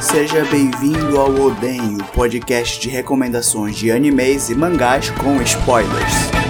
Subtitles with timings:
[0.00, 6.41] Seja bem-vindo ao Oden, o podcast de recomendações de animes e mangás com spoilers.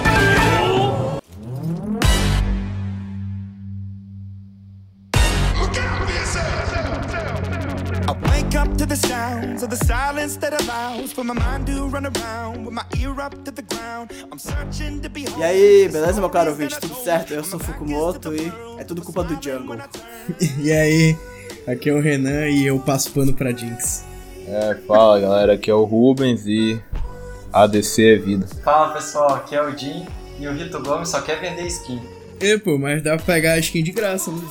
[15.37, 16.79] E aí, beleza, meu caro ouvinte?
[16.79, 17.33] Tudo certo?
[17.33, 19.77] Eu sou o Fukumoto e é tudo culpa do Jungle.
[20.61, 21.17] E aí,
[21.67, 24.05] aqui é o Renan e eu passo pano pra Jinx.
[24.47, 26.81] É, fala galera, aqui é o Rubens e
[27.51, 28.47] ADC é vida.
[28.63, 30.05] Fala pessoal, aqui é o Jim
[30.39, 32.01] e o Rito Gomes só quer vender skin.
[32.39, 34.41] E, pô, mas dá pra pegar a skin de graça, né?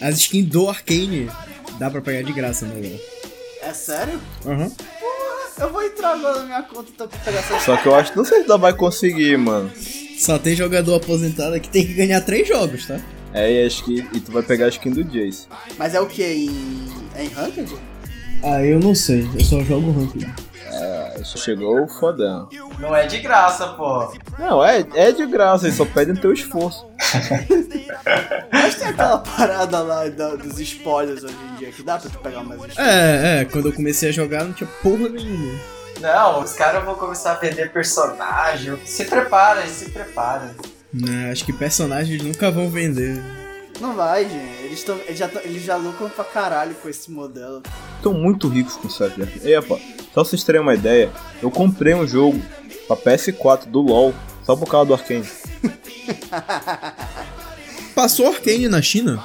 [0.00, 1.30] As skins do Arcane
[1.78, 3.00] dá pra pegar de graça, né, velho?
[3.62, 4.20] É sério?
[4.46, 4.70] Aham.
[5.60, 8.12] Eu vou entrar agora na minha conta então, pra pegar essa Só que eu acho
[8.12, 9.70] que não sei se ela vai conseguir, mano.
[10.18, 13.00] Só tem jogador aposentado que tem que ganhar três jogos, tá?
[13.34, 15.46] É, e, a skin, e tu vai pegar a skin do Jace.
[15.78, 16.22] Mas é o que?
[16.22, 16.50] Em,
[17.14, 17.74] é em Ranked?
[18.42, 20.32] Ah, eu não sei, eu só jogo Ranked.
[20.72, 22.48] É, chegou o fodão.
[22.78, 24.12] Não é de graça, pô.
[24.38, 26.86] Não, é, é de graça, eles só pedem teu esforço.
[28.52, 32.18] Mas tem aquela parada lá da- dos spoilers hoje em dia que dá pra tu
[32.18, 32.78] pegar mais spoilers.
[32.78, 35.58] É, é, quando eu comecei a jogar não tinha porra nenhuma.
[36.00, 38.76] Não, os caras vão começar a vender personagem.
[38.84, 40.48] Se preparem, se preparem.
[40.92, 43.22] Né, acho que personagens nunca vão vender.
[43.82, 44.62] Não vai, gente.
[44.64, 47.62] Eles, tão, eles, já, tão- eles já lucram pra caralho com esse modelo.
[47.96, 49.40] Estão muito ricos com o site de Arcane.
[49.44, 51.10] Ei, rapaz, só pra vocês terem uma ideia,
[51.42, 52.40] eu comprei um jogo
[52.86, 55.28] pra PS4 do LoL só por causa do Arcane.
[57.94, 59.22] Passou Arcane na China?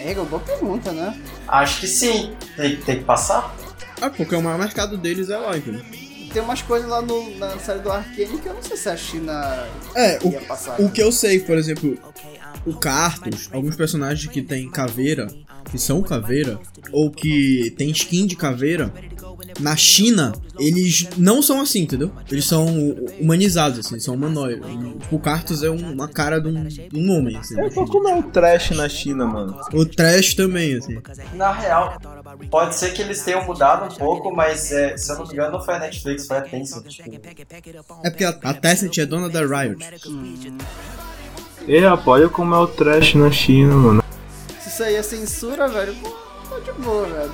[0.00, 1.18] É, uma boa pergunta, né?
[1.46, 2.34] Acho que sim.
[2.56, 3.54] Tem, tem que passar?
[4.00, 5.82] Ah, porque o maior mercado deles é lá, entendeu?
[6.32, 8.96] Tem umas coisas lá no- na série do Arcane que eu não sei se a
[8.96, 10.78] China É, ia passar.
[10.80, 11.98] o, o que eu sei, por exemplo,
[12.66, 15.26] o Cartus, alguns personagens que tem caveira,
[15.70, 16.58] que são caveira,
[16.92, 18.92] ou que tem skin de caveira,
[19.60, 22.12] na China, eles não são assim, entendeu?
[22.30, 22.66] Eles são
[23.20, 24.62] humanizados, assim, são humanoides.
[25.10, 27.58] O Cartus é um- uma cara de um, de um homem, assim.
[27.60, 29.58] É, pô, como é o trash na China, mano?
[29.72, 30.98] O Trash também, assim.
[31.34, 31.98] Na real,
[32.50, 35.52] pode ser que eles tenham mudado um pouco, mas é, se eu não me engano
[35.58, 36.84] não foi a Netflix, foi a Tencent.
[36.86, 37.10] Tipo,
[38.04, 39.76] É porque a, a Tencent é dona da Riot.
[41.66, 44.04] Ei, rapaz, olha como é o trash na China, mano.
[44.60, 45.94] Se isso aí é censura, velho,
[46.48, 47.32] tá de boa, velho.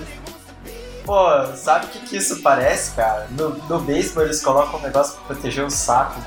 [1.05, 3.29] Pô, sabe o que, que isso parece, cara?
[3.31, 6.21] No, no beisebol eles colocam um negócio pra proteger o saco.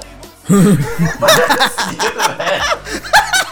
[0.48, 0.78] mano.
[1.20, 2.64] Parecido, velho.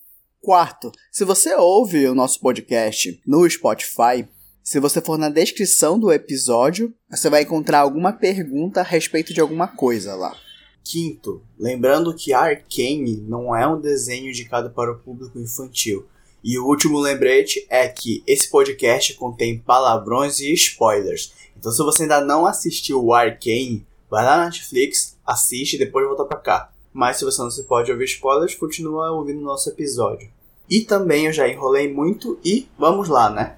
[0.40, 4.28] Quarto, se você ouve o nosso podcast no Spotify,
[4.62, 9.40] se você for na descrição do episódio, você vai encontrar alguma pergunta a respeito de
[9.40, 10.36] alguma coisa lá.
[10.84, 16.06] Quinto, lembrando que Arcane não é um desenho indicado para o público infantil.
[16.44, 21.32] E o último lembrete é que esse podcast contém palavrões e spoilers.
[21.56, 26.06] Então se você ainda não assistiu o Arcane, vai lá na Netflix, assiste e depois
[26.06, 26.70] volta pra cá.
[26.92, 30.30] Mas se você não se pode ouvir spoilers, continua ouvindo o nosso episódio.
[30.68, 33.56] E também eu já enrolei muito e vamos lá, né?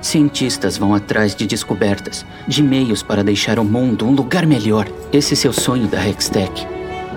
[0.00, 4.88] Cientistas vão atrás de descobertas, de meios para deixar o mundo um lugar melhor.
[5.12, 6.66] Esse seu sonho da Hextech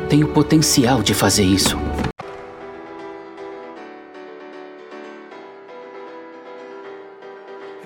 [0.10, 1.78] tem o potencial de fazer isso.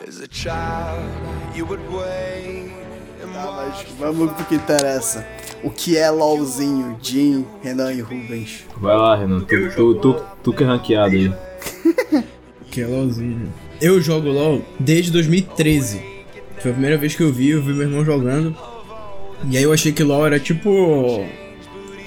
[0.08, 1.06] As a child,
[1.56, 2.72] you would wait
[3.24, 5.24] and Tá, mas vamos pro que interessa.
[5.64, 8.66] O que é LOLzinho, Jim, Renan e Rubens?
[8.78, 11.32] Vai lá, Renan, tu, tu, tu, tu que é ranqueado aí.
[12.72, 13.54] Que é LOLzinho.
[13.80, 16.02] Eu jogo LOL desde 2013.
[16.60, 18.56] Foi a primeira vez que eu vi, eu vi meu irmão jogando.
[19.50, 20.70] E aí eu achei que LOL era tipo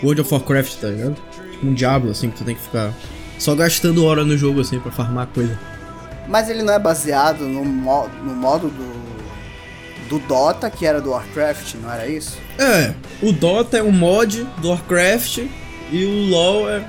[0.02, 1.16] World of Warcraft, tá ligado?
[1.52, 2.92] Tipo um Diablo, assim, que tu tem que ficar
[3.38, 5.56] só gastando hora no jogo, assim, pra farmar coisa.
[6.28, 11.10] Mas ele não é baseado no, mo no modo do, do Dota, que era do
[11.10, 12.36] Warcraft, não era isso?
[12.58, 15.38] É, o Dota é um mod do Warcraft
[15.92, 16.84] e o LoL é.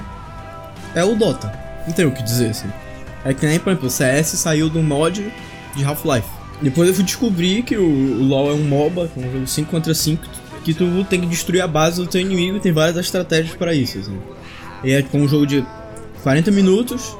[0.95, 1.53] É o Dota.
[1.85, 2.67] Não tem o que dizer, assim.
[3.23, 5.31] É que nem, por exemplo, o CS saiu do mod
[5.75, 6.27] de Half-Life.
[6.61, 9.93] Depois eu fui descobrir que o, o LoL é um MOBA, um jogo 5 contra
[9.93, 10.23] 5,
[10.63, 13.73] que tu tem que destruir a base do teu inimigo e tem várias estratégias para
[13.73, 14.19] isso, assim.
[14.83, 15.65] E é tipo um jogo de
[16.23, 17.17] 40 minutos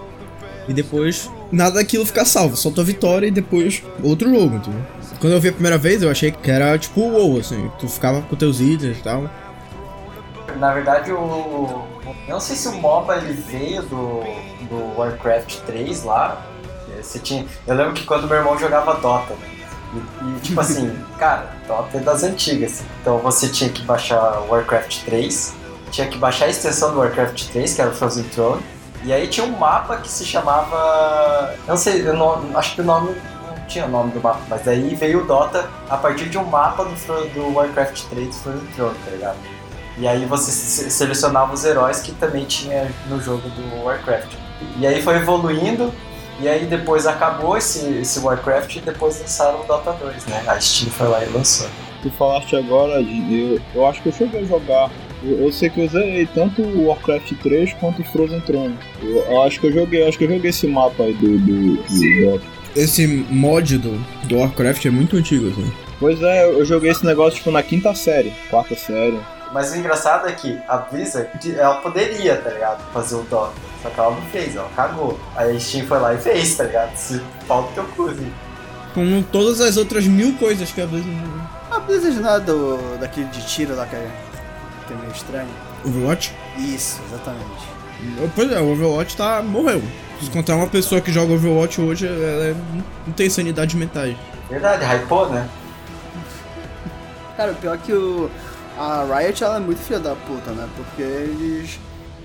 [0.67, 4.81] e depois nada daquilo fica salvo, só tua vitória e depois outro jogo, entendeu?
[5.19, 7.87] Quando eu vi a primeira vez, eu achei que era tipo o WoW, assim, tu
[7.87, 9.29] ficava com teus itens e tal.
[10.57, 11.85] Na verdade, o.
[12.27, 14.23] Eu não sei se o MOBA ele veio do,
[14.71, 16.41] do Warcraft 3 lá.
[17.01, 19.49] Você tinha, eu lembro que quando meu irmão jogava Dota, né?
[19.93, 22.83] E, e, tipo assim, cara, Dota é das antigas.
[23.01, 25.53] Então você tinha que baixar Warcraft 3,
[25.91, 28.63] tinha que baixar a extensão do Warcraft 3, que era o Frozen Throne.
[29.03, 31.55] E aí tinha um mapa que se chamava.
[31.67, 33.15] Eu não sei, eu não, acho que o nome
[33.47, 36.45] não tinha o nome do mapa, mas daí veio o Dota a partir de um
[36.45, 39.37] mapa do, do Warcraft 3 do Frozen Throne, tá ligado?
[39.97, 40.51] E aí você
[40.89, 44.33] selecionava os heróis que também tinha no jogo do Warcraft.
[44.79, 45.93] E aí foi evoluindo,
[46.39, 50.43] e aí depois acabou esse, esse Warcraft e depois lançaram o Dota 2, né?
[50.47, 51.67] A Steam foi lá e lançou.
[52.01, 54.89] Tu falaste agora, eu, eu acho que eu cheguei a jogar.
[55.23, 58.75] Eu, eu sei que eu usei tanto o Warcraft 3 quanto o Frozen Throne.
[59.03, 61.75] Eu, eu, acho que eu joguei, acho que eu joguei esse mapa aí do, do,
[61.75, 62.45] do Dota.
[62.75, 65.71] Esse mod do, do Warcraft é muito antigo, assim.
[65.99, 69.19] Pois é, eu joguei esse negócio tipo na quinta série, quarta série.
[69.51, 73.53] Mas o engraçado é que a Blizzard, ela poderia, tá ligado, fazer o Dota.
[73.81, 75.19] Só que ela não fez, ela cagou.
[75.35, 76.95] Aí a Steam foi lá e fez, tá ligado?
[76.95, 78.31] Se falta o teu cu, assim.
[78.93, 81.17] Como todas as outras mil coisas que a Blizzard.
[81.69, 84.11] A Blizzard não é do, daquele de tiro lá que é,
[84.87, 85.49] que é meio estranho.
[85.83, 86.33] Overwatch?
[86.57, 87.71] Isso, exatamente.
[88.35, 89.41] Pois é, o Overwatch tá.
[89.41, 89.81] morreu.
[90.19, 92.55] Se encontrar uma pessoa que joga Overwatch hoje, ela é,
[93.05, 94.07] não tem sanidade mental.
[94.49, 95.49] Verdade, hypou, né?
[97.35, 98.29] Cara, o pior é que o
[98.81, 100.67] a Riot ela é muito filha da puta, né?
[100.75, 101.79] Porque eles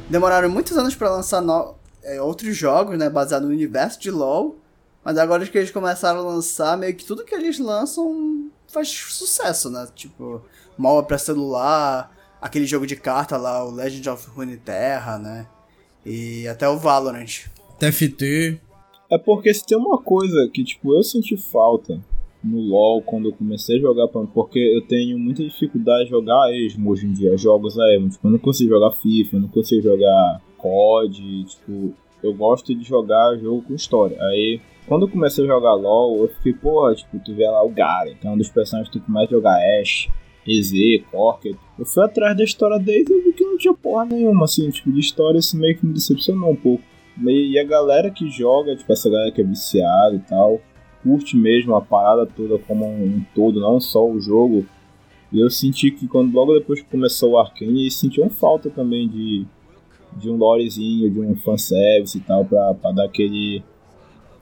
[0.09, 1.75] demoraram muitos anos para lançar no...
[2.03, 3.11] é, outros jogos, né?
[3.11, 4.57] Baseados no universo de LoL.
[5.05, 9.69] Mas agora que eles começaram a lançar, meio que tudo que eles lançam faz sucesso,
[9.69, 9.87] né?
[9.95, 10.43] Tipo,
[10.79, 12.11] MOBA pra celular,
[12.41, 15.47] aquele jogo de carta lá, o Legend of Runeterra, né?
[16.07, 17.45] E até o Valorant.
[17.79, 18.59] TFT.
[19.11, 22.01] É porque se tem uma coisa que, tipo, eu senti falta
[22.43, 26.91] no LoL quando eu comecei a jogar, porque eu tenho muita dificuldade de jogar esmo
[26.91, 28.11] hoje em dia, jogos a esmo.
[28.11, 32.85] Tipo, eu não consigo jogar FIFA, eu não consigo jogar COD, tipo, eu gosto de
[32.85, 34.17] jogar jogo com história.
[34.21, 37.71] Aí, quando eu comecei a jogar LoL, eu fiquei, porra, tipo, tu vê lá o
[37.71, 40.09] Garen, que é um dos personagens que tu começa a jogar Ashe,
[40.47, 41.57] EZ, Corker.
[41.79, 44.93] Eu fui atrás da história deles e vi que não tinha porra nenhuma, assim, tipo,
[44.93, 46.85] de história, isso meio que me decepcionou um pouco.
[47.25, 50.61] E a galera que joga, tipo, essa galera que é viciada e tal,
[51.07, 54.67] curte mesmo a parada toda como um todo, não só o jogo.
[55.33, 59.09] E eu senti que quando logo depois que começou o Arkane, eles sentiam falta também
[59.09, 59.47] de,
[60.17, 63.63] de um lorezinho, de um fanservice e tal, pra, pra dar aquele,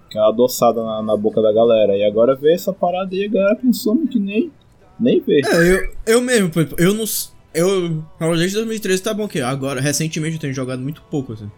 [0.07, 1.97] aquela adoçada na, na boca da galera.
[1.97, 4.51] E agora vê essa parada e a galera pensando que nem,
[4.99, 5.43] nem vê.
[5.45, 7.05] É, eu, eu mesmo, eu não.
[7.53, 8.03] Eu.
[8.37, 11.51] Desde 2013 tá bom que agora, recentemente eu tenho jogado muito pouco, assim.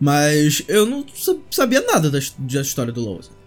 [0.00, 1.04] Mas eu não
[1.50, 3.18] sabia nada da, da história do LoL.
[3.20, 3.37] Assim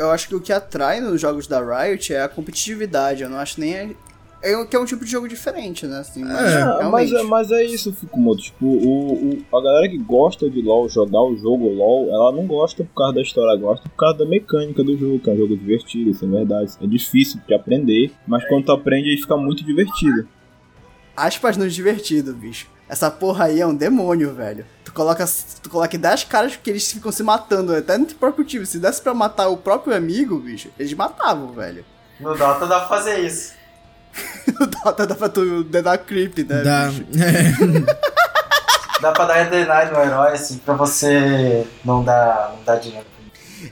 [0.00, 3.22] eu acho que o que atrai nos jogos da Riot é a competitividade.
[3.22, 3.74] Eu não acho nem.
[3.74, 3.94] É,
[4.42, 5.98] é que é um tipo de jogo diferente, né?
[5.98, 8.40] Assim, mas, é, mas, é, mas é isso, Fukumoto.
[8.40, 12.46] Tipo, o, o, a galera que gosta de LoL, jogar o jogo LoL, ela não
[12.46, 15.36] gosta por causa da história, gosta por causa da mecânica do jogo, que é um
[15.36, 16.72] jogo divertido, isso é verdade.
[16.80, 20.26] É difícil de aprender, mas quando tu aprende, aí fica muito divertido.
[21.14, 22.66] Aspas no divertido, bicho.
[22.90, 24.66] Essa porra aí é um demônio, velho.
[24.84, 25.24] Tu coloca,
[25.62, 28.66] tu coloca 10 caras que eles ficam se matando, até no próprio time.
[28.66, 31.84] Se desse pra matar o próprio amigo, bicho, eles matavam, velho.
[32.18, 33.52] No Dota dá pra fazer isso.
[34.58, 36.62] no Dota dá pra tu dar creep, né?
[36.62, 36.90] Dá.
[37.16, 39.00] É.
[39.00, 43.06] dá pra dar deny no herói, assim, pra você não dar, não dar dinheiro.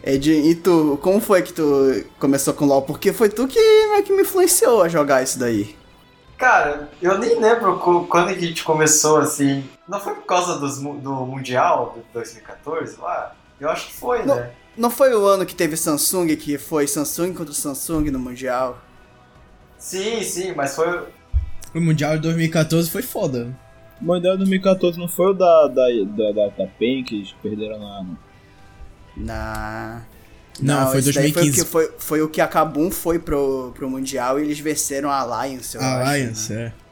[0.04, 2.82] Ed, e tu, como foi que tu começou com LoL?
[2.82, 5.76] Porque foi tu que meio que me influenciou a jogar isso daí.
[6.38, 9.64] Cara, eu nem lembro quando a gente começou assim.
[9.88, 13.34] Não foi por causa dos, do Mundial de 2014 lá?
[13.60, 14.52] Eu acho que foi, não, né?
[14.76, 18.78] Não foi o ano que teve Samsung, que foi Samsung contra Samsung no Mundial?
[19.76, 21.08] Sim, sim, mas foi.
[21.74, 23.52] O Mundial de 2014 foi foda.
[24.00, 27.32] O Mundial de 2014 não foi o da, da, da, da, da PEN que eles
[27.42, 28.06] perderam na.
[29.16, 30.02] Na.
[30.60, 31.32] Não, não foi 2015.
[31.32, 34.58] Foi o, que, foi, foi o que a Kabum foi pro, pro Mundial e eles
[34.58, 36.72] venceram a Alliance, eu Alliance, acho, né?
[36.84, 36.88] é.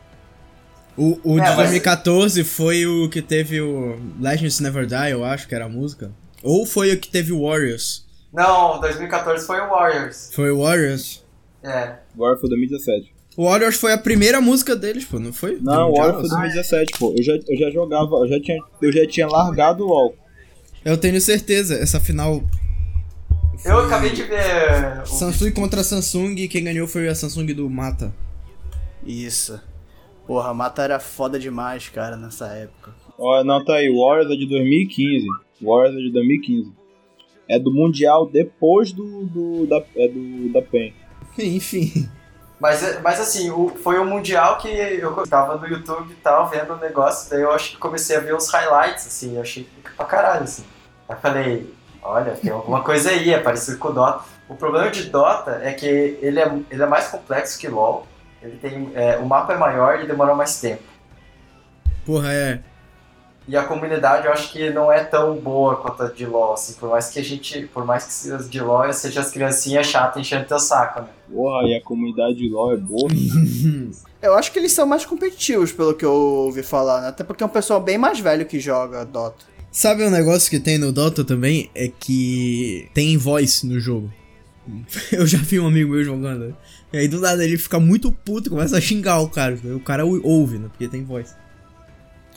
[0.97, 2.51] O, o é, de 2014 mas...
[2.51, 6.11] foi o que teve o Legends Never Die, eu acho que era a música.
[6.43, 8.07] Ou foi o que teve o Warriors?
[8.33, 10.31] Não, 2014 foi o Warriors.
[10.33, 11.25] Foi o Warriors?
[11.63, 11.97] É.
[12.17, 13.15] Warriors foi 2017.
[13.37, 15.59] O Warriors foi a primeira música deles, pô, não foi?
[15.61, 16.41] Não, o Warriors foi Mundial?
[16.41, 17.15] 2017, pô.
[17.17, 20.17] Eu já, eu já jogava, eu já tinha, eu já tinha largado o LoL.
[20.85, 22.43] Eu tenho certeza, essa final
[23.65, 25.03] Eu acabei de ver.
[25.03, 28.13] o- Samsung contra Samsung e quem ganhou foi a Samsung do Mata.
[29.05, 29.61] Isso.
[30.27, 32.93] Porra, Mata era foda demais, cara, nessa época.
[33.19, 33.89] Ó, não, tá aí.
[33.89, 35.27] Warriors é de 2015.
[35.63, 36.73] Warriors é de 2015.
[37.49, 40.93] É do Mundial depois do, do da, é do da PEN.
[41.39, 42.09] Enfim.
[42.59, 46.73] Mas, mas assim, o- foi o Mundial que eu tava no YouTube e tal, vendo
[46.73, 49.91] o negócio, daí eu acho que comecei a ver os highlights, assim, eu achei que
[49.95, 50.65] pra caralho, assim.
[51.09, 51.73] Aí falei,
[52.07, 54.25] olha, tem alguma coisa aí, é parecido com o Dota.
[54.49, 58.07] O problema de Dota é que ele é, ele é mais complexo que LoL,
[58.41, 60.83] ele tem, é, o mapa é maior e demora mais tempo.
[62.05, 62.61] Porra, é.
[63.49, 66.75] E a comunidade eu acho que não é tão boa quanto a de LoL, assim,
[66.75, 70.21] por mais que a gente, por mais que as de LoL seja as criancinhas chatas
[70.21, 71.09] enchendo teu saco, né?
[71.33, 73.09] Porra, e a comunidade de LoL é boa.
[74.23, 77.09] Eu acho que eles são mais competitivos, pelo que eu ouvi falar, né?
[77.09, 79.45] Até porque é um pessoal bem mais velho que joga Dota.
[79.79, 81.69] Sabe um negócio que tem no Dota também?
[81.75, 84.11] É que tem voice no jogo.
[85.13, 86.57] Eu já vi um amigo meu jogando.
[86.91, 89.55] E aí do nada ele fica muito puto começa a xingar o cara.
[89.75, 90.69] O cara ou- ouve, né?
[90.69, 91.35] Porque tem voice.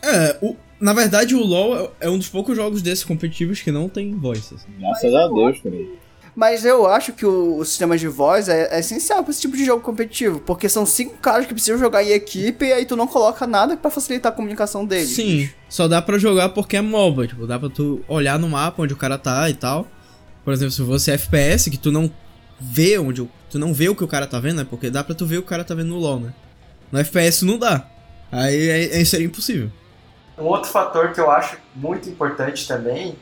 [0.03, 3.71] É, o, na verdade o LoL é- é um dos poucos jogos desses competitivos que
[3.71, 4.55] não tem voice.
[4.55, 4.67] assim.
[4.77, 5.75] Graças a Deus, cara.
[6.35, 9.57] Mas eu acho que o, o sistema de voz é, é essencial pra esse tipo
[9.57, 10.39] de jogo competitivo.
[10.39, 13.75] Porque são cinco caras que precisam jogar em equipe e aí tu não coloca nada
[13.75, 15.09] pra facilitar a comunicação deles.
[15.09, 17.27] Sim, só dá pra jogar porque é MOBA.
[17.27, 19.87] Tipo, dá pra tu olhar no mapa onde o cara tá e tal.
[20.45, 22.09] Por exemplo, se você é FPS, que tu não
[22.59, 24.67] vê onde o- tu não vê o que o cara tá vendo, né?
[24.69, 26.33] Porque dá pra tu ver o que o cara tá vendo no LoL, né?
[26.91, 27.85] No FPS não dá.
[28.31, 29.69] Aí, aí, aí seria impossível.
[30.37, 33.15] Um outro fator que eu acho muito importante também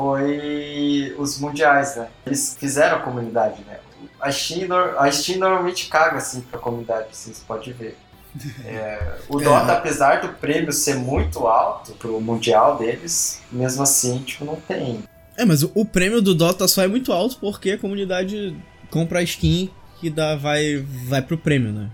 [0.00, 2.08] foi os mundiais, né?
[2.24, 3.78] Eles fizeram a comunidade, né?
[4.18, 4.66] A Steam,
[4.98, 7.98] a Steam normalmente caga assim pra comunidade, assim, você pode ver.
[8.64, 14.44] É, o Dota, apesar do prêmio ser muito alto pro mundial deles, mesmo assim, tipo,
[14.44, 15.02] não tem.
[15.36, 18.56] É, mas o, o prêmio do Dota só é muito alto porque a comunidade
[18.88, 19.68] compra a skin
[20.00, 20.76] que dá, vai,
[21.08, 21.90] vai pro prêmio, né?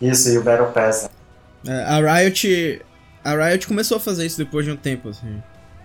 [0.00, 1.10] Isso, e o Battle Pass.
[1.64, 1.80] né?
[1.80, 2.82] É, A Riot.
[3.24, 5.42] A Riot começou a fazer isso depois de um tempo, assim.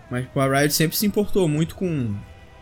[0.09, 2.15] Mas tipo, a Riot sempre se importou muito com,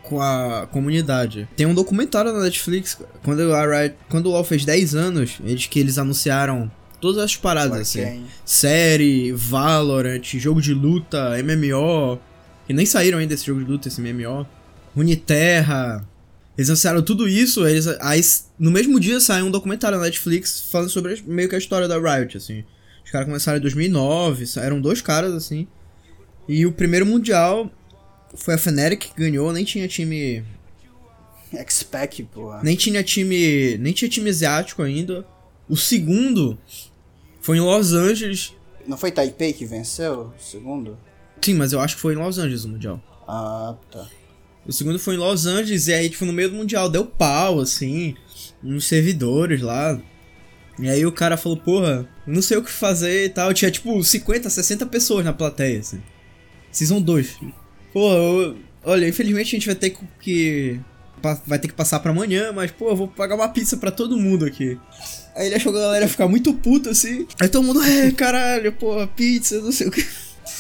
[0.03, 1.47] com a comunidade.
[1.55, 3.95] Tem um documentário na Netflix, quando a Riot.
[4.09, 8.03] Quando o LoL fez 10 anos, eles que eles anunciaram todas as paradas, assim.
[8.03, 8.25] Quem?
[8.43, 12.19] Série, Valorant, jogo de luta, MMO.
[12.65, 14.45] Que nem saíram ainda esse jogo de luta, esse MMO.
[14.95, 16.07] Runeterra.
[16.57, 18.21] Eles anunciaram tudo isso, eles, aí
[18.57, 21.99] no mesmo dia saiu um documentário na Netflix falando sobre meio que a história da
[21.99, 22.63] Riot, assim.
[23.03, 25.67] Os caras começaram em 2009, eram dois caras, assim.
[26.47, 27.71] E o primeiro mundial
[28.35, 30.43] foi a Fnatic que ganhou, nem tinha time...
[31.53, 32.61] X-Pac, porra.
[32.63, 33.77] Nem tinha time...
[33.77, 35.25] Nem tinha time asiático ainda.
[35.69, 36.57] O segundo
[37.41, 38.53] foi em Los Angeles.
[38.85, 40.97] Não foi Taipei que venceu o segundo?
[41.41, 43.01] Sim, mas eu acho que foi em Los Angeles o mundial.
[43.27, 44.07] Ah, tá.
[44.65, 47.59] O segundo foi em Los Angeles, e aí, tipo, no meio do Mundial, deu pau,
[47.59, 48.15] assim,
[48.63, 49.99] nos servidores lá.
[50.79, 53.53] E aí o cara falou, porra, não sei o que fazer e tal.
[53.53, 56.01] Tinha, tipo, 50, 60 pessoas na plateia, assim.
[56.77, 57.37] Season 2.
[57.93, 60.79] Pô, eu- olha, infelizmente a gente vai ter que...
[61.47, 64.15] Vai ter que passar pra amanhã, mas, pô, eu vou pagar uma pizza pra todo
[64.17, 64.77] mundo aqui.
[65.35, 67.25] Aí ele achou que a galera ia ficar muito puta, assim.
[67.39, 70.05] Aí todo mundo, é, caralho, porra, pizza, não sei o que.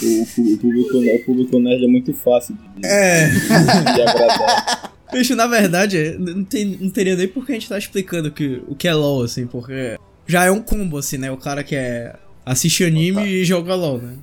[0.01, 3.27] O, o público, o público nerd é muito fácil de, É...
[3.29, 4.91] de agradar.
[5.13, 8.63] Bicho, na verdade, não, tem, não teria nem por que a gente tá explicando que,
[8.67, 11.29] o que é LOL, assim, porque já é um combo, assim, né?
[11.31, 14.15] O cara que é assiste anime e joga LOL, né?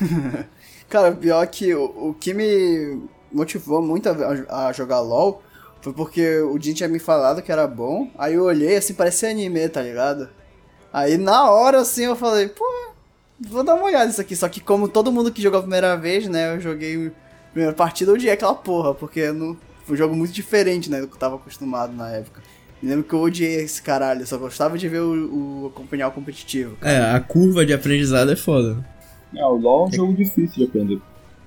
[0.88, 3.02] Cara, pior que o, o que me
[3.32, 5.42] motivou muito a, a jogar LOL
[5.82, 8.10] foi porque o Jin tinha me falado que era bom.
[8.18, 10.28] Aí eu olhei, assim, parecia anime, tá ligado?
[10.92, 12.64] Aí na hora, assim, eu falei, pô,
[13.40, 14.34] vou dar uma olhada nisso aqui.
[14.34, 17.74] Só que como todo mundo que jogou a primeira vez, né, eu joguei a primeira
[17.74, 21.14] partida, eu odiei aquela porra, porque não, foi um jogo muito diferente, né, do que
[21.14, 22.42] eu tava acostumado na época.
[22.82, 26.76] Lembro que eu odiei esse caralho, só gostava de ver o, o acompanhar o competitivo.
[26.80, 28.84] É, a curva de aprendizado é foda.
[29.36, 31.00] É, o LoL é um jogo difícil de aprender.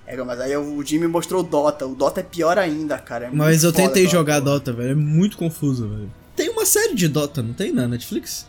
[0.05, 1.85] É, mas aí o Jim me mostrou o Dota.
[1.87, 3.25] O Dota é pior ainda, cara.
[3.25, 4.39] é Mas eu tentei aquela jogar.
[4.39, 6.11] Dota, velho, é muito confuso, velho.
[6.35, 8.45] Tem uma série de Dota, não tem na Netflix?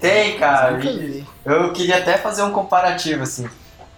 [0.00, 0.78] Tem, cara.
[1.44, 3.48] Eu queria até fazer um comparativo, assim.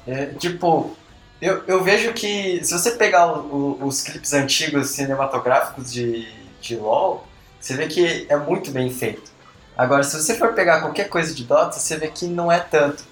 [0.07, 0.97] É, tipo,
[1.41, 6.27] eu, eu vejo que se você pegar o- o- os clipes antigos cinematográficos de,
[6.61, 7.27] de LoL,
[7.61, 9.31] você vê que é muito bem feito.
[9.77, 13.05] Agora, se você for pegar qualquer coisa de Dota, você vê que não é tanto.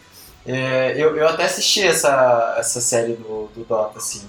[0.51, 4.27] É, eu, eu até assisti essa, essa série do, do Dota, assim.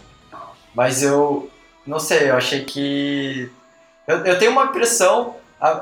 [0.75, 1.49] Mas eu
[1.87, 3.49] não sei, eu achei que.
[4.05, 5.35] Eu, eu tenho uma impressão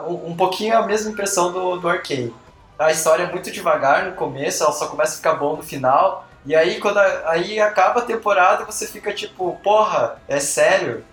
[0.08, 2.34] um, pouquinho a mesma impressão do, do Arcane.
[2.78, 6.28] A história é muito devagar no começo, ela só começa a ficar bom no final.
[6.46, 11.04] E aí quando a, aí acaba a temporada você fica tipo, porra, é sério?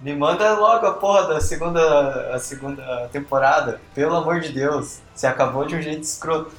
[0.00, 3.80] Me manda logo a porra da segunda, a segunda temporada.
[3.94, 4.98] Pelo amor de Deus.
[5.14, 6.52] Você acabou de um jeito escroto.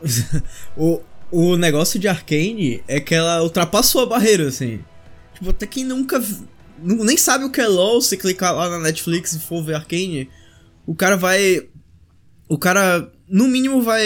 [0.76, 1.02] o,
[1.32, 4.84] o negócio de Arcane é que ela ultrapassou a barreira, assim.
[5.32, 6.22] Tipo, até quem nunca.
[6.78, 10.28] Nem sabe o que é LOL, se clicar lá na Netflix e for ver Arcane,
[10.86, 11.66] o cara vai.
[12.48, 14.04] O cara, no mínimo, vai.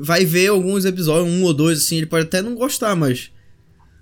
[0.00, 1.96] Vai ver alguns episódios, um ou dois, assim.
[1.96, 3.32] Ele pode até não gostar, mas.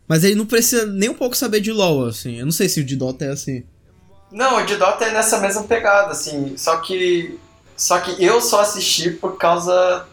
[0.09, 2.39] Mas ele não precisa nem um pouco saber de LOL, assim.
[2.41, 3.63] Eu não sei se o de Dota é assim.
[4.33, 6.57] Não, o de Dota é nessa mesma pegada, assim.
[6.57, 7.39] Só que.
[7.77, 10.05] Só que eu só assisti por causa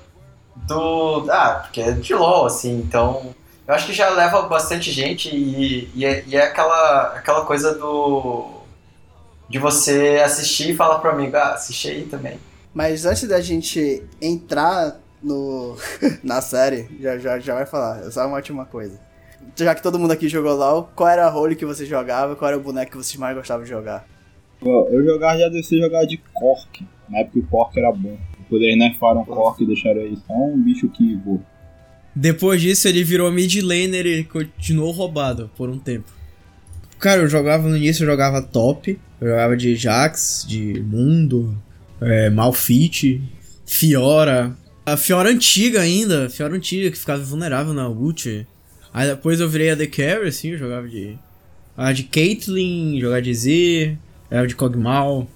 [0.55, 1.27] do.
[1.29, 3.33] Ah, porque é de LOL, assim, então.
[3.67, 7.73] Eu acho que já leva bastante gente e, e, é, e é aquela, aquela coisa
[7.73, 8.51] do.
[9.49, 12.39] De você assistir e falar pro amigo, ah, assiste aí também.
[12.73, 15.75] Mas antes da gente entrar no
[16.23, 18.99] na série, já, já, já vai falar, é só uma última coisa.
[19.55, 22.35] Já que todo mundo aqui jogou LOL, qual era a role que você jogava?
[22.35, 24.05] Qual era o boneco que vocês mais gostavam de jogar?
[24.61, 26.85] Eu, eu jogava já desci jogar de Cork.
[27.07, 28.17] Na época o Cork era bom.
[28.45, 31.41] Depois eles nerfaram o Cork e deixaram aí só um bicho que voa.
[32.15, 36.09] Depois disso, ele virou mid laner e continuou roubado por um tempo.
[36.99, 38.97] Cara, eu jogava no início, eu jogava top.
[39.19, 41.57] Eu jogava de Jax, de Mundo,
[42.01, 43.21] é, Malfit,
[43.65, 44.55] Fiora.
[44.85, 48.47] A Fiora antiga ainda, Fiora antiga que ficava vulnerável na ult.
[48.93, 51.17] Aí depois eu virei a The Carry, assim, eu jogava de.
[51.75, 53.97] Ah, de Caitlyn, jogava de Z,
[54.29, 55.27] era de Kog'Maw.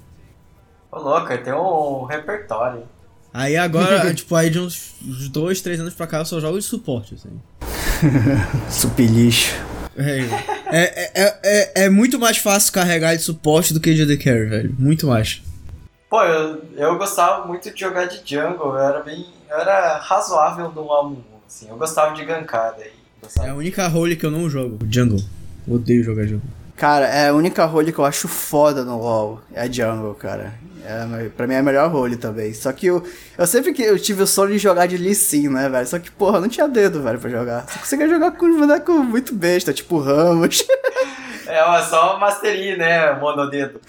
[0.91, 2.83] Ô, louco, tem um repertório.
[3.39, 4.91] Aí agora, tipo, aí de uns
[5.31, 7.29] dois, três anos pra cá eu só jogo de suporte, assim.
[8.69, 9.55] Supilixo.
[9.95, 10.19] É,
[10.67, 14.45] é, é, é, é muito mais fácil carregar de suporte do que de AD Carry,
[14.45, 14.75] velho.
[14.77, 15.41] Muito mais.
[16.09, 19.25] Pô, eu, eu gostava muito de jogar de jungle, eu era bem.
[19.49, 21.69] Eu era razoável no Amumu, assim.
[21.69, 22.91] Eu gostava de gankar daí.
[23.45, 24.79] É a única role que eu não jogo.
[24.89, 25.23] Jungle.
[25.65, 26.58] Odeio jogar jungle.
[26.79, 29.41] Cara, é a única role que eu acho foda no LoL.
[29.53, 30.53] É a jungle, cara.
[30.85, 32.53] É, pra mim é a melhor role também.
[32.53, 33.03] Só que eu,
[33.37, 35.85] eu sempre que eu tive o sonho de jogar de Lee Sin, né, velho?
[35.85, 37.69] Só que, porra, não tinha dedo, velho, pra jogar.
[37.69, 40.65] Só conseguia jogar com uns bonecos muito besta, tipo Ramos.
[41.47, 43.81] É, ó, só mastery, né, monodedo.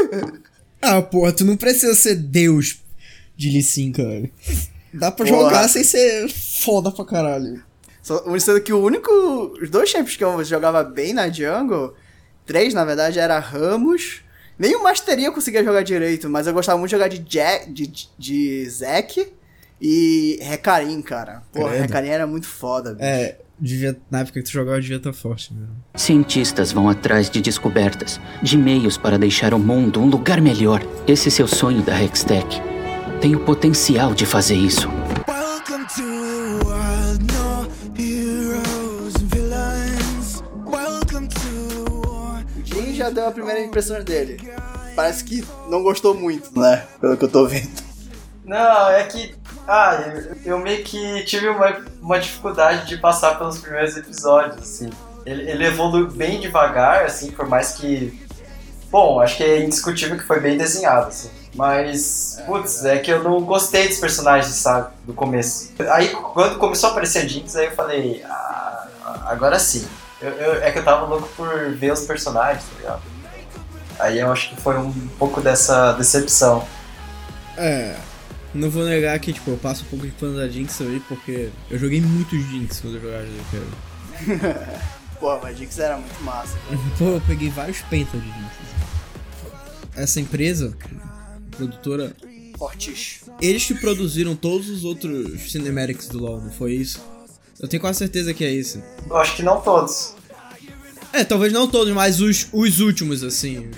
[0.80, 2.78] Ah, porra, tu não precisa ser Deus
[3.34, 4.30] de Lee Sin, cara.
[4.94, 5.40] Dá pra Porra.
[5.44, 7.62] jogar sem ser foda pra caralho.
[8.00, 9.10] Só, sendo que o único.
[9.60, 11.94] Os dois champions que eu jogava bem na jungle,
[12.48, 14.22] três na verdade, era Ramos.
[14.58, 17.70] Nem o Mastery eu conseguia jogar direito, mas eu gostava muito de jogar de, Jack,
[17.70, 19.28] de, de Zack
[19.80, 21.42] e Recarim, cara.
[21.52, 21.82] Porra, Credo.
[21.82, 23.04] Recarim era muito foda, bicho.
[23.04, 25.76] É, devia, na época que tu jogava, devia estar forte mesmo.
[25.94, 30.82] Cientistas vão atrás de descobertas, de meios para deixar o mundo um lugar melhor.
[31.06, 32.60] Esse seu sonho da Hextech
[33.20, 34.88] tem o potencial de fazer isso.
[43.08, 44.38] Já deu a primeira impressão dele.
[44.94, 46.86] Parece que não gostou muito, né?
[47.00, 47.82] Pelo que eu tô vendo.
[48.44, 49.34] Não, é que.
[49.66, 54.90] Ah, eu, eu meio que tive uma, uma dificuldade de passar pelos primeiros episódios, assim.
[55.26, 58.26] Ele, ele evoluiu bem devagar, assim, por mais que.
[58.90, 61.30] Bom, acho que é indiscutível que foi bem desenhado, assim.
[61.54, 64.88] Mas, putz, é que eu não gostei dos personagens, sabe?
[65.04, 65.72] Do começo.
[65.90, 68.86] Aí, quando começou a aparecer a Jinx, aí eu falei, ah,
[69.26, 69.86] agora sim.
[70.20, 73.02] Eu, eu- é que eu tava louco por ver os personagens, tá ligado?
[73.98, 76.66] Aí eu acho que foi um pouco dessa decepção.
[77.56, 77.96] É.
[78.54, 81.50] Não vou negar que, tipo, eu passo um pouco de pano da Jinx aí, porque
[81.70, 84.78] eu joguei muito Jinx quando eu jogava Carry.
[85.20, 86.56] Pô, mas Jinx era muito massa.
[86.98, 88.52] Pô, eu peguei vários pentas de Jinx.
[89.96, 90.76] Essa empresa,
[91.50, 92.14] produtora,
[92.56, 93.20] Fortiche.
[93.40, 97.00] eles que produziram todos os outros cinematics do LoL, não foi isso?
[97.60, 98.82] Eu tenho quase certeza que é isso.
[99.08, 100.14] Eu acho que não todos.
[101.12, 103.70] É, talvez não todos, mas os, os últimos, assim.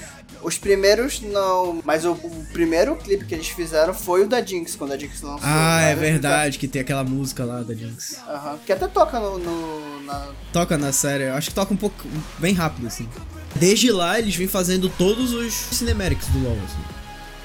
[0.42, 4.74] Os primeiros não, mas o, o primeiro clipe que eles fizeram foi o da Jinx,
[4.74, 5.40] quando a Jinx lançou.
[5.42, 8.16] Ah, é verdade, que tem aquela música lá da Jinx.
[8.26, 10.28] Aham, que até toca no, no- na...
[10.52, 11.94] Toca na série, eu acho que toca um pouco,
[12.38, 13.06] bem rápido, assim.
[13.54, 16.84] Desde lá, eles vêm fazendo todos os cinematics do LoL, assim.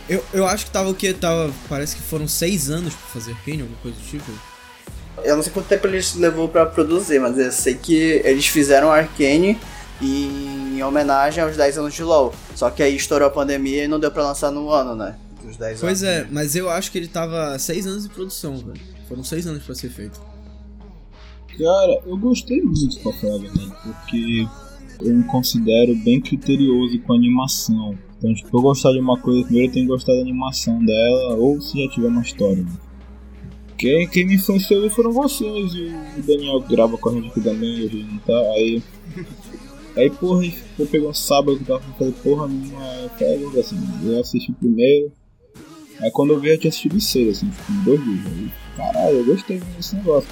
[0.08, 1.12] Eu, eu acho que tava o que?
[1.14, 1.52] Tava.
[1.68, 4.32] Parece que foram seis anos pra fazer Arcane, alguma coisa do tipo.
[5.26, 8.92] Eu não sei quanto tempo eles levou pra produzir, mas eu sei que eles fizeram
[8.92, 9.58] Arcane
[10.02, 12.34] em homenagem aos 10 anos de LoL.
[12.56, 15.16] Só que aí estourou a pandemia e não deu pra lançar no ano, né?
[15.48, 16.16] Os 10 Pois anos.
[16.16, 18.80] é, mas eu acho que ele tava seis anos de produção, velho.
[19.08, 20.20] Foram seis anos pra ser feito.
[21.58, 24.48] Cara, eu gostei muito, pra falar a verdade, porque
[25.02, 27.98] eu me considero bem criterioso com animação.
[28.18, 31.36] Então, tipo, eu gostar de uma coisa, primeiro eu tenho que gostar da animação dela,
[31.36, 32.58] ou se já tiver uma história.
[32.64, 32.72] Né?
[33.78, 37.86] Quem, quem me influenciou foram vocês, e o Daniel grava com a gente aqui também,
[37.86, 38.82] hoje não tá, aí...
[39.98, 40.46] Aí, porra,
[40.78, 45.10] eu peguei um sábado que tava falei, porra, minha pega, assim, eu assisti primeiro.
[46.02, 48.26] Aí quando eu vi, eu tinha assistido cedo, assim, tipo, dois dias.
[48.26, 50.30] Aí, caralho, eu gostei desse negócio.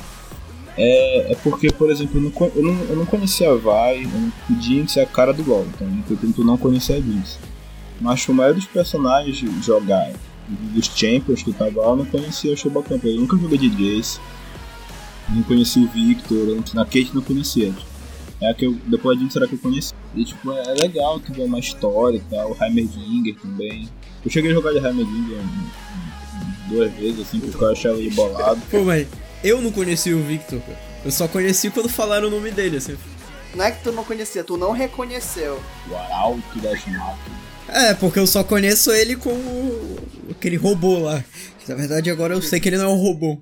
[0.75, 4.61] É, é porque, por exemplo, eu não, eu não, eu não conhecia a Vai, o
[4.61, 7.39] Jinx é a cara do LoL, então eu tento não conhecer a Jinx.
[8.01, 10.11] Mas o maior dos personagens jogar,
[10.73, 12.99] dos Champions que tava lá, eu não conhecia o Shobacan.
[13.03, 14.19] Eu nunca joguei de Jace,
[15.29, 17.73] não conhecia o Victor, na Kate não conhecia.
[18.41, 19.93] É a que eu, depois de será que eu conheci.
[20.15, 23.89] E tipo, é legal que vê uma história e tal, o Heimerdinger também.
[24.23, 25.39] Eu cheguei a jogar de Heimerdinger
[26.67, 28.61] duas vezes, assim, porque eu achava ele bolado.
[28.69, 29.07] Pô, mas
[29.43, 30.79] eu não conheci o Victor, cara.
[31.05, 32.97] Eu só conheci quando falaram o nome dele, assim.
[33.55, 35.61] Não é que tu não conhecia, tu não reconheceu.
[35.89, 37.42] O Arauto das Máquinas.
[37.67, 39.31] É, porque eu só conheço ele com
[40.29, 41.23] aquele robô lá.
[41.67, 43.41] Na verdade, agora eu sei que ele não é um robô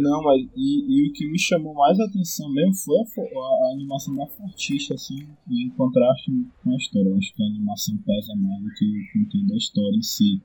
[0.00, 3.72] não, mas e, e, o que me chamou mais a atenção mesmo foi a, a,
[3.74, 6.30] animação da Fortiche, assim, em contraste
[6.62, 7.08] com a história.
[7.08, 10.42] Eu acho que a animação pesa mais do que o conteúdo da história em si.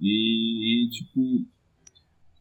[0.00, 1.46] E, e, tipo,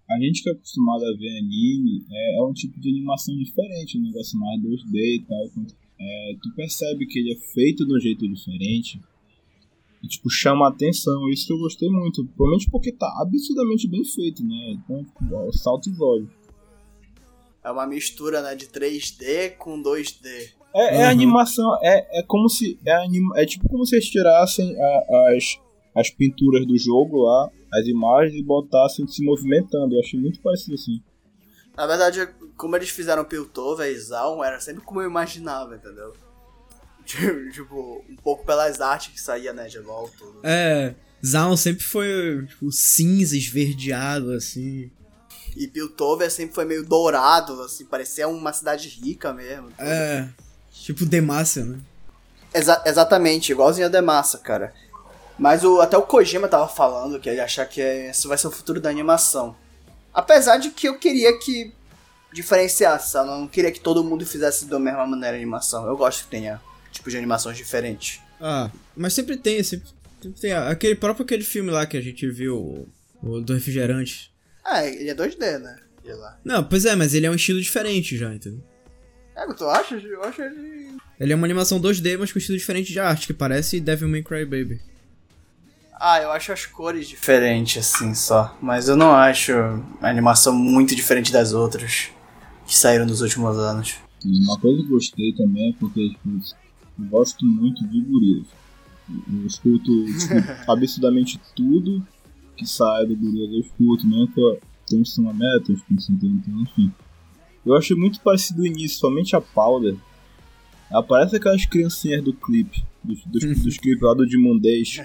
[0.09, 3.97] a gente que é acostumado a ver anime é, é um tipo de animação diferente,
[3.97, 5.65] um negócio mais 2D e tal.
[5.99, 8.99] É, tu percebe que ele é feito de um jeito diferente
[10.03, 11.29] e, tipo, chama a atenção.
[11.29, 12.25] Isso eu gostei muito.
[12.25, 14.71] Provavelmente porque tá absurdamente bem feito, né?
[14.71, 16.29] Então, tipo, salto os olhos.
[17.63, 20.53] É uma mistura, né, de 3D com 2D.
[20.73, 21.09] É, é uhum.
[21.09, 22.79] animação, é, é como se.
[22.85, 25.59] É, anima, é tipo como se eles tirassem a, as,
[25.95, 29.95] as pinturas do jogo lá, as imagens, e botassem se movimentando.
[29.95, 31.01] Eu achei muito parecido assim.
[31.75, 32.27] Na verdade,
[32.57, 36.13] como eles fizeram Piltover e Zaun, era sempre como eu imaginava, entendeu?
[37.53, 40.25] tipo, um pouco pelas artes que saía, né, de volta.
[40.43, 40.93] É,
[41.25, 44.91] Zaun sempre foi, tipo, cinza, esverdeado, assim.
[45.55, 49.69] E Piltover sempre foi meio dourado, assim, parecia uma cidade rica mesmo.
[49.69, 49.81] Tudo.
[49.81, 50.29] É,
[50.71, 51.79] tipo Demacia, né?
[52.53, 54.73] Exa exatamente, igualzinho a Demacia, cara.
[55.37, 58.51] Mas o, até o Kojima tava falando que ele acha que esse vai ser o
[58.51, 59.55] futuro da animação.
[60.13, 61.73] Apesar de que eu queria que
[62.33, 65.85] diferenciasse, eu não queria que todo mundo fizesse da mesma maneira a animação.
[65.87, 66.61] Eu gosto que tenha
[66.91, 68.19] tipos de animações diferentes.
[68.39, 69.87] Ah, mas sempre tem, sempre,
[70.21, 70.53] sempre tem.
[70.53, 72.87] Aquele próprio aquele filme lá que a gente viu,
[73.21, 74.31] o do refrigerante.
[74.63, 75.77] Ah, ele é 2D, né?
[76.43, 78.63] Não, pois é, mas ele é um estilo diferente já, entendeu?
[79.35, 79.95] É, tu acha?
[79.95, 80.97] Eu acho ele.
[81.19, 84.23] Ele é uma animação 2D, mas com estilo diferente de arte, que parece Devil May
[84.23, 84.81] Cry Baby.
[85.99, 88.55] Ah, eu acho as cores diferentes, assim, só.
[88.61, 89.53] Mas eu não acho
[90.01, 92.09] a animação muito diferente das outras
[92.67, 93.95] que saíram nos últimos anos.
[94.23, 96.29] Uma coisa que eu gostei também é porque, tipo,
[97.09, 98.47] gosto muito de gorilas.
[99.09, 102.05] Eu escuto, escuto absurdamente tudo
[102.57, 104.27] que sai do gorilas, eu escuto, né?
[104.87, 106.91] Tem um Metal, então, enfim.
[107.65, 109.95] Eu achei muito parecido o início, somente a Powder.
[110.89, 115.01] Aparece aquelas criancinhas do clipe, dos, dos, dos clipes lá do Demon Days.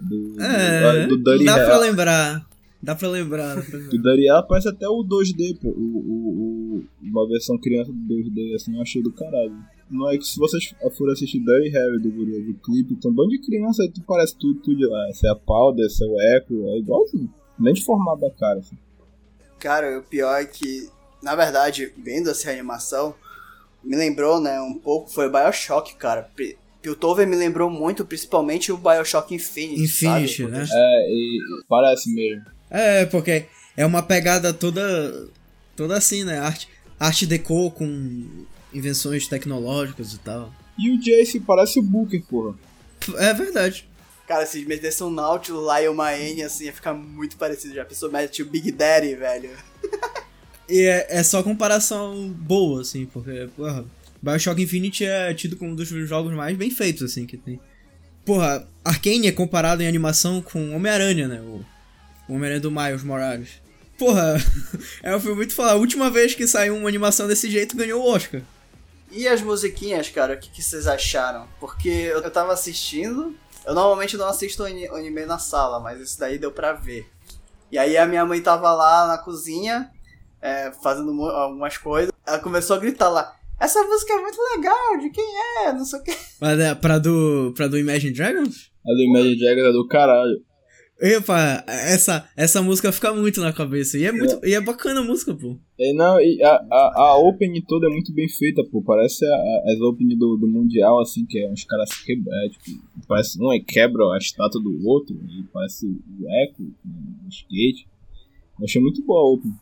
[0.00, 2.46] Do, é, do, do dá pra lembrar.
[2.82, 3.56] Dá pra lembrar.
[3.56, 3.90] Dá pra lembrar.
[3.90, 5.68] Do Dariel parece até o 2D, pô.
[5.68, 9.56] O, o, o, uma versão criança do 2D, assim, eu achei do caralho
[9.92, 13.14] não é que se vocês forem assistir Dirty Harry do Guru, do clipe, tem um
[13.14, 15.08] bando de criança aí, tu parece tudo, tudo lá.
[15.10, 17.32] Essa é a Powder, essa é o Echo, é igualzinho.
[17.58, 18.76] Nem de formato da cara, assim.
[19.58, 20.88] Cara, o pior é que,
[21.22, 23.14] na verdade, vendo essa animação,
[23.84, 26.28] me lembrou, né, um pouco, foi o Bioshock, cara.
[26.80, 30.50] Piltover me lembrou muito, principalmente o Bioshock Infinite, Infinite, sabe?
[30.50, 30.66] né?
[30.68, 32.44] É, e parece mesmo.
[32.72, 33.44] É, porque
[33.76, 35.28] é uma pegada toda
[35.76, 36.38] toda assim, né?
[36.38, 40.52] Arte, arte deco com invenções tecnológicas e tal.
[40.78, 42.54] E o Jace parece o Booker, porra.
[43.18, 43.86] É verdade.
[44.26, 47.74] Cara, se metesse um Nautilus lá e uma N, assim, ia ficar muito parecido.
[47.74, 49.50] Já pensou, mete o Big Daddy, velho.
[50.68, 53.84] e é, é só comparação boa, assim, porque, porra,
[54.22, 57.60] Bioshock Infinite é tido como um dos jogos mais bem feitos, assim, que tem.
[58.24, 61.40] Porra, Arkane é comparado em animação com Homem-Aranha, né?
[61.40, 61.64] O,
[62.28, 63.62] o Homem-Aranha do Miles Morales.
[63.98, 64.36] Porra,
[65.02, 65.72] é um filme muito falar.
[65.72, 68.42] A última vez que saiu uma animação desse jeito ganhou o Oscar.
[69.10, 71.46] E as musiquinhas, cara, o que, que vocês acharam?
[71.60, 73.34] Porque eu, eu tava assistindo.
[73.64, 77.06] Eu normalmente não assisto anime na sala, mas esse daí deu pra ver.
[77.70, 79.90] E aí a minha mãe tava lá na cozinha,
[80.40, 82.12] é, fazendo algumas coisas.
[82.26, 83.36] Ela começou a gritar lá.
[83.60, 85.24] Essa música é muito legal, de quem
[85.64, 85.72] é?
[85.72, 86.16] Não sei o que.
[86.40, 88.72] Mas é pra do, pra do Imagine Dragons?
[88.84, 90.42] A do Imagine Dragons é do caralho.
[91.02, 93.98] Epa, essa, essa música fica muito na cabeça.
[93.98, 95.58] E é, muito, e é bacana a música, pô.
[95.76, 98.80] É, não, e a, a, a opening toda é muito bem feita, pô.
[98.80, 102.32] Parece a, a, as opening do, do Mundial, assim, que é uns caras quebram.
[102.32, 107.28] É, tipo, parece um é quebra a estátua do outro, e parece o eco, o
[107.28, 107.88] skate.
[108.60, 109.56] Eu achei muito boa a opening.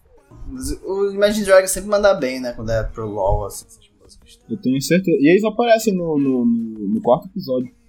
[0.84, 2.52] O Imagine Dragons sempre manda bem, né?
[2.52, 4.38] Quando é pro LoL, assim, essas músicas.
[4.46, 5.16] Eu tenho certeza.
[5.18, 7.79] E eles aparecem no, no, no, no quarto episódio.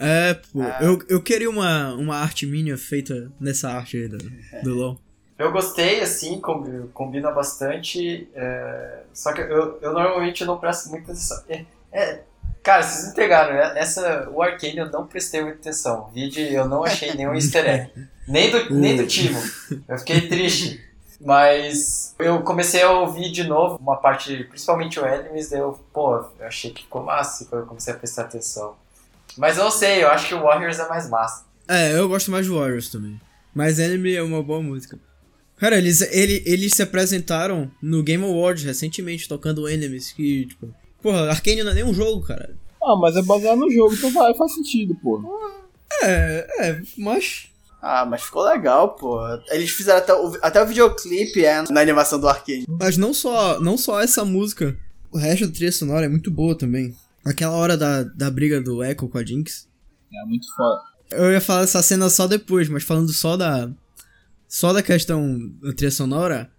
[0.00, 0.62] É, pô.
[0.80, 4.18] Eu, eu queria uma, uma arte minha feita nessa arte aí do,
[4.62, 4.98] do LoL.
[5.38, 8.28] Eu gostei, assim, combi- combina bastante.
[8.34, 11.42] é, Só que eu, eu normalmente não presto muita atenção.
[11.48, 12.22] É, é,
[12.62, 13.54] cara, vocês me pegaram.
[13.54, 13.72] né?
[13.78, 16.08] Essa, o Arcane eu não prestei muita atenção.
[16.08, 17.90] O vídeo eu não achei nenhum easter egg.
[18.28, 19.40] Nem do, nem do Timo.
[19.88, 20.80] Eu fiquei triste.
[21.20, 26.16] Mas eu comecei a ouvir de novo uma parte, principalmente o Enemies, daí eu, pô,
[26.16, 28.74] eu achei que ficou massa quando eu comecei a prestar atenção.
[29.36, 31.44] Mas eu não sei, eu acho que o Warriors é mais massa.
[31.68, 33.20] É, eu gosto mais de Warriors também.
[33.54, 34.98] Mas Enemy é uma boa música.
[35.56, 40.74] Cara, eles, ele, eles se apresentaram no Game Awards recentemente tocando Enemies, que, tipo...
[41.02, 42.56] Porra, Arcane não é nem um jogo, cara.
[42.82, 45.22] Ah, mas é baseado no jogo, então vai, faz sentido, pô.
[46.02, 47.48] É, é, mas...
[47.82, 49.20] Ah, mas ficou legal, pô.
[49.50, 52.66] Eles fizeram até o, até o videoclipe é, na animação do Arcane.
[52.68, 54.76] Mas não só, não só essa música.
[55.10, 56.94] O resto da trilha sonora é muito boa também.
[57.24, 59.68] Aquela hora da, da briga do Echo com a Jinx.
[60.12, 60.80] É muito foda.
[61.10, 63.70] Eu ia falar dessa cena só depois, mas falando só da.
[64.48, 66.50] Só da questão da trilha sonora.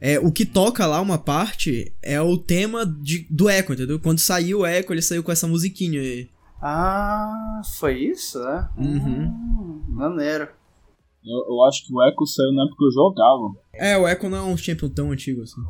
[0.00, 4.00] É, o que toca lá uma parte é o tema de, do Echo, entendeu?
[4.00, 6.30] Quando saiu o Echo, ele saiu com essa musiquinha aí.
[6.62, 8.68] Ah, foi isso, né?
[8.78, 9.26] Uhum.
[9.26, 10.48] Hum, maneiro.
[11.22, 13.52] Eu, eu acho que o Echo saiu na época que eu jogava.
[13.74, 15.60] É, o Echo não é um champion tão antigo assim.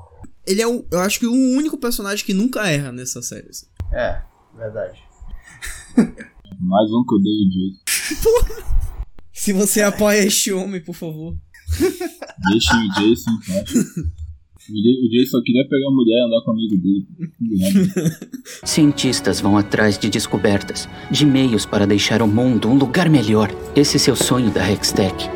[0.47, 3.49] Ele é, o, eu acho que o único personagem que nunca erra nessa série.
[3.49, 3.67] assim.
[3.93, 4.21] É,
[4.57, 4.99] verdade.
[6.61, 8.61] Mais um que eu dei o Jason.
[9.33, 11.35] Se você apoia este homem, por favor.
[12.51, 13.71] Deixa o Jason em paz.
[14.69, 17.07] O Jay- o Jason só queria pegar a mulher e andar com o amigo dele.
[18.65, 23.51] Cientistas vão atrás de descobertas, de meios para deixar o mundo um lugar melhor.
[23.75, 25.29] Esse seu sonho da Hextech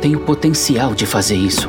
[0.00, 1.68] tem o potencial de fazer isso.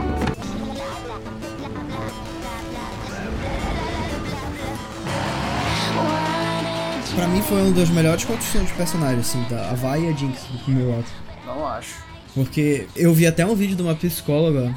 [7.44, 10.58] Foi uma das melhores construções de personagens, assim, da a Vi e a Jinx do
[10.60, 11.12] primeiro ato.
[11.46, 11.96] Não acho.
[12.34, 14.74] Porque eu vi até um vídeo de uma psicóloga,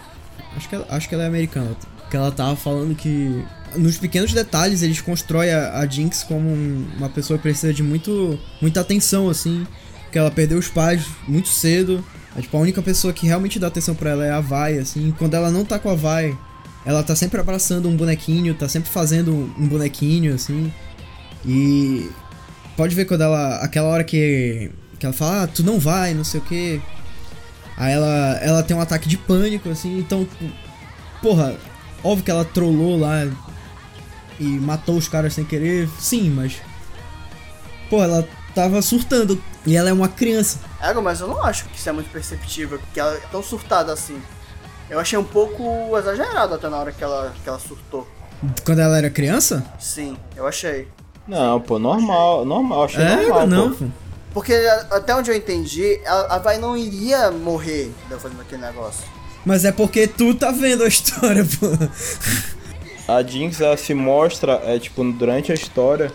[0.57, 1.75] acho que ela, acho que ela é americana,
[2.11, 3.43] que ela tava falando que
[3.77, 7.83] nos pequenos detalhes eles constroem a, a Jinx como um- uma pessoa que precisa de
[7.83, 9.67] muito, muita atenção, assim,
[10.13, 12.05] que ela perdeu os pais muito cedo.
[12.37, 15.15] É, tipo, a única pessoa que realmente dá atenção pra ela é a Vi, assim,
[15.19, 16.37] quando ela não tá com a Vi,
[16.85, 20.71] ela tá sempre abraçando um bonequinho, tá sempre fazendo um bonequinho, assim.
[21.45, 22.09] E
[22.77, 23.57] pode ver quando ela.
[23.57, 24.71] aquela hora que.
[24.99, 26.81] que ela fala, ah, tu não vai, não sei o que.
[27.77, 30.51] Aí ela, ela tem um ataque de pânico, assim, então, tipo,
[31.21, 31.55] porra,
[32.03, 33.29] óbvio que ela trollou lá
[34.41, 36.61] e matou os caras sem querer, sim, mas.
[37.91, 40.59] Porra, ela tava surtando e ela é uma criança.
[40.81, 43.93] Ego, mas eu não acho que isso é muito perceptível, que ela é tão surtada
[43.93, 44.21] assim.
[44.89, 48.09] Eu achei um pouco exagerado até na hora que ela, que ela surtou.
[48.65, 49.65] Quando ela era criança?
[49.79, 50.89] Sim, eu achei.
[51.27, 53.85] Não, pô, normal, normal, achei É, normal, não, pô.
[54.33, 54.53] Porque
[54.91, 59.05] até onde eu entendi, a, a Vai não iria morrer fazendo aquele negócio.
[59.45, 61.67] Mas é porque tu tá vendo a história, pô.
[63.09, 66.13] A Jinx, ela se mostra, é, tipo, durante a história,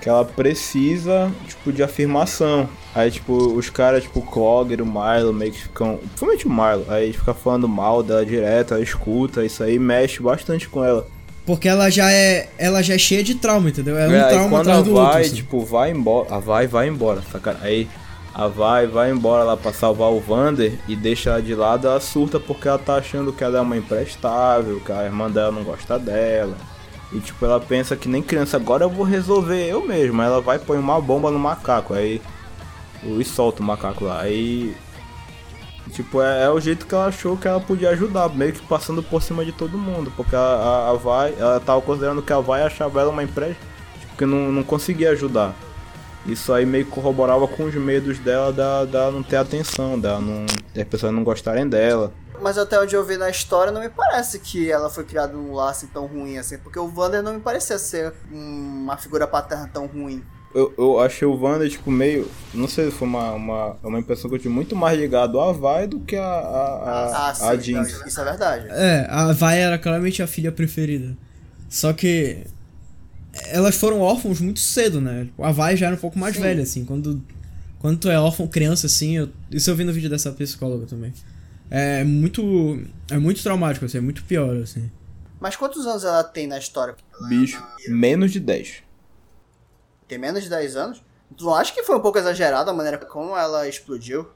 [0.00, 2.68] que ela precisa, tipo, de afirmação.
[2.94, 5.96] Aí, tipo, os caras, tipo, o Clogger, o Milo, meio que ficam...
[5.96, 10.68] Principalmente o Milo, aí fica falando mal dela direto, ela escuta, isso aí mexe bastante
[10.68, 11.06] com ela.
[11.46, 12.48] Porque ela já é.
[12.58, 13.96] Ela já é cheia de trauma, entendeu?
[13.96, 15.20] É um É, trauma quando atrás do vai, outro.
[15.20, 15.34] assim.
[15.36, 17.56] tipo, vai embora, a vai vai embora, saca?
[17.62, 17.88] Aí
[18.34, 22.00] a vai vai embora lá pra salvar o Vander e deixa ela de lado, ela
[22.00, 25.62] surta porque ela tá achando que ela é uma imprestável, que a irmã dela não
[25.62, 26.56] gosta dela.
[27.12, 30.20] E tipo, ela pensa que nem criança, agora eu vou resolver eu mesmo.
[30.20, 32.20] Aí ela vai e põe uma bomba no macaco, aí.
[33.04, 34.20] E solta o macaco lá.
[34.20, 34.74] Aí.
[35.92, 39.02] Tipo, é, é o jeito que ela achou que ela podia ajudar, meio que passando
[39.02, 40.12] por cima de todo mundo.
[40.16, 43.56] Porque a, a, a vai, ela tava considerando que a vai achava ela uma empresa
[44.00, 45.54] tipo, que não, não conseguia ajudar.
[46.26, 50.20] Isso aí meio que corroborava com os medos dela da, da não ter atenção, dela
[50.20, 50.44] não,
[50.76, 52.12] as pessoas não gostarem dela.
[52.42, 55.58] Mas até onde eu vi na história, não me parece que ela foi criada num
[55.60, 56.58] assim tão ruim assim.
[56.58, 60.22] Porque o Vander não me parecia ser um- uma figura paterna tão ruim.
[60.56, 62.26] Eu, eu achei o Wander, tipo, meio.
[62.54, 65.52] Não sei se foi uma, uma, uma impressão que eu tive muito mais ligado a
[65.52, 67.98] Vai do que a, a, a, ah, a Jinx.
[67.98, 68.66] não, isso é verdade.
[68.70, 71.14] É, a Vai era claramente a filha preferida.
[71.68, 72.38] Só que
[73.48, 75.28] elas foram órfãos muito cedo, né?
[75.38, 76.40] A Vai já era um pouco mais Sim.
[76.42, 76.86] velha, assim.
[76.86, 77.22] Quando
[77.78, 81.12] Quando tu é órfão, criança, assim, eu, isso eu vi no vídeo dessa psicóloga também.
[81.70, 82.80] É muito.
[83.10, 84.90] É muito traumático, assim, é muito pior, assim.
[85.38, 86.94] Mas quantos anos ela tem na história?
[87.28, 88.85] Bicho, menos de 10.
[90.08, 91.02] Tem menos de 10 anos?
[91.36, 94.26] Tu não acha que foi um pouco exagerado a maneira como ela explodiu?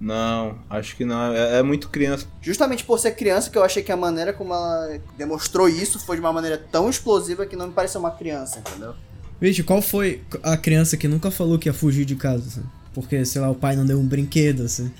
[0.00, 1.32] Não, acho que não.
[1.32, 2.26] É, é muito criança.
[2.40, 6.16] Justamente por ser criança que eu achei que a maneira como ela demonstrou isso foi
[6.16, 8.94] de uma maneira tão explosiva que não me pareceu uma criança, entendeu?
[9.40, 12.64] Vixe, qual foi a criança que nunca falou que ia fugir de casa, assim?
[12.92, 14.92] Porque, sei lá, o pai não deu um brinquedo, assim.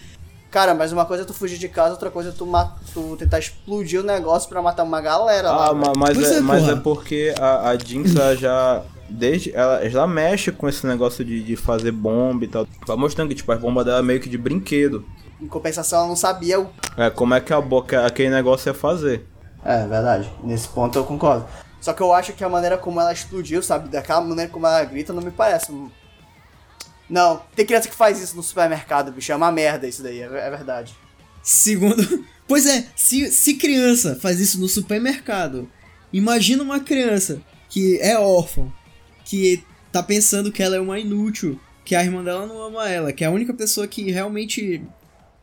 [0.51, 2.47] Cara, mas uma coisa é tu fugir de casa, outra coisa é tu,
[2.93, 5.65] tu tentar explodir o negócio pra matar uma galera lá.
[5.67, 5.81] Ah, velho.
[5.81, 8.83] ma- mas, é, é, mas é porque a, a Jinx já.
[9.12, 9.55] Desde.
[9.55, 12.66] Ela já mexe com esse negócio de, de fazer bomba e tal.
[12.87, 15.05] Vai mostrando que, tipo, as bombas dela é meio que de brinquedo.
[15.40, 16.70] Em compensação, ela não sabia o.
[16.96, 19.27] É, como é que a boca, aquele negócio ia fazer.
[19.64, 20.31] É, verdade.
[20.42, 21.46] Nesse ponto eu concordo.
[21.81, 23.88] Só que eu acho que a maneira como ela explodiu, sabe?
[23.88, 25.72] Daquela maneira como ela grita, não me parece.
[27.11, 29.33] Não, tem criança que faz isso no supermercado, bicho.
[29.33, 30.94] É uma merda isso daí, é, é verdade.
[31.42, 32.25] Segundo.
[32.44, 35.70] Pois é, se, se criança faz isso no supermercado,
[36.12, 38.66] imagina uma criança que é órfã,
[39.25, 43.13] que tá pensando que ela é uma inútil, que a irmã dela não ama ela,
[43.13, 44.83] que é a única pessoa que realmente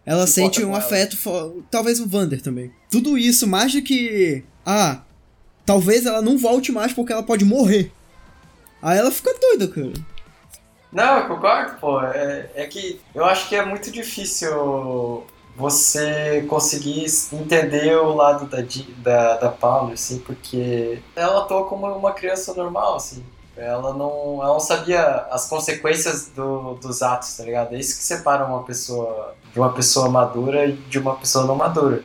[0.06, 2.72] ela Se sente um afeto, fo- talvez o Vander também.
[2.90, 4.44] Tudo isso, mais do que.
[4.66, 5.02] Ah,
[5.66, 7.92] talvez ela não volte mais porque ela pode morrer.
[8.82, 9.94] Aí ela fica doida, cara.
[10.92, 12.02] Não, eu concordo, pô.
[12.02, 15.24] É, é que eu acho que é muito difícil
[15.56, 18.58] você conseguir entender o lado da,
[19.04, 23.24] da, da Paula, assim, porque ela atua como uma criança normal, assim.
[23.60, 27.76] Ela não, ela não sabia as consequências do, dos atos, tá ligado?
[27.76, 31.56] É isso que separa uma pessoa de uma pessoa madura e de uma pessoa não
[31.56, 32.04] madura.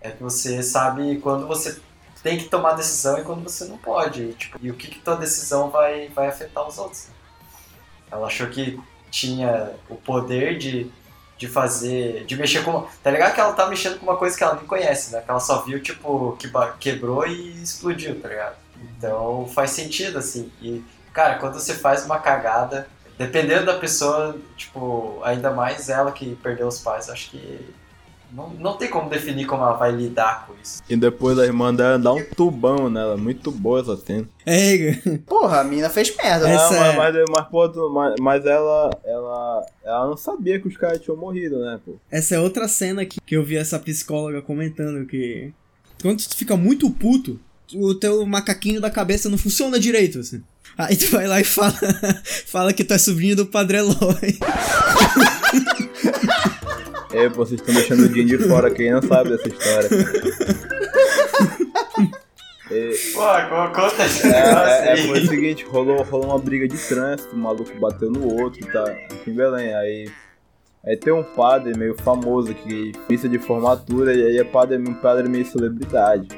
[0.00, 1.78] É que você sabe quando você
[2.22, 4.22] tem que tomar decisão e quando você não pode.
[4.22, 7.08] E, tipo, e o que, que tua decisão vai, vai afetar os outros.
[8.10, 10.90] Ela achou que tinha o poder de,
[11.36, 12.24] de fazer.
[12.24, 12.86] de mexer com.
[13.02, 15.20] Tá ligado que ela tá mexendo com uma coisa que ela nem conhece, né?
[15.20, 18.56] Que ela só viu, tipo, que quebrou e explodiu, tá ligado?
[18.96, 20.50] Então faz sentido, assim.
[20.60, 22.86] E, cara, quando você faz uma cagada,
[23.18, 27.60] dependendo da pessoa, tipo, ainda mais ela que perdeu os pais, acho que.
[28.32, 30.80] Não, não tem como definir como ela vai lidar com isso.
[30.88, 33.16] E depois a irmã dela dá um tubão nela.
[33.16, 34.28] Muito boa essa cena.
[34.46, 34.92] É,
[35.26, 36.46] Porra, a mina fez merda.
[36.46, 36.56] É né?
[36.56, 36.96] Não, sério.
[36.96, 39.66] mas, mas, mas, pô, mas, mas ela, ela.
[39.82, 41.96] Ela não sabia que os caras tinham morrido, né, pô?
[42.08, 45.52] Essa é outra cena que, que eu vi essa psicóloga comentando que
[46.00, 47.38] quando tu fica muito puto,
[47.74, 50.42] o teu macaquinho da cabeça não funciona direito, assim.
[50.76, 51.74] Aí tu vai lá e fala,
[52.46, 54.38] fala que tu é sobrinho do Padre Eloy.
[57.12, 59.88] É, pô, vocês estão deixando o Jim de fora, quem não sabe dessa história.
[63.12, 65.08] Pô, conta esse É, é, é, aí.
[65.08, 68.84] foi o seguinte, rolou, rolou uma briga de trânsito, o maluco bateu no outro, tá?
[68.84, 69.74] Aqui em Belém.
[69.74, 70.08] Aí,
[70.86, 74.94] aí tem um padre meio famoso que pista de formatura, e aí é padre, um
[74.94, 76.28] padre meio celebridade.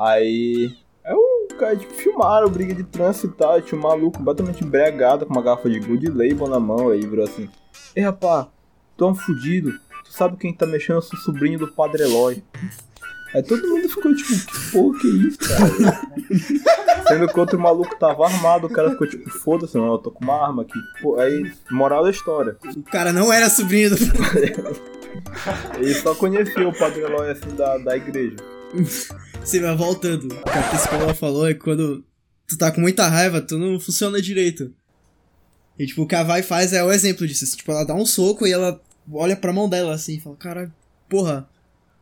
[0.00, 0.74] Aí.
[1.04, 5.26] É o cara, tipo, filmaram briga de trânsito e tal, tinha um maluco completamente embriagado
[5.26, 7.48] com uma garrafa de good label na mão, aí virou assim,
[7.94, 8.48] Ei rapá,
[8.96, 9.72] tu é um fudido,
[10.04, 10.96] tu sabe quem tá mexendo?
[10.96, 12.42] Eu sou sobrinho do padre Eloy.
[13.34, 16.00] Aí todo mundo ficou tipo, que porra que é isso, cara?
[17.08, 20.24] Sendo que outro maluco tava armado, o cara ficou tipo, foda-se, não, eu tô com
[20.24, 20.78] uma arma aqui.
[21.00, 22.56] Pô, aí, moral da história.
[22.76, 23.96] O cara não era sobrinho do
[25.78, 28.36] Ele só conhecia o Padre Eloy assim da, da igreja.
[29.44, 30.26] Você vai voltando.
[30.32, 32.04] O que a psicóloga falou é que quando
[32.46, 34.72] tu tá com muita raiva, tu não funciona direito.
[35.78, 37.56] E tipo, o que a Vai faz é o exemplo disso.
[37.56, 38.80] Tipo, ela dá um soco e ela
[39.12, 40.74] olha pra mão dela assim e fala, cara,
[41.08, 41.48] porra,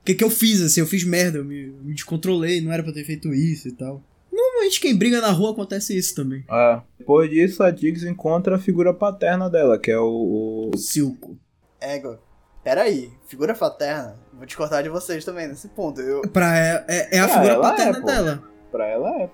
[0.01, 0.81] o que que eu fiz assim?
[0.81, 3.73] Eu fiz merda, eu me, eu me descontrolei, não era pra ter feito isso e
[3.73, 4.03] tal.
[4.33, 6.45] Normalmente quem briga na rua acontece isso também.
[6.51, 6.81] É.
[6.99, 10.71] Depois disso, a Diggs encontra a figura paterna dela, que é o.
[10.73, 11.39] o- Silco.
[11.81, 12.19] Ego.
[12.65, 14.17] Pera aí, figura paterna.
[14.39, 16.01] Vou te cortar de vocês também nesse ponto.
[16.01, 18.07] Eu, Pra é, é, é a Ah, figura ela é, paterna pô.
[18.07, 18.43] dela.
[18.71, 19.31] Pra ela é.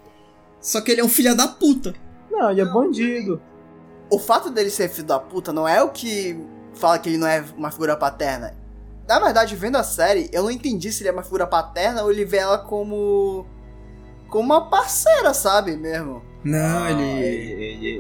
[0.61, 1.95] Só que ele é um filho da puta.
[2.31, 3.41] Não, ele é bandido.
[4.11, 6.39] o fato dele ser filho da puta não é o que
[6.75, 8.55] fala que ele não é uma figura paterna.
[9.07, 12.11] Na verdade, vendo a série, eu não entendi se ele é uma figura paterna ou
[12.11, 13.47] ele vê ela como.
[14.29, 16.23] como uma parceira, sabe mesmo?
[16.43, 17.99] Não, Ah, ele-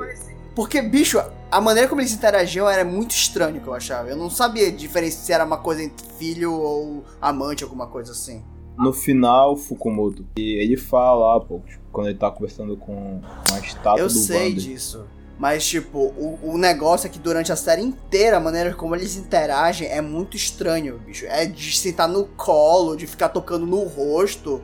[0.54, 1.22] Porque, bicho,
[1.54, 4.08] a maneira como eles interagiam era muito estranho que eu achava.
[4.08, 8.42] Eu não sabia diferenciar se era uma coisa entre filho ou amante, alguma coisa assim.
[8.76, 11.60] No final, Fukumoto, e ele fala lá, pô,
[11.92, 13.20] quando ele tá conversando com
[13.52, 14.64] a estátua eu do sei Vander.
[14.64, 15.06] disso.
[15.38, 19.16] Mas, tipo, o, o negócio é que durante a série inteira, a maneira como eles
[19.16, 21.24] interagem é muito estranho, bicho.
[21.26, 24.60] É de sentar no colo, de ficar tocando no rosto.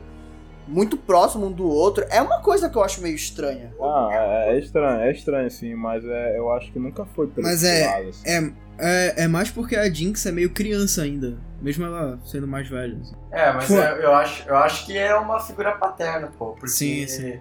[0.67, 3.73] Muito próximo um do outro, é uma coisa que eu acho meio estranha.
[3.81, 7.63] Ah, é, é estranho, é estranho sim, mas é, eu acho que nunca foi Mas
[7.63, 8.29] é- lado, assim.
[8.29, 11.37] É, é, é mais porque a Jinx é meio criança ainda.
[11.61, 12.97] Mesmo ela sendo mais velha.
[12.99, 13.15] assim.
[13.31, 13.75] É, mas Pô.
[13.75, 16.53] eu, acho, eu acho que é uma figura paterna, pô.
[16.53, 17.39] Porque, Sim, sim.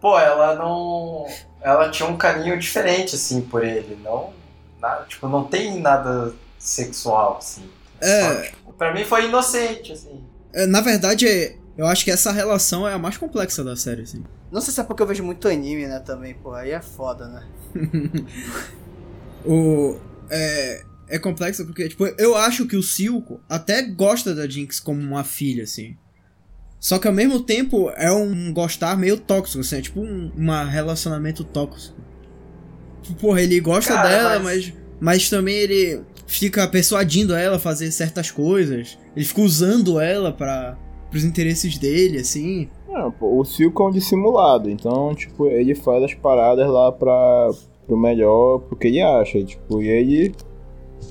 [0.00, 1.26] Pô, ela não.
[1.60, 3.98] Ela tinha um carinho diferente, assim, por ele.
[4.02, 4.32] Não.
[4.80, 7.68] Nada, tipo, não tem nada sexual, assim.
[8.00, 8.22] É.
[8.22, 10.24] Só, tipo, pra mim foi inocente, assim.
[10.54, 14.02] É, na verdade, é- eu acho que essa relação é a mais complexa da série,
[14.02, 14.22] assim.
[14.52, 17.26] Não sei se é porque eu vejo muito anime, né, também, pô, aí é foda,
[17.26, 17.46] né?
[19.44, 19.96] O.
[20.28, 20.84] É.
[21.08, 25.24] É complexo porque, tipo, eu acho que o Silco até gosta da Jinx como uma
[25.24, 25.96] filha, assim.
[26.78, 30.64] Só que ao mesmo tempo é um gostar meio tóxico, assim, é tipo um uma
[30.64, 31.96] relacionamento tóxico.
[33.02, 34.74] Tipo, Porra, ele gosta Cara, dela, mas- mas...
[35.00, 38.96] mas também ele fica persuadindo ela a fazer certas coisas.
[39.16, 40.78] Ele fica usando ela para
[41.10, 42.68] pros interesses dele, assim.
[42.88, 47.50] Não, pô, o Silco é um dissimulado, então, tipo, ele faz as paradas lá pra,
[47.86, 50.34] pro melhor, porque ele acha, e, tipo, e ele,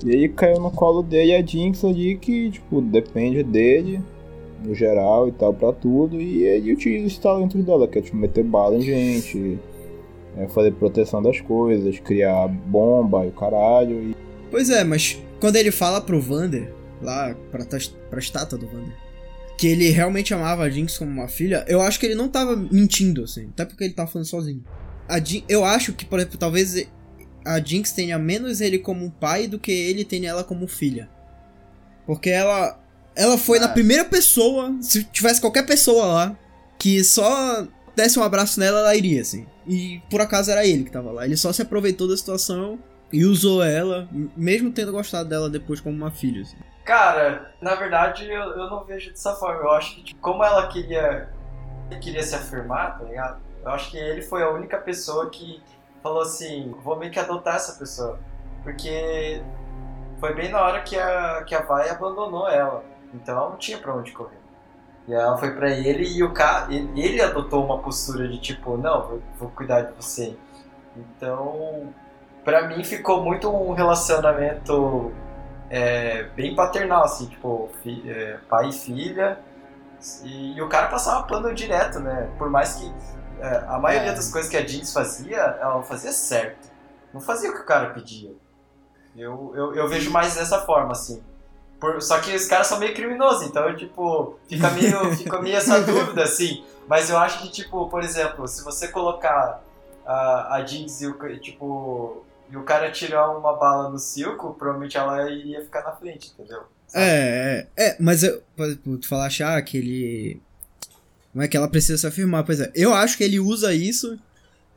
[0.04, 4.00] e ele caiu no colo dele a Jinx ali que, tipo, depende dele,
[4.62, 8.16] no geral e tal, pra tudo, e ele utiliza os talentos dela, que é, tipo,
[8.16, 9.58] meter bala em gente,
[10.36, 14.16] é, fazer proteção das coisas, criar bomba e o caralho, e
[14.50, 17.64] Pois é, mas quando ele fala pro Vander, lá pra,
[18.10, 19.09] pra estátua do Vander,
[19.60, 22.56] que ele realmente amava a Jinx como uma filha, eu acho que ele não tava
[22.56, 23.48] mentindo, assim.
[23.50, 24.64] Até porque ele tava falando sozinho.
[25.46, 26.82] Eu acho que, por exemplo, talvez
[27.44, 31.10] a Jinx tenha menos ele como pai do que ele tenha ela como filha.
[32.06, 32.82] Porque ela.
[33.14, 33.68] Ela foi na Ah.
[33.68, 34.74] primeira pessoa.
[34.80, 36.38] Se tivesse qualquer pessoa lá
[36.78, 39.44] que só desse um abraço nela, ela iria, assim.
[39.68, 41.26] E por acaso era ele que tava lá.
[41.26, 42.78] Ele só se aproveitou da situação
[43.12, 46.42] e usou ela, mesmo tendo gostado dela depois como uma filha.
[46.42, 46.56] assim.
[46.84, 49.60] Cara, na verdade eu, eu não vejo dessa forma.
[49.60, 51.28] Eu acho que, tipo, como ela queria,
[52.00, 53.40] queria se afirmar, tá ligado?
[53.62, 55.62] Eu acho que ele foi a única pessoa que
[56.02, 58.18] falou assim: vou meio que adotar essa pessoa.
[58.62, 59.42] Porque
[60.18, 62.84] foi bem na hora que a, que a Vai abandonou ela.
[63.14, 64.38] Então ela não tinha pra onde correr.
[65.08, 66.72] E ela foi pra ele e o cara.
[66.72, 70.36] Ele, ele adotou uma postura de tipo: não, vou, vou cuidar de você.
[70.96, 71.92] Então,
[72.44, 75.12] pra mim ficou muito um relacionamento
[75.68, 79.38] é, bem paternal, assim, tipo, fi- é, pai e filha.
[80.24, 82.28] E, e o cara passava pano direto, né?
[82.38, 82.92] Por mais que
[83.40, 84.14] é, a maioria É.
[84.14, 86.68] das coisas que a Jinx fazia, ela fazia certo.
[87.12, 88.32] Não fazia o que o cara pedia.
[89.16, 91.22] Eu, eu, eu vejo mais dessa forma, assim.
[91.78, 95.80] Por- só que os caras são meio criminosos, então, tipo, fica meio, fica meio essa
[95.80, 96.64] dúvida, assim.
[96.86, 99.62] Mas eu acho que, tipo, por exemplo, se você colocar
[100.06, 104.96] a, a Jinx e o, tipo, e o cara tirar uma bala no Silco, provavelmente
[104.96, 106.62] ela iria ficar na frente, entendeu?
[106.86, 107.04] Sabe?
[107.04, 108.42] É, é, é, mas eu,
[108.82, 110.40] tu falar achar que ele.
[111.32, 112.70] Não é que ela precisa se afirmar, pois é.
[112.74, 114.18] Eu acho que ele usa isso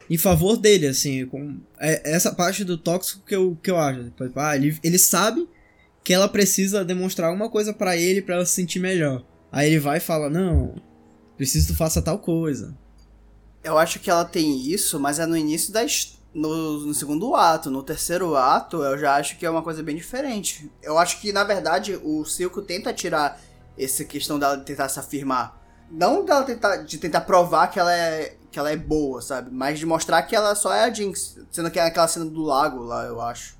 [0.09, 1.25] em favor dele, assim.
[1.25, 4.01] Com, é essa parte do tóxico que eu, que eu acho.
[4.01, 5.49] Exemplo, ah, ele, ele sabe
[6.03, 9.23] que ela precisa demonstrar alguma coisa pra ele pra ela se sentir melhor.
[9.51, 10.75] Aí ele vai e fala: Não,
[11.35, 12.75] preciso que tu faça tal coisa.
[13.63, 17.35] Eu acho que ela tem isso, mas é no início da his- no, no segundo
[17.35, 17.69] ato.
[17.69, 20.71] No terceiro ato, eu já acho que é uma coisa bem diferente.
[20.81, 23.39] Eu acho que, na verdade, o Silco tenta tirar
[23.77, 25.61] essa questão dela de tentar se afirmar.
[25.91, 29.49] Não dela tentar, de tentar provar que ela é que ela é boa, sabe?
[29.51, 31.39] Mas de mostrar que ela só é a Jinx.
[31.51, 33.57] Sendo que é aquela cena do lago lá, eu acho.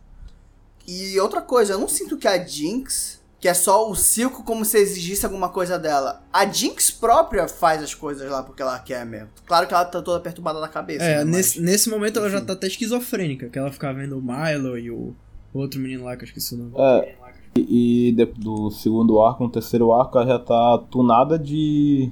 [0.85, 4.63] E outra coisa, eu não sinto que a Jinx, que é só o Silco como
[4.63, 6.23] se exigisse alguma coisa dela.
[6.31, 9.27] A Jinx própria faz as coisas lá porque ela quer mesmo.
[9.45, 11.03] Claro que ela tá toda perturbada da cabeça.
[11.03, 14.17] É, né, mas- nesse, nesse momento ela já tá até esquizofrênica, que ela fica vendo
[14.17, 15.13] o Milo e o
[15.53, 16.71] outro menino lá que eu esqueci o nome.
[16.77, 17.15] É,
[17.57, 22.09] e, e de- do segundo arco no terceiro arco ela já tá tunada de.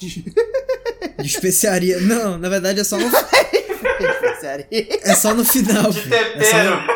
[1.18, 1.98] De especiaria.
[2.00, 3.06] Não, na verdade é só no,
[4.70, 5.90] é só no final.
[5.90, 6.14] De pô.
[6.14, 6.70] É só, tempero!
[6.76, 6.92] no,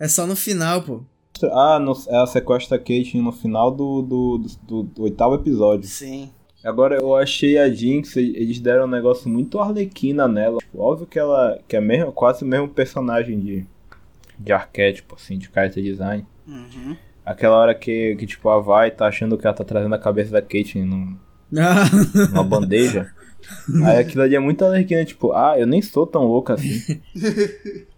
[0.00, 1.02] é só no final, pô.
[1.46, 5.88] Ah, no, ela sequestra a Kate no final do, do, do- do- do oitavo episódio.
[5.88, 6.30] Sim.
[6.64, 10.58] Agora eu achei a Jinx, eles deram um negócio muito arlequina nela.
[10.76, 13.64] Óbvio que ela que é mesmo, quase o mesmo personagem de,
[14.38, 16.26] de arquétipo, assim, de character design.
[16.46, 16.96] Uhum.
[17.24, 20.32] Aquela hora que, que tipo, a Vai tá achando que ela tá trazendo a cabeça
[20.32, 21.16] da Kate num,
[22.32, 23.08] numa bandeja.
[23.84, 27.00] Aí aquilo ali é muito arlequina, tipo, ah, eu nem sou tão louca assim.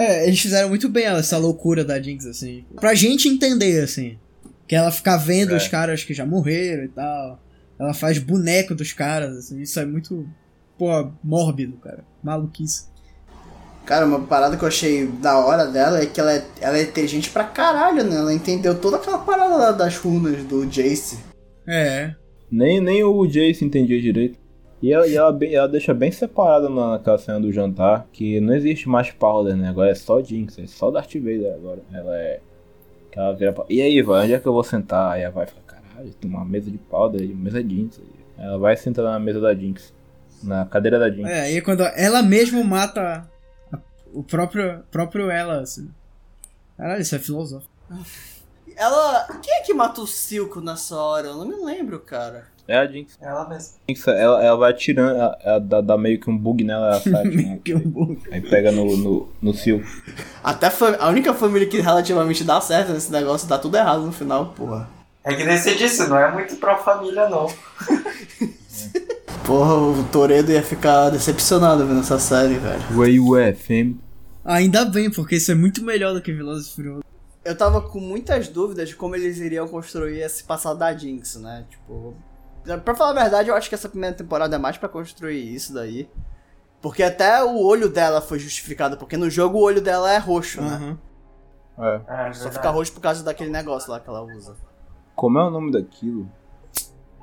[0.00, 2.64] é, eles fizeram muito bem essa loucura da Jinx, assim.
[2.76, 4.18] Pra gente entender, assim.
[4.66, 5.56] Que ela fica vendo É.
[5.56, 7.42] os caras que já morreram e tal.
[7.78, 9.60] Ela faz boneco dos caras, assim.
[9.60, 10.26] Isso é muito,
[10.78, 12.04] pô, mórbido, cara.
[12.22, 12.88] Maluquice.
[13.86, 16.82] Cara, uma parada que eu achei da hora dela é que ela é, ela é
[16.82, 18.16] inteligente pra caralho, né?
[18.16, 21.18] Ela entendeu toda aquela parada das runas do Jace.
[21.66, 22.14] É.
[22.50, 24.38] Nem, nem o Jace entendia direito.
[24.82, 28.54] E ela, e ela, ela deixa bem separada na- naquela cena do jantar, que não
[28.54, 29.68] existe mais Powder, né?
[29.68, 31.80] Agora é só Jinx, é só Darth Vader agora.
[31.92, 32.40] Ela é...
[33.12, 33.64] Ela vira pra...
[33.68, 35.12] E aí, vai, onde é que eu vou sentar?
[35.12, 38.00] Aí ela vai ficar, caralho, tem uma mesa de Powder e uma mesa Jinx.
[38.38, 39.92] Aí Ela vai sentar na mesa da Jinx.
[40.42, 41.28] Na cadeira da Jinx.
[41.28, 43.28] É, aí é quando ela mesmo mata
[43.72, 43.78] a-
[44.14, 45.90] o próprio, próprio ela, assim.
[46.78, 47.70] Caralho, isso é filosófico.
[48.76, 49.26] Ela.
[49.42, 51.26] Quem é que mata o Silco nessa hora?
[51.28, 52.46] Eu não me lembro, cara.
[52.70, 53.18] É a Jinx.
[53.20, 53.74] Ela mesma.
[53.88, 57.00] Jinx, Ela, ela vai tirando, ela, ela dá, dá meio que um bug nela, ela
[57.02, 58.16] sai, tipo, Que bom.
[58.30, 59.82] aí pega no, no, no Sil.
[60.42, 64.12] Até a, a única família que relativamente dá certo nesse negócio dá tudo errado no
[64.12, 64.88] final, porra.
[65.24, 67.46] É que nem você disse, não é muito pró-família, não.
[69.44, 73.04] Porra, o Toredo ia ficar decepcionado vendo essa série, velho.
[73.06, 73.94] You at, fam?
[74.44, 77.02] Ainda bem, porque isso é muito melhor do que Velozes e Furiosos.
[77.44, 81.64] Eu tava com muitas dúvidas de como eles iriam construir esse passado da Jinx, né?
[81.70, 82.14] Tipo.
[82.84, 85.72] Pra falar a verdade, eu acho que essa primeira temporada é mais pra construir isso
[85.72, 86.08] daí.
[86.80, 90.60] Porque até o olho dela foi justificado, porque no jogo o olho dela é roxo,
[90.62, 90.74] né?
[90.74, 90.98] Aham.
[91.78, 91.94] É.
[91.94, 92.54] É, Só verdade.
[92.54, 94.54] fica roxo por causa daquele negócio lá que ela usa.
[95.14, 96.30] Como é o nome daquilo?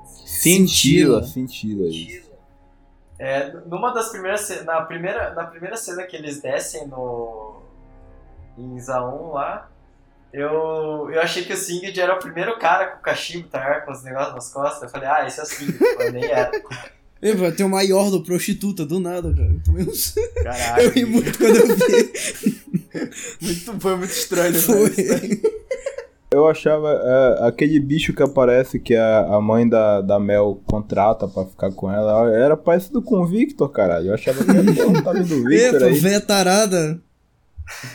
[0.04, 1.22] Cintila.
[1.24, 2.28] Cintila, cintila isso.
[3.18, 7.62] É, numa das primeiras na primeira na primeira cena que eles descem no
[8.56, 9.68] em Zaun lá,
[10.32, 13.80] eu, eu achei que o Singed era o primeiro cara com o cachimbo, tá?
[13.80, 14.82] Com os negócios nas costas.
[14.82, 16.50] Eu falei, ah, esse é o Singed, mas nem era.
[17.20, 19.48] Ei, vai ter uma Yordo prostituta do nada, cara.
[19.48, 20.24] Eu também não sei.
[20.24, 20.90] Eu Caralho.
[20.90, 22.60] ri muito quando eu vi.
[23.42, 24.58] muito, foi muito estranho, né?
[24.58, 24.90] Foi.
[26.30, 31.26] Eu achava é, aquele bicho que aparece que a, a mãe da, da Mel contrata
[31.26, 34.08] pra ficar com ela, era parecido com o Victor, caralho.
[34.08, 35.98] Eu achava que era o tá do Victor Epa, aí.
[35.98, 37.00] véia tarada.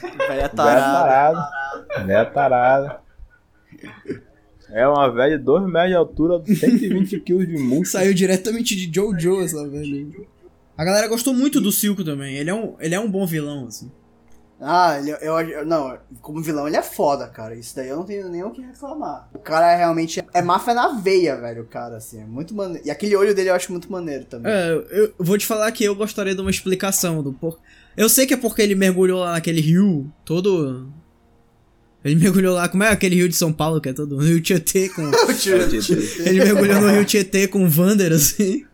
[0.01, 0.81] Velha Véia tarada.
[0.81, 1.49] tarada.
[2.05, 2.99] Véia tarada.
[4.69, 7.85] É uma velha de 2 metros de altura, 120 kg de músculo.
[7.85, 10.07] Saiu diretamente de Jojo essa velha.
[10.75, 12.35] A galera gostou muito do Silco também.
[12.35, 13.91] Ele é um, ele é um bom vilão, assim.
[14.65, 17.53] Ah, ele, eu, eu- não, como vilão ele é foda, cara.
[17.53, 19.29] Isso daí eu não tenho nem o que reclamar.
[19.33, 22.87] O cara é realmente é máfia na veia, velho, o cara, assim, é muito maneiro.
[22.87, 24.51] E aquele olho dele eu acho muito maneiro também.
[24.51, 27.59] É, eu vou te falar que eu gostaria de uma explicação do por...
[27.95, 30.87] Eu sei que é porque ele mergulhou lá naquele rio todo.
[32.03, 34.17] Ele mergulhou lá, como é aquele rio de São Paulo que é todo?
[34.17, 35.03] Rio Tietê com.
[35.09, 35.55] O tio-
[36.25, 38.65] Ele mergulhou no Rio Tietê com o Vander, assim.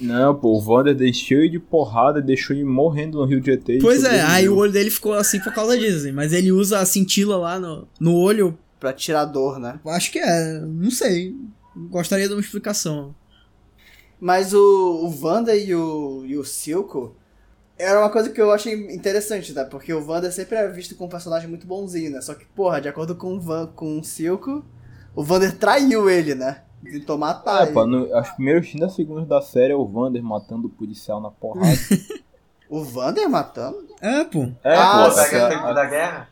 [0.00, 3.52] Não, pô, o Vander encheu ele de porrada e deixou ele morrendo no Rio de
[3.52, 3.64] ET.
[3.80, 6.12] Pois é, aí o olho dele ficou assim por causa disso, assim.
[6.12, 8.58] Mas ele usa a cintila lá no, no olho.
[8.80, 9.78] pra tirar dor, né?
[9.86, 11.34] Acho que é, não sei.
[11.90, 13.14] Gostaria de uma explicação.
[14.20, 17.14] Mas o, o Wanda e o, e o Silco
[17.78, 19.64] era uma coisa que eu achei interessante, né?
[19.64, 22.20] Porque o Wanda sempre é visto como um personagem muito bonzinho, né?
[22.20, 24.64] Só que, porra, de acordo com o, Van, com o Silco,
[25.14, 26.62] o Wander traiu ele, né?
[26.84, 27.74] Tentou matar É, ele.
[27.74, 31.30] pô, no, as primeiras 30 segundos da série é o Vander matando o policial na
[31.30, 31.70] porrada.
[32.68, 33.86] O Wander matando?
[34.00, 34.48] É, pô.
[34.64, 36.28] É, Ah, pô, essa- tempo da guerra?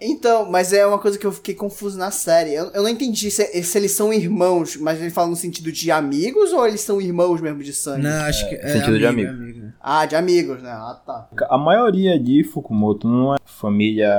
[0.00, 2.54] Então, mas é uma coisa que eu fiquei confuso na série.
[2.54, 5.90] Eu, eu não entendi se, se eles são irmãos, mas ele fala no sentido de
[5.90, 8.02] amigos ou eles são irmãos mesmo de sangue?
[8.02, 8.68] Não, acho que é.
[8.68, 9.66] sentido de amigo, amigo.
[9.66, 9.72] é.
[9.80, 10.70] Ah, de amigos, né?
[10.70, 11.28] Ah, tá.
[11.50, 14.10] A maioria de Fukumoto não é família.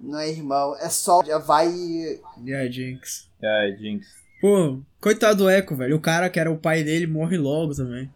[0.00, 1.24] Não é irmão, é só.
[1.24, 1.66] Já vai.
[1.68, 3.28] a Jinx.
[3.42, 4.06] É, Jinx.
[4.40, 5.96] Pô, coitado do Echo, velho.
[5.96, 8.08] O cara que era o pai dele morre logo também.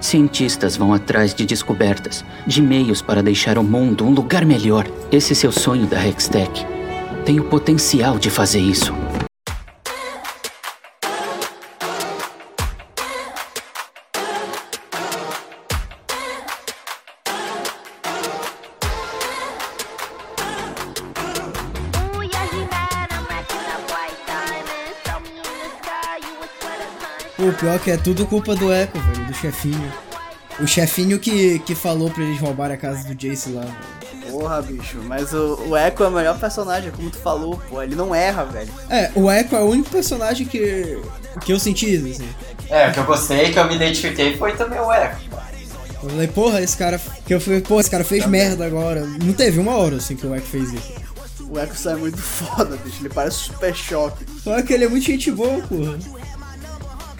[0.00, 4.86] Cientistas vão atrás de descobertas, de meios para deixar o mundo um lugar melhor.
[5.12, 6.66] Esse seu sonho da Hextech.
[7.24, 8.94] Tem o potencial de fazer isso.
[27.38, 29.92] O pior que é tudo culpa do Echo, velho, chefinho.
[30.60, 34.30] O chefinho que, que falou pra eles roubarem a casa do Jace lá, velho.
[34.30, 34.98] Porra, bicho.
[35.04, 37.82] Mas o, o Echo é o melhor personagem, como tu falou, pô.
[37.82, 38.70] Ele não erra, velho.
[38.88, 41.00] É, o Echo é o único personagem que,
[41.44, 42.28] que eu senti isso, assim.
[42.68, 45.18] É, o que eu gostei, que eu me identifiquei foi também o Echo.
[46.02, 47.00] Eu falei, porra, esse cara.
[47.26, 49.04] Que eu falei, porra, esse cara fez merda agora.
[49.22, 50.92] Não teve uma hora assim que o Echo fez isso.
[51.48, 52.98] O Echo sai muito foda, bicho.
[53.00, 54.24] Ele parece super choque.
[54.42, 55.98] Só que ele é muito gente boa, porra.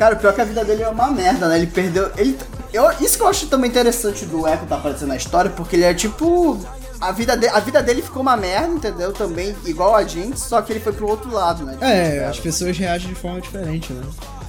[0.01, 1.59] Cara, o pior é que a vida dele é uma merda, né?
[1.59, 2.11] Ele perdeu.
[2.17, 2.35] Ele,
[2.73, 5.85] eu, isso que eu acho também interessante do Echo tá aparecendo na história, porque ele
[5.85, 6.59] é tipo.
[6.99, 9.13] A vida, de, a vida dele ficou uma merda, entendeu?
[9.13, 11.77] Também, igual a Jinx, só que ele foi pro outro lado, né?
[11.83, 12.31] É, Dela.
[12.31, 14.03] as pessoas reagem de forma diferente, né?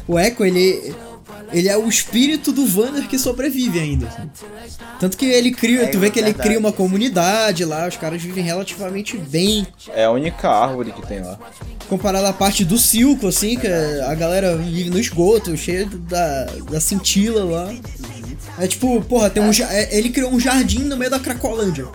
[0.07, 0.95] O Echo, ele.
[1.51, 4.07] Ele é o espírito do Vander que sobrevive ainda.
[4.07, 4.29] assim.
[4.99, 6.47] Tanto que ele cria, É tu vê que ele verdade.
[6.47, 9.65] cria uma comunidade lá, os caras vivem relativamente bem.
[9.93, 11.37] É a única árvore que tem lá.
[11.89, 16.79] Comparado à parte do Silco, assim, que a galera vive no esgoto, cheio da, da
[16.79, 17.73] cintila lá.
[18.59, 21.85] É tipo, porra, tem um, é- ele criou um jardim no meio da Cracolândia.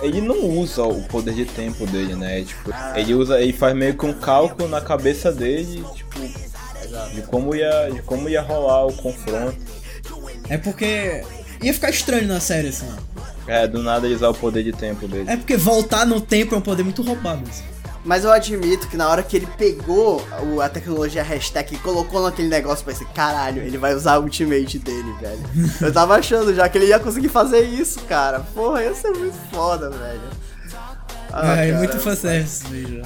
[0.00, 2.42] Ele não usa o poder de tempo dele, né?
[2.42, 6.18] Tipo, ele usa, ele faz meio que um cálculo na cabeça dele, tipo,
[7.14, 9.56] de como ia, de como ia rolar o confronto.
[10.48, 11.22] É porque
[11.62, 12.88] ia ficar estranho na série, assim.
[13.46, 15.28] É, do nada ele usar o poder de tempo dele.
[15.30, 17.42] É porque voltar no tempo é um poder muito roubado.
[17.48, 17.64] assim.
[18.04, 22.20] Mas eu admito que na hora que ele pegou o- a tecnologia hashtag e colocou
[22.22, 25.40] naquele negócio, eu pensei, caralho, ele vai usar a ultimate dele, velho.
[25.80, 28.40] Eu tava achando já que ele ia conseguir fazer isso, cara.
[28.40, 30.20] Porra, ia ser muito foda, velho.
[31.32, 31.78] Ah, é, cara.
[31.78, 33.02] muito fanservice isso já.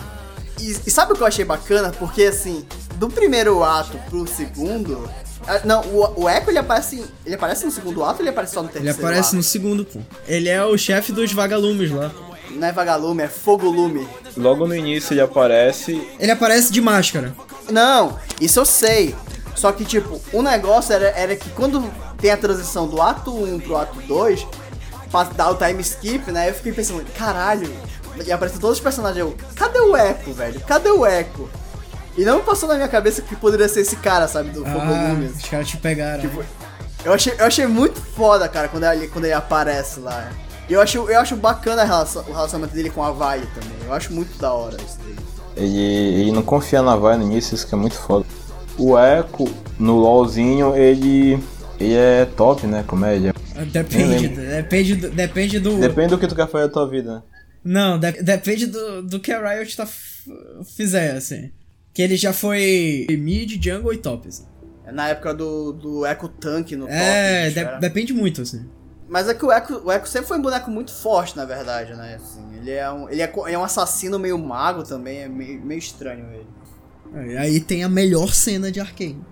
[0.61, 1.91] E, e sabe o que eu achei bacana?
[1.91, 2.65] Porque assim,
[2.97, 5.09] do primeiro ato pro segundo.
[5.47, 7.05] ah, Não, o, o Echo ele aparece.
[7.25, 8.99] Ele aparece no segundo ato ou ele aparece só no Ele terceiro?
[8.99, 9.37] aparece ato?
[9.37, 10.01] no segundo, pô.
[10.27, 12.11] Ele é o chefe dos vagalumes lá.
[12.51, 14.09] Não é vagalume, é fogolume.
[14.37, 16.01] Logo no início ele aparece.
[16.19, 17.35] Ele aparece de máscara.
[17.71, 19.15] Não, isso eu sei.
[19.55, 21.83] Só que, tipo, o negócio era, era que quando
[22.19, 24.47] tem a transição do ato 1 pro ato 2,
[25.11, 26.49] pra dar o time skip, né?
[26.51, 27.71] Eu fiquei pensando, caralho.
[28.25, 29.19] E aparecem todos os personagens.
[29.19, 30.61] Eu, cadê o Echo, velho?
[30.61, 31.49] Cadê o Echo?
[32.17, 34.51] E não passou na minha cabeça que poderia ser esse cara, sabe?
[34.51, 35.27] Do Ah, Fogolume.
[35.27, 36.21] os caras te pegaram.
[36.23, 36.43] Tipo,
[37.05, 40.31] eu achei, eu achei muito foda, cara, quando ele, quando ele aparece lá.
[40.69, 43.77] E eu acho, eu acho bacana a relação- o relacionamento dele com a Vai também.
[43.87, 45.17] Eu acho muito da hora isso daí.
[45.65, 48.25] Ele, ele não confia na Vai no início, isso que é muito foda.
[48.79, 49.47] O Echo,
[49.79, 51.39] no LOLzinho, ele.
[51.79, 52.83] Ele é top, né?
[52.87, 53.35] Comédia.
[53.71, 55.77] Depende, depende, do, depende do.
[55.79, 57.23] Depende do que tu quer fazer da tua vida, né?
[57.67, 59.87] Não, de- depende do, do que a Riot tá
[60.77, 61.51] fizer, assim.
[61.93, 64.45] Que ele já foi mid, jungle e top, assim.
[64.85, 67.49] É na época do, do Echo Tank no É, top.
[67.49, 67.79] de- bicho, era.
[67.79, 68.67] depende muito, assim.
[69.09, 71.95] Mas é que o Echo, o Echo sempre foi um boneco muito forte, na verdade,
[71.95, 72.17] né?
[72.17, 75.61] Assim, ele é um, ele é, co- é um assassino meio mago também, é meio,
[75.65, 76.47] meio estranho ele.
[77.33, 79.25] É, Aí tem a melhor cena de Arkane.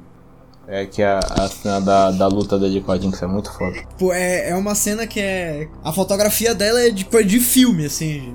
[0.66, 3.76] É que a, a cena da, da luta dele com a Jinx é muito foda.
[3.98, 5.68] Pô, é, é uma cena que é.
[5.82, 8.34] A fotografia dela é de coisa de filme, assim.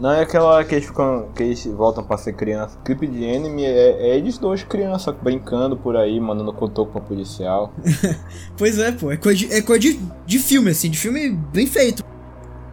[0.00, 1.28] Não é aquela hora que eles ficam.
[1.34, 2.78] que eles voltam pra ser criança.
[2.84, 7.72] Clipe de anime é, é eles dois crianças brincando por aí, mandando cotoco pra policial.
[8.56, 11.66] Pois é, pô, é coisa de, é coisa de, de filme, assim, de filme bem
[11.66, 12.04] feito.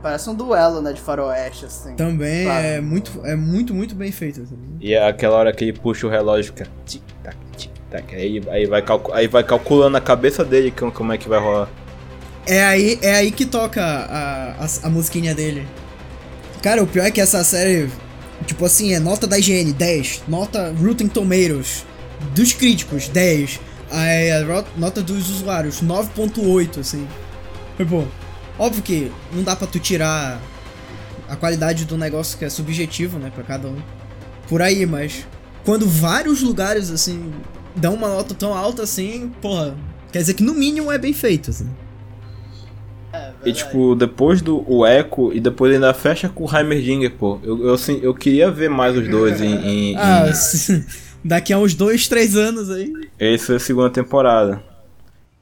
[0.01, 1.95] Parece um duelo, né, de faroeste, assim.
[1.95, 2.63] Também Claro.
[2.65, 4.41] é muito, é muito, muito bem feito.
[4.43, 4.55] Assim.
[4.79, 7.35] E é aquela hora que ele puxa o relógio fica tic-tac,
[8.01, 8.15] tic-tac.
[8.15, 8.83] Aí, aí, vai
[9.13, 11.69] aí vai calculando na cabeça dele como, é que vai rolar.
[12.47, 15.67] É aí, é aí que toca a, a, a musiquinha dele.
[16.61, 17.89] Cara, o pior é que essa série,
[18.45, 21.85] tipo assim, é nota da IGN 10, nota Rotten Tomatoes
[22.33, 23.59] dos críticos 10,
[23.91, 27.07] aí a ro- nota dos usuários 9.8, assim.
[27.75, 28.07] Foi bom.
[28.57, 30.39] Óbvio que não dá pra tu tirar
[31.27, 33.77] a qualidade do negócio que é subjetivo, né, pra cada um.
[34.47, 35.27] Por aí, mas
[35.63, 37.31] quando vários lugares, assim,
[37.75, 39.75] dão uma nota tão alta assim, porra,
[40.11, 41.69] quer dizer que no mínimo é bem feito, assim.
[43.13, 47.39] É, E tipo, depois do o Echo e depois ainda fecha com o Heimerdinger, pô.
[47.43, 49.55] Eu, eu, assim, eu queria ver mais os dois em,
[49.93, 50.85] em, Ah, em
[51.23, 52.91] daqui a uns dois, três anos aí.
[53.19, 54.61] essa é a segunda temporada.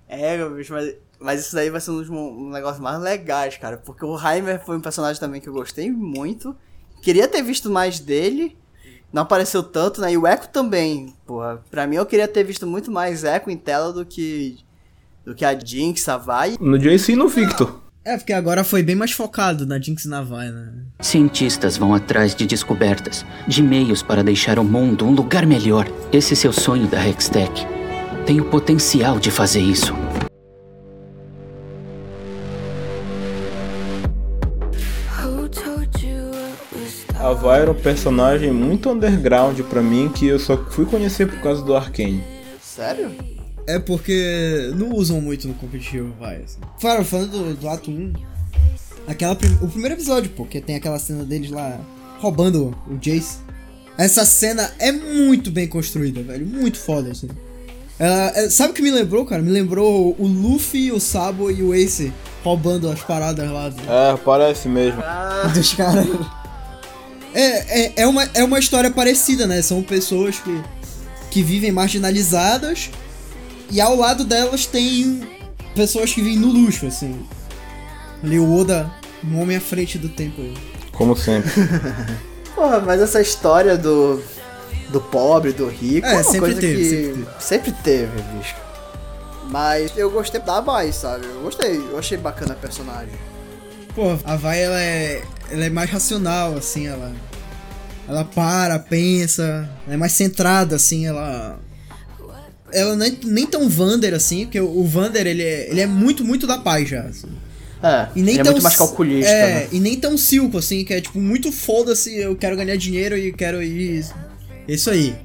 [0.07, 3.57] É, meu bicho, mas, mas isso daí vai ser um dos um negócios mais legais,
[3.57, 3.77] cara.
[3.77, 6.55] Porque o Heimer foi um personagem também que eu gostei muito.
[7.01, 8.55] Queria ter visto mais dele.
[9.13, 10.11] Não apareceu tanto, né?
[10.11, 11.61] E o Echo também, porra.
[11.69, 14.57] Pra mim, eu queria ter visto muito mais Echo em tela do que.
[15.23, 16.57] Do que a Jinx, a Vai.
[16.59, 17.83] No JC e no Victor.
[18.05, 20.73] É, porque agora foi bem mais focado na Jinx Navai, né?
[20.99, 25.87] Cientistas vão atrás de descobertas, de meios para deixar o mundo um lugar melhor.
[26.11, 27.65] Esse seu sonho da Hextech.
[28.25, 29.93] Tem o potencial de fazer isso.
[37.23, 41.39] A Vi era um personagem muito underground pra mim que eu só fui conhecer por
[41.39, 42.21] causa do Arkane.
[42.61, 43.11] Sério?
[43.65, 46.37] É porque não usam muito no competitivo, vai.
[46.43, 46.59] Assim.
[46.79, 48.11] Fala, falando do, do ato 1,
[49.07, 51.79] aquela, prim- o primeiro episódio, pô, que tem aquela cena deles lá
[52.19, 53.37] roubando o Jace.
[53.97, 56.45] Essa cena é muito bem construída, velho.
[56.45, 57.29] Muito foda, assim.
[57.97, 59.41] Ela- é, sabe o que me lembrou, cara?
[59.41, 62.11] Me lembrou o Luffy, o Sabo e o Ace
[62.43, 65.01] roubando as paradas lá do- É, parece mesmo.
[65.53, 66.05] dos caras.
[67.33, 69.61] É, é, é, uma, é uma história parecida, né?
[69.61, 70.61] São pessoas que,
[71.31, 72.89] que vivem marginalizadas
[73.71, 75.27] e ao lado delas tem
[75.75, 77.25] pessoas que vivem no luxo, assim.
[78.23, 78.91] Ali o Oda,
[79.23, 80.41] um homem à frente do tempo.
[80.41, 80.53] aí.
[80.91, 81.49] Como sempre.
[82.55, 84.21] Porra, mas essa história do.
[84.89, 87.27] Do pobre, do rico, É, é, uma sempre coisa teve, que sempre teve.
[87.39, 88.55] sempre teve, bicho.
[89.49, 91.25] Mas eu gostei da Vai, sabe?
[91.25, 93.15] Eu gostei, eu achei bacana a personagem.
[93.95, 95.23] Pô, a Vai, ela é,
[95.53, 97.11] ela é mais racional, assim, ela...
[98.07, 101.59] Ela para, pensa, ela é mais centrada, assim, ela...
[102.71, 106.47] Ela nem, nem tão Vander, assim, porque o Vander, ele é, ele é muito, muito
[106.47, 107.27] da paz já, assim.
[107.83, 109.67] É, E nem ele é tão muito mais calculista, É, né?
[109.71, 113.31] e nem tão Silco, assim, que é tipo muito foda-se, eu quero ganhar dinheiro e
[113.31, 114.05] quero ir.
[114.67, 115.15] Isso aí.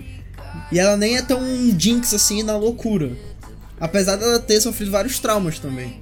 [0.73, 1.41] E ela nem é tão
[1.79, 3.13] Jinx assim na loucura.
[3.81, 6.01] Apesar dela ter sofrido vários traumas também.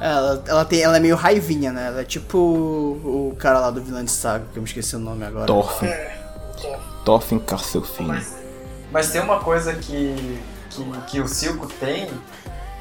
[0.00, 1.88] Ela, ela, tem, ela é meio raivinha, né?
[1.88, 4.96] Ela é tipo o, o cara lá do vilão de saga, que eu me esqueci
[4.96, 5.46] o nome agora.
[5.46, 5.90] Thorfinn.
[7.04, 8.22] Thorfinn Castlefin.
[8.90, 10.40] Mas tem uma coisa que,
[10.70, 12.08] que, que o Silco tem,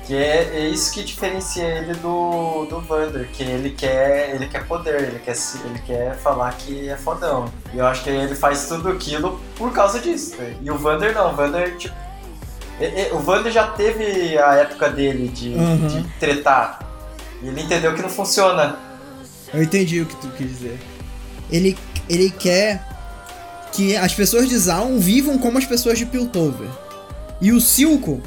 [0.06, 4.66] que é, é isso que diferencia ele do, do Vander, que ele quer, ele quer
[4.66, 7.52] poder, ele quer, ele quer falar que é fodão.
[7.74, 10.36] E eu acho que ele faz tudo aquilo por causa disso.
[10.38, 10.56] né?
[10.62, 11.96] E o Vander não, o Vander, tipo.
[12.80, 15.88] e- e- O Vander já teve a época dele de, Uhum.
[15.88, 16.80] de tretar.
[17.42, 18.78] E ele entendeu que não funciona.
[19.54, 20.80] Eu entendi o que tu quis dizer.
[21.52, 21.78] Ele,
[22.08, 22.86] ele quer
[23.72, 26.68] que as pessoas de Zaun vivam como as pessoas de Piltover.
[27.42, 28.22] E o Silco,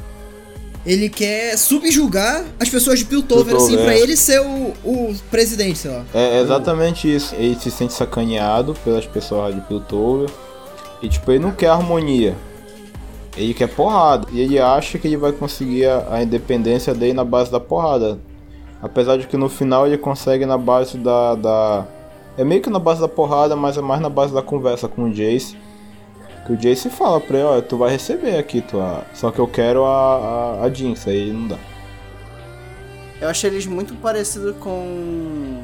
[0.85, 3.99] ele quer subjugar as pessoas de Piltover, assim, Piltover, pra é.
[3.99, 6.03] ele ser o, o presidente, sei lá.
[6.13, 7.35] É exatamente isso.
[7.35, 10.29] Ele se sente sacaneado pelas pessoas de Piltover.
[11.01, 12.35] E tipo, ele não quer harmonia.
[13.37, 14.27] Ele quer porrada.
[14.31, 18.17] E ele acha que ele vai conseguir a, a independência dele na base da porrada.
[18.83, 21.85] Apesar de que no final ele consegue na base da, da.
[22.37, 25.03] É meio que na base da porrada, mas é mais na base da conversa com
[25.03, 25.57] o Jace.
[26.45, 29.05] Que o Jace fala pra ele, olha, tu vai receber aqui, tua.
[29.13, 31.57] Só que eu quero a, a, a Jinx, aí não dá.
[33.21, 35.63] Eu achei eles muito parecidos com.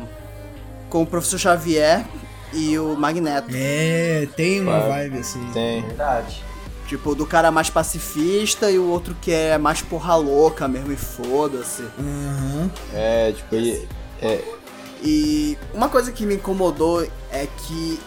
[0.89, 2.05] com o professor Xavier
[2.53, 3.49] e o Magneto.
[3.53, 5.45] É, tem uma vibe assim.
[5.51, 5.81] Tem.
[5.81, 6.41] Verdade.
[6.89, 10.95] Tipo, do cara mais pacifista e o outro que é mais porra louca mesmo e
[10.95, 11.83] foda-se.
[11.99, 12.71] Aham.
[12.91, 13.87] É, tipo, ele.
[14.19, 14.43] É,
[15.03, 17.99] E uma coisa que me incomodou é que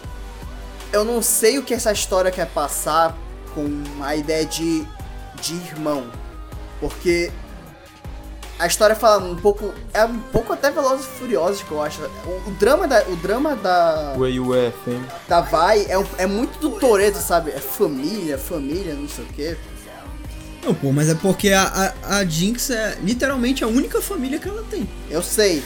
[0.91, 3.17] eu não sei o que essa história quer passar
[3.55, 4.85] com a ideia de,
[5.41, 6.03] de irmão.
[6.81, 7.31] Porque
[8.59, 9.73] a história fala um pouco.
[9.93, 12.01] É um pouco até Velozes e Furiosos que eu acho.
[12.25, 13.03] O, o drama da.
[13.07, 14.13] O drama da.
[14.17, 15.01] You at, fam?
[15.27, 17.51] da Vai é, um- é muito do Toreto, sabe?
[17.51, 19.57] É família, família, não sei o quê.
[20.63, 24.47] Não, pô, mas é porque a, a, a Jinx é literalmente a única família que
[24.47, 24.87] ela tem.
[25.09, 25.61] Eu sei.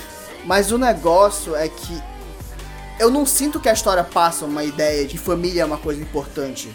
[0.46, 2.02] Mas o negócio é que
[3.00, 6.74] eu não sinto que a história passa uma ideia de família é uma coisa importante.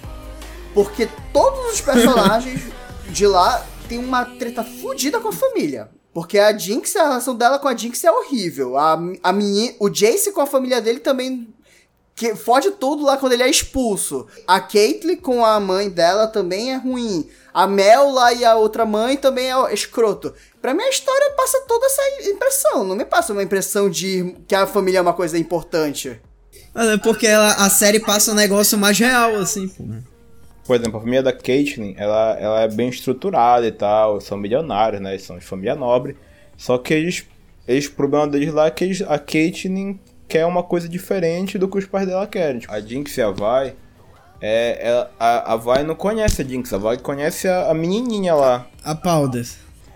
[0.73, 2.61] Porque todos os personagens
[3.09, 5.89] de lá têm uma treta fodida com a família.
[6.13, 8.77] Porque a Jinx, a relação dela com a Jinx é horrível.
[8.77, 11.49] A, a menina, o Jace com a família dele também
[12.15, 14.27] que fode tudo lá quando ele é expulso.
[14.47, 17.29] A Caitlyn com a mãe dela também é ruim.
[17.53, 20.33] A Mel lá e a outra mãe também é escroto.
[20.61, 22.85] Pra mim a história passa toda essa impressão.
[22.85, 26.21] Não me passa uma impressão de que a família é uma coisa importante.
[26.75, 29.85] Mas é porque ela, a série passa um negócio mais real, assim, pô.
[30.67, 35.03] Por exemplo, a família da Caitlyn, ela, ela é bem estruturada e tal, são milionários,
[35.03, 35.11] né?
[35.11, 36.17] Eles são de família nobre.
[36.57, 37.27] Só que eles,
[37.67, 39.99] eles o problema deles lá é que eles, a Caitlyn
[40.29, 42.61] quer uma coisa diferente do que os pais dela querem.
[42.61, 43.75] Tipo, a Jinx e a Vi,
[44.41, 48.35] é, ela- a, a Vi não conhece a Jinx, a Vi conhece a, a menininha
[48.35, 48.67] lá.
[48.85, 49.45] A Powder.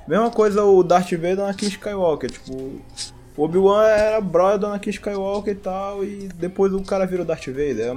[0.06, 2.80] Mesma coisa o Darth Vader e a Anakin Skywalker, tipo...
[3.36, 7.24] O Obi-Wan era brother do Anakin Skywalker e tal, e depois o cara vira o
[7.24, 7.90] Darth Vader.
[7.90, 7.96] É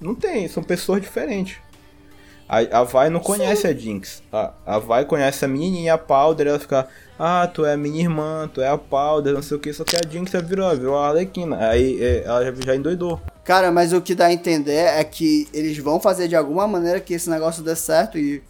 [0.00, 1.58] não tem, são pessoas diferentes.
[2.48, 4.22] A, a Vai não conhece a Jinx.
[4.32, 6.88] A, a Vai conhece a menininha, a Powder, ela fica...
[7.18, 9.72] Ah, tu é a minha irmã, tu é a Powder, não sei o que.
[9.72, 11.58] Só que a Jinx já virou, virou a Arlequina.
[11.68, 13.20] Aí é, ela já, já endoidou.
[13.44, 17.00] Cara, mas o que dá a entender é que eles vão fazer de alguma maneira
[17.00, 18.42] que esse negócio dê certo e.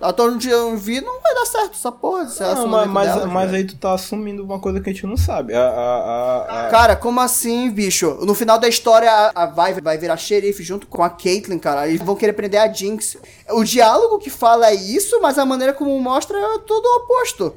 [0.00, 3.30] Até onde eu vi, não vai dar certo essa porra desse Não, mas, mas, delas,
[3.30, 5.54] mas aí tu tá assumindo uma coisa que a gente não sabe.
[5.54, 8.16] A, a, a, Cara, como assim, bicho?
[8.22, 11.86] No final da história, a a Vai virar xerife junto com a Caitlyn, cara.
[11.86, 13.18] Eles vão querer prender a Jinx.
[13.50, 17.54] O diálogo que fala é isso, mas a maneira como mostra é tudo o oposto.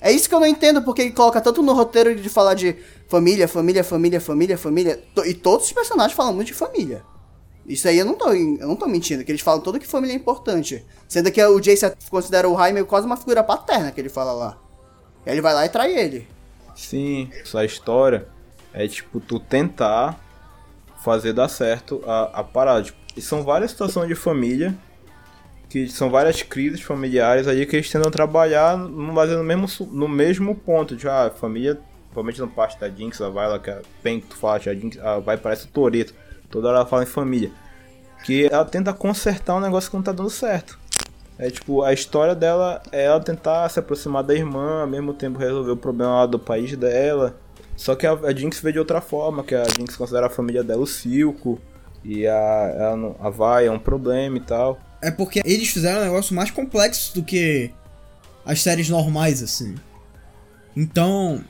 [0.00, 2.76] É isso que eu não entendo, porque ele coloca tanto no roteiro de falar de
[3.08, 5.04] família, família, família, família, família.
[5.26, 7.02] E todos os personagens falam muito de família.
[7.66, 10.12] Isso aí eu não tô, eu não tô mentindo, que eles falam todo que família
[10.12, 10.84] é importante.
[11.08, 14.58] Sendo que o Jace considera o Jaime quase uma figura paterna que ele fala lá.
[15.24, 16.28] Aí ele vai lá e trai ele.
[16.76, 18.28] Sim, essa história
[18.72, 20.20] é tipo tu tentar
[21.02, 22.82] fazer dar certo a, a parada.
[22.82, 24.74] Tipo, e são várias situações de família,
[25.68, 30.08] que são várias crises familiares aí que eles tentam trabalhar no- mas no mesmo, no
[30.08, 30.96] mesmo ponto.
[30.96, 34.20] De, ah, a família, provavelmente não parte da Jinx, ela vai lá, que é bem
[34.20, 36.14] que tu fala, a Jinx ela vai parece o Toreto.
[36.50, 37.50] Toda hora ela fala em família.
[38.24, 40.78] Que ela tenta consertar um negócio que não tá dando certo.
[41.38, 45.38] É tipo, a história dela é ela tentar se aproximar da irmã, ao mesmo tempo
[45.38, 47.36] resolver o problema lá do país dela.
[47.76, 50.62] Só que a, a Jinx vê de outra forma, que a Jinx considera a família
[50.62, 51.60] dela o Silco.
[52.04, 54.78] E a, não- a Vai é um problema e tal.
[55.02, 57.70] É porque eles fizeram um negócio mais complexo do que
[58.46, 59.74] as séries normais, assim.
[60.76, 61.42] Então.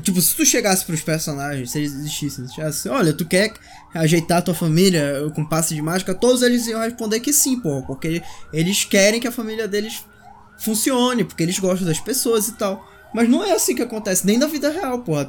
[0.00, 3.52] Tipo, se tu chegasse pros personagens, se eles existissem, se chegasse, olha, tu quer
[3.94, 8.22] ajeitar tua família com passe de mágica, todos eles iam responder que sim, pô, porque
[8.52, 10.02] eles querem que a família deles
[10.58, 12.88] funcione, porque eles gostam das pessoas e tal.
[13.12, 15.28] Mas não é assim que acontece, nem na vida real, porra.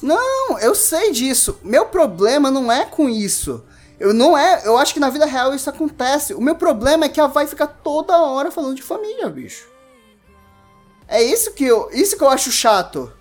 [0.00, 1.58] Não, eu sei disso.
[1.64, 3.64] Meu problema não é com isso.
[3.98, 4.62] Eu não é.
[4.64, 6.34] Eu acho que na vida real isso acontece.
[6.34, 9.66] O meu problema é que ela vai ficar toda hora falando de família, bicho.
[11.08, 11.88] É isso que eu.
[11.92, 13.12] Isso que eu acho chato.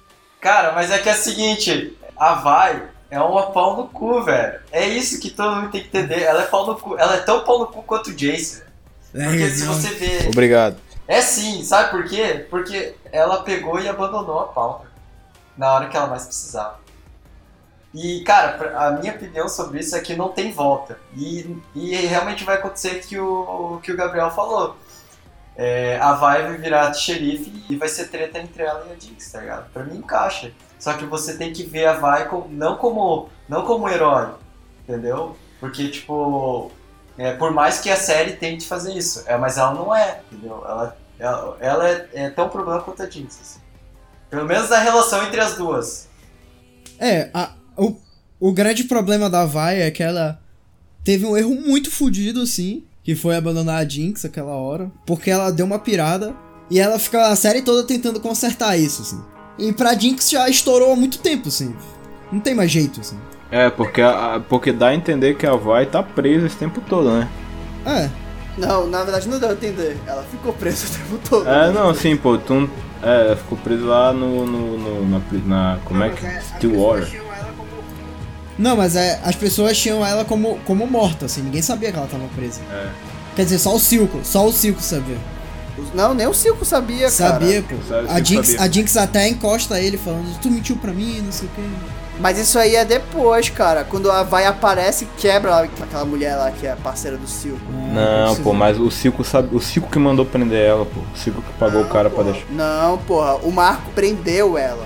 [0.46, 2.80] Cara, mas é que é o seguinte, a Vai
[3.10, 4.60] é uma pau no cu, velho.
[4.72, 6.22] É isso que todo mundo tem que entender.
[6.22, 6.96] Ela é pau no cu.
[7.00, 8.62] Ela é tão pau no cu quanto o Jace.
[9.12, 9.32] velho.
[9.32, 10.28] Porque se você vê.
[10.28, 10.78] Obrigado.
[11.08, 12.46] É sim, sabe por quê?
[12.48, 14.86] Porque ela pegou e abandonou a pauta
[15.58, 16.80] na hora que ela mais precisava.
[17.92, 21.00] E, cara, a minha opinião sobre isso é que não tem volta.
[21.18, 24.78] E, e realmente vai acontecer que o que o Gabriel falou.
[25.58, 29.32] É, a Vai vai virar xerife e vai ser treta entre ela e a Jinx,
[29.32, 29.72] tá ligado?
[29.72, 30.52] Pra mim encaixa.
[30.80, 34.30] Só que você tem que ver a Vai como, não como não como herói,
[34.84, 35.36] entendeu?
[35.60, 36.72] Porque, tipo,
[37.18, 40.62] é, por mais que a série tente fazer isso, é, mas ela não é, entendeu?
[40.66, 43.40] Ela, ela, ela é, é tão problema quanto a Jinx.
[43.42, 43.60] assim.
[44.30, 46.10] Pelo menos a relação entre as duas.
[47.00, 47.96] É, a- o,
[48.40, 50.40] o grande problema da Vai é que ela
[51.04, 55.52] teve um erro muito fodido, assim, que foi abandonar a Jinx aquela hora, porque ela
[55.52, 56.34] deu uma pirada
[56.70, 59.22] e ela fica a série toda tentando consertar isso, assim.
[59.60, 61.74] E pra Jinx já estourou há muito tempo, assim.
[62.32, 63.18] Não tem mais jeito, assim.
[63.52, 67.10] É, porque, a, porque dá a entender que a Vai tá presa esse tempo todo,
[67.12, 67.30] né?
[67.86, 68.10] É,
[68.58, 69.98] Não, na verdade não deu a entender.
[70.08, 71.48] Ela ficou presa o tempo todo.
[71.48, 72.70] É, não, sim, pô, tu não-
[73.04, 76.26] é, ela ficou preso lá no, no, no- na, na, como é que,
[76.58, 77.22] Stillwater.
[78.58, 82.08] Não, mas é, as pessoas tinham ela como, como morta, assim, ninguém sabia que ela
[82.08, 82.62] tava presa.
[82.72, 82.88] É.
[83.36, 85.18] Quer dizer, só o Silco, só o Silco sabia.
[85.94, 87.34] Não, nem o Silco sabia, cara.
[87.34, 87.76] Sabia, pô.
[87.88, 88.62] Sabe, A Silco Jinx, sabia.
[88.66, 91.62] a Jinx até encosta ele falando, tu mentiu pra mim, não sei o quê.
[92.18, 93.84] Mas isso aí é depois, cara.
[93.84, 97.60] Quando a Vai aparece e quebra aquela mulher lá que é parceira do Silco.
[97.94, 101.02] Não, você pô, mas o Cico sabe, o Cico que mandou prender ela, pô.
[101.14, 102.46] O Cico que pagou o cara pra deixar.
[102.52, 104.86] Não, porra, o Marco prendeu ela.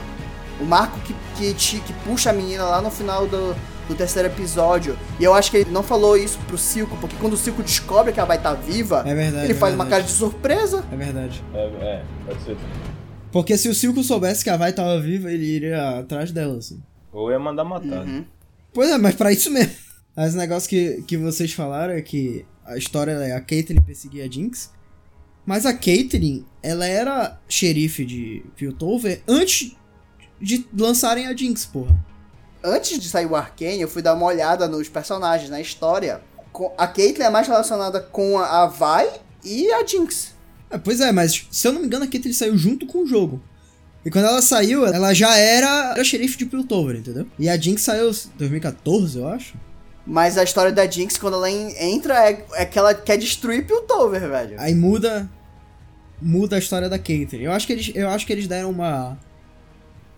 [0.60, 3.56] O Marco que, que, te- que puxa a menina lá no final do,
[3.88, 4.98] do terceiro episódio.
[5.20, 8.12] E eu acho que ele não falou isso pro Silco, porque quando o Silco descobre
[8.12, 9.90] que ela vai estar viva, É verdade, ele é faz uma verdade.
[9.90, 10.84] cara de surpresa.
[10.92, 11.44] É verdade.
[11.54, 12.58] É, é, pode ser.
[13.32, 16.82] Porque se o Silco soubesse que a Vai tava viva, ele iria atrás dela, assim.
[17.12, 18.06] Ou ia mandar matar.
[18.06, 18.26] Uhum.
[18.74, 19.72] Pois é, mas pra isso mesmo.
[20.16, 24.22] Mas o negócio que, que vocês falaram é que a história é a Caitlyn perseguir
[24.22, 24.70] a Jinx.
[25.46, 29.78] Mas a Caitlyn, ela era xerife de Piltover antes
[30.42, 31.96] de lançarem a Jinx, porra.
[32.64, 36.22] Antes de sair o Arcane, eu fui dar uma olhada nos personagens, na história.
[36.78, 39.10] A Caitlyn é mais relacionada com a a Vai
[39.44, 40.34] e a Jinx.
[40.70, 43.08] É, pois é, mas se eu não me engano, a Caitlyn saiu junto com o
[43.08, 43.42] jogo.
[44.06, 47.28] E quando ela saiu, ela já era, era xerife de Piltover, entendeu?
[47.38, 49.56] E a Jinx saiu em 2014, eu acho.
[50.06, 53.68] Mas a história da Jinx, quando ela en- entra, é, é que ela quer destruir
[53.68, 54.60] Piltover, velho.
[54.60, 55.30] Aí muda
[56.22, 57.42] muda a história da Caitlyn.
[57.44, 59.18] Eu acho que eles, eu acho que eles deram uma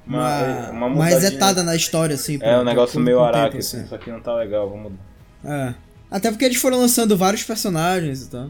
[0.06, 2.39] Uma, uma, é, uma resetada na história assim.
[2.41, 3.78] É um negócio meio araque, assim.
[3.78, 3.86] assim.
[3.86, 5.04] Isso aqui não tá legal, vamos mudar.
[5.43, 5.74] É.
[6.10, 8.49] Até porque eles foram lançando vários personagens e tal.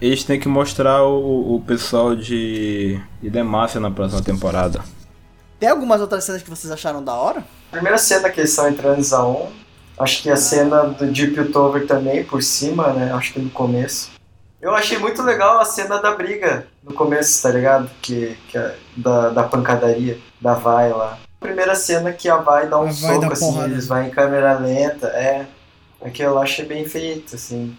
[0.00, 4.82] Eles têm que mostrar o, o pessoal de, de Demacia na próxima temporada.
[5.58, 7.44] Tem algumas outras cenas que vocês acharam da hora?
[7.70, 9.48] Primeira cena que eles estão entrando em Zaun,
[9.98, 13.12] acho que a cena do Deep Piltover também, por cima, né?
[13.12, 14.10] Acho que no começo.
[14.60, 17.88] Eu achei muito legal a cena da briga no começo, tá ligado?
[18.02, 21.18] Que, que é da, da pancadaria, da Vai lá.
[21.40, 23.72] Primeira cena que a Vai dá um soco, assim, porrada.
[23.72, 25.46] eles vão em câmera lenta, é.
[26.02, 27.74] Aquilo eu achei bem feito, assim.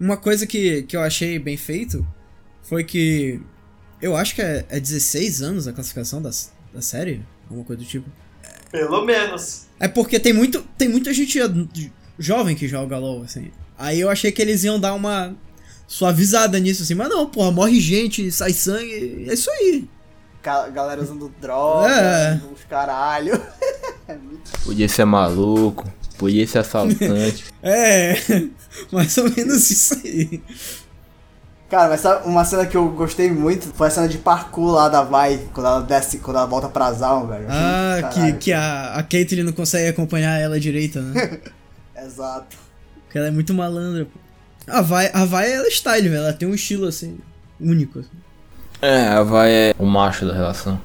[0.00, 2.04] Uma coisa que, que eu achei bem feito
[2.62, 3.40] foi que
[4.02, 6.30] eu acho que é, é 16 anos a classificação da,
[6.74, 8.08] da série, alguma coisa do tipo.
[8.70, 9.66] Pelo menos.
[9.78, 11.38] É porque tem muito tem muita gente
[12.18, 13.50] jovem que joga LoL assim.
[13.78, 15.36] Aí eu achei que eles iam dar uma
[15.86, 19.88] suavizada nisso assim, mas não, porra, morre gente, sai sangue, é isso aí.
[20.42, 22.40] Galera usando droga, É.
[22.54, 23.40] os caralho.
[24.64, 25.84] Podia ser maluco,
[26.16, 27.44] podia ser assaltante.
[27.62, 28.14] É,
[28.92, 30.40] mais ou menos isso aí.
[31.68, 34.88] Cara, mas sabe uma cena que eu gostei muito foi a cena de parkour lá
[34.88, 37.46] da Vai, quando ela desce, quando ela volta pra Zaun, velho.
[37.50, 38.38] Ah, muito que, caralho.
[38.38, 41.40] que a, a Caitlyn não consegue acompanhar ela direita, né?
[42.02, 42.56] Exato.
[43.04, 44.18] Porque ela é muito malandra, pô.
[44.66, 46.22] A vai, a vai ela é style, velho.
[46.22, 47.18] Ela tem um estilo assim,
[47.60, 47.98] único.
[47.98, 48.08] assim.
[48.80, 50.80] É, a vai é o macho da relação.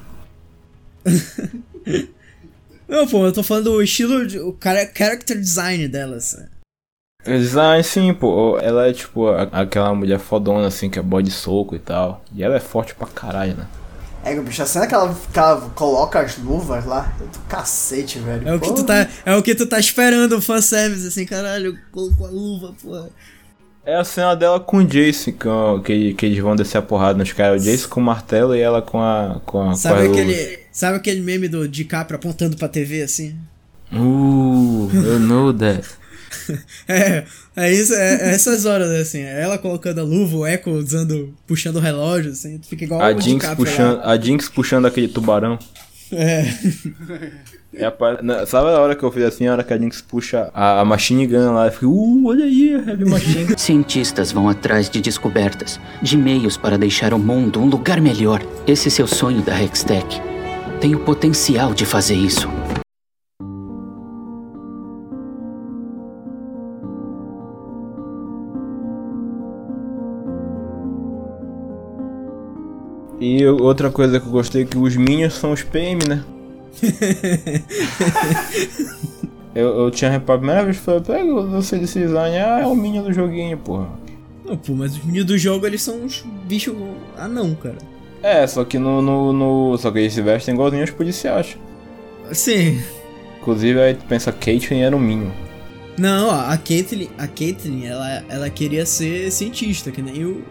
[2.88, 6.44] Não, pô, eu tô falando do estilo, de, o character design dela, assim.
[7.26, 11.22] O design, sim, pô, ela é tipo a- aquela mulher fodona, assim, que é boy
[11.22, 12.22] de soco e tal.
[12.34, 13.66] E ela é forte pra caralho, né?
[14.22, 18.48] É, bicho, a cena que ela, que ela coloca as luvas lá, do cacete, velho.
[18.48, 21.78] É o que tu tá, é o que tu tá esperando, o fanservice, assim, caralho,
[21.90, 23.06] colocou a luva, pô.
[23.86, 27.18] É a cena dela com o Jace, com, que, que eles vão descer a porrada
[27.18, 27.60] nos caras.
[27.62, 29.40] O Jace com o martelo e ela com a.
[29.44, 30.18] Com a com Sabe luvas.
[30.22, 33.36] aquele, sabe aquele meme do DiCaprio apontando pra TV, assim?
[33.92, 35.86] Uh, eu know that.
[36.88, 37.24] É,
[37.56, 41.32] é isso, é, é essas horas, assim, é ela colocando a luva, o Echo usando,
[41.46, 44.10] puxando o relógio, assim, tu fica igual A o Jinx, DiCaprio puxando, lá.
[44.12, 45.58] a Jinx puxando aquele tubarão.
[46.14, 46.44] É,
[47.76, 50.00] É a na- sabe a hora que eu fiz assim, a hora que a Jinx
[50.00, 53.58] puxa a, a Machine Gun lá, eu fico, uh, olha aí, a Heavy Machine Gun.
[53.58, 58.40] Cientistas vão atrás de descobertas, de meios para deixar o mundo um lugar melhor.
[58.66, 60.22] Esse seu sonho da Hextech
[60.80, 62.48] tem o potencial de fazer isso.
[73.26, 76.22] E outra coisa que eu gostei é que os Minions são os PM, né?
[79.54, 82.74] eu, eu tinha reparado, a primeira vez falei, pega você desse design, ah, é o
[82.74, 83.88] Minion do joguinho, porra.
[84.44, 86.74] Não, pô, mas os meninos do jogo, eles são uns bichos
[87.16, 87.78] anão, cara.
[88.22, 91.56] É, só que no, no, no- Só que eles se vestem igualzinho aos policiais.
[92.32, 92.82] Sim,
[93.40, 95.30] Inclusive aí tu pensa, Caitlyn era um Minion.
[95.98, 100.42] não, ó, a Caitlyn, a Caitlyn, ela, ela queria ser cientista, que nem o,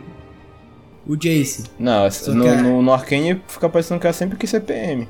[1.05, 1.63] o Jace.
[1.79, 5.07] Não, no, é- no, no Arcane fica parecendo que ela sempre quis ser PM.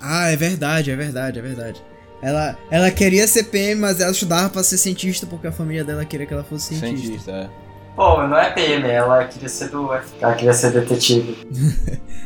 [0.00, 1.82] Ah, é verdade, é verdade, é verdade.
[2.22, 6.04] Ela, ela queria ser PM, mas ela estudava pra ser cientista porque a família dela
[6.04, 6.98] queria que ela fosse cientista.
[7.06, 7.50] Cientista, é.
[7.94, 11.36] Pô, não é PM, ela queria ser do FK, ela queria ser detetive.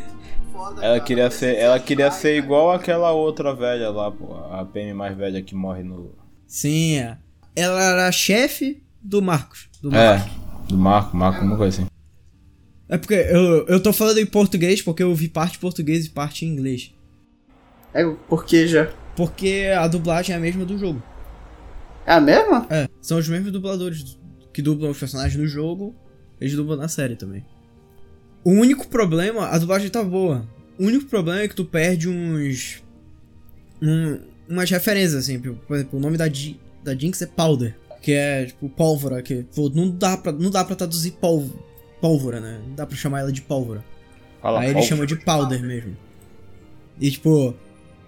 [0.82, 5.16] Ela queria ser, ela queria ser igual aquela outra velha lá, pô, a PM mais
[5.16, 6.14] velha que morre no.
[6.46, 7.18] Sim, é.
[7.56, 9.68] ela era chefe do Marcos.
[9.82, 10.32] Do É, Marcos.
[10.68, 11.89] do Marco, Marco, uma coisa assim.
[12.90, 16.10] É porque eu, eu tô falando em português porque eu vi parte em português e
[16.10, 16.92] parte em inglês.
[17.94, 18.92] É, por que já?
[19.16, 21.02] Porque a dublagem é a mesma do jogo.
[22.06, 22.66] É a mesma?
[22.68, 24.18] É, são os mesmos dubladores
[24.52, 25.94] que dublam os personagens no jogo,
[26.40, 27.44] eles dublam na série também.
[28.42, 30.48] O único problema, a dublagem tá boa.
[30.78, 32.82] O único problema é que tu perde uns.
[33.80, 34.18] um-
[34.48, 35.38] umas referências, assim.
[35.38, 36.24] Por exemplo, o nome da,
[36.82, 40.64] da Jinx é Powder, que é tipo pólvora, que pô, não dá pra, não dá
[40.64, 41.62] pra traduzir pólvora,
[42.00, 42.60] pólvora, né?
[42.66, 43.84] Não dá pra chamar ela de pólvora.
[44.40, 45.96] Fala, Aí ele chama de powder mesmo.
[46.98, 47.54] E tipo,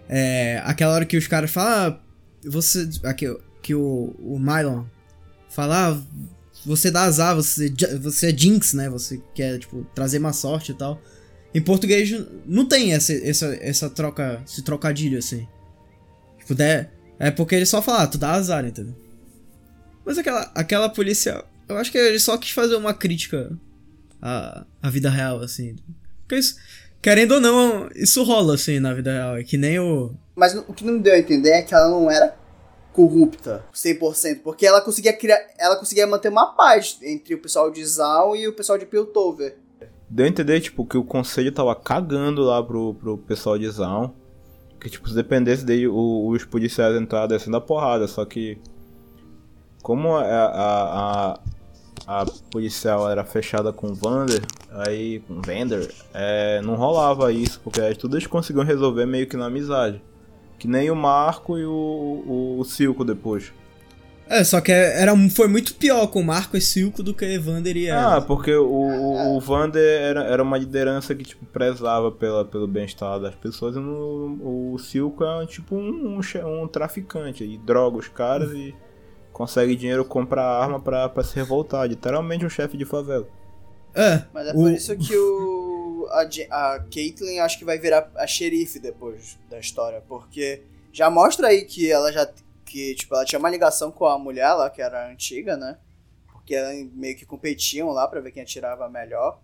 [0.08, 2.00] é, aquela hora que os caras falam, ah,
[2.44, 2.88] você.
[3.04, 3.26] Aqui,
[3.62, 4.84] que o, o Mylon
[5.48, 6.02] fala, ah,
[6.64, 8.88] você dá azar, você, você é Jinx, né?
[8.88, 11.00] Você quer, tipo, trazer má sorte e tal.
[11.54, 12.10] Em português
[12.46, 15.46] não tem essa, essa, essa troca, esse trocadilho assim.
[16.38, 18.94] Tipo, der, é porque ele só fala, ah, tu dá azar, entendeu?
[20.04, 23.50] Mas aquela, aquela polícia, eu acho que ele só quis fazer uma crítica
[24.22, 25.76] à, à vida real, assim.
[26.22, 26.56] Porque isso,
[27.02, 29.36] querendo ou não, isso rola, assim, na vida real.
[29.36, 30.14] É que nem o.
[30.34, 32.34] Mas o que não me deu a entender é que ela não era
[32.92, 37.84] corrupta 100%, porque ela conseguia criar, ela conseguia manter uma paz entre o pessoal de
[37.84, 39.56] Zal e o pessoal de Piltover.
[40.10, 44.10] Deu a entender, tipo, que o conselho tava cagando lá pro, pro pessoal de Zaun.
[44.78, 48.06] Que, tipo, se dependesse dele, o- os policiais entraram descendo a porrada.
[48.06, 48.58] Só que,
[49.82, 51.40] como a, a, a,
[52.06, 57.60] a policial era fechada com o Vander, aí, com o Vander, é, não rolava isso.
[57.62, 60.02] Porque aí tudo eles conseguiam resolver meio que na amizade.
[60.58, 61.70] Que nem o Marco e o,
[62.26, 63.52] o, o Silco depois.
[64.28, 67.76] É, só que era, foi muito pior com o Marco e Silco do que Evander
[67.76, 68.22] e Ah, ela.
[68.22, 73.20] porque o, o, o Vander era, era uma liderança que, tipo, prezava pela, pelo bem-estar
[73.20, 77.44] das pessoas e no, o Silco é, tipo, um, um, um traficante.
[77.44, 78.74] E droga os caras e
[79.32, 81.86] consegue dinheiro, comprar arma pra, pra se revoltar.
[81.88, 83.26] Literalmente um chefe de favela.
[83.94, 86.22] É, Mas é o- por isso que o a,
[86.74, 90.62] a Caitlyn acho que vai virar a xerife depois da história, porque
[90.92, 92.28] já mostra aí que ela já
[92.64, 95.76] que tipo ela tinha uma ligação com a mulher lá que era antiga, né?
[96.32, 99.40] Porque ela meio que competiam lá pra ver quem atirava melhor.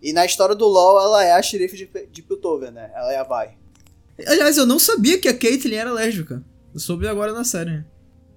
[0.00, 2.90] E na história do LoL ela é a xerife de, de Piltover, né?
[2.94, 3.56] Ela é a Vai.
[4.26, 6.42] Aliás, eu não sabia que a Caitlyn era lésbica.
[6.74, 7.84] Eu soube agora na série.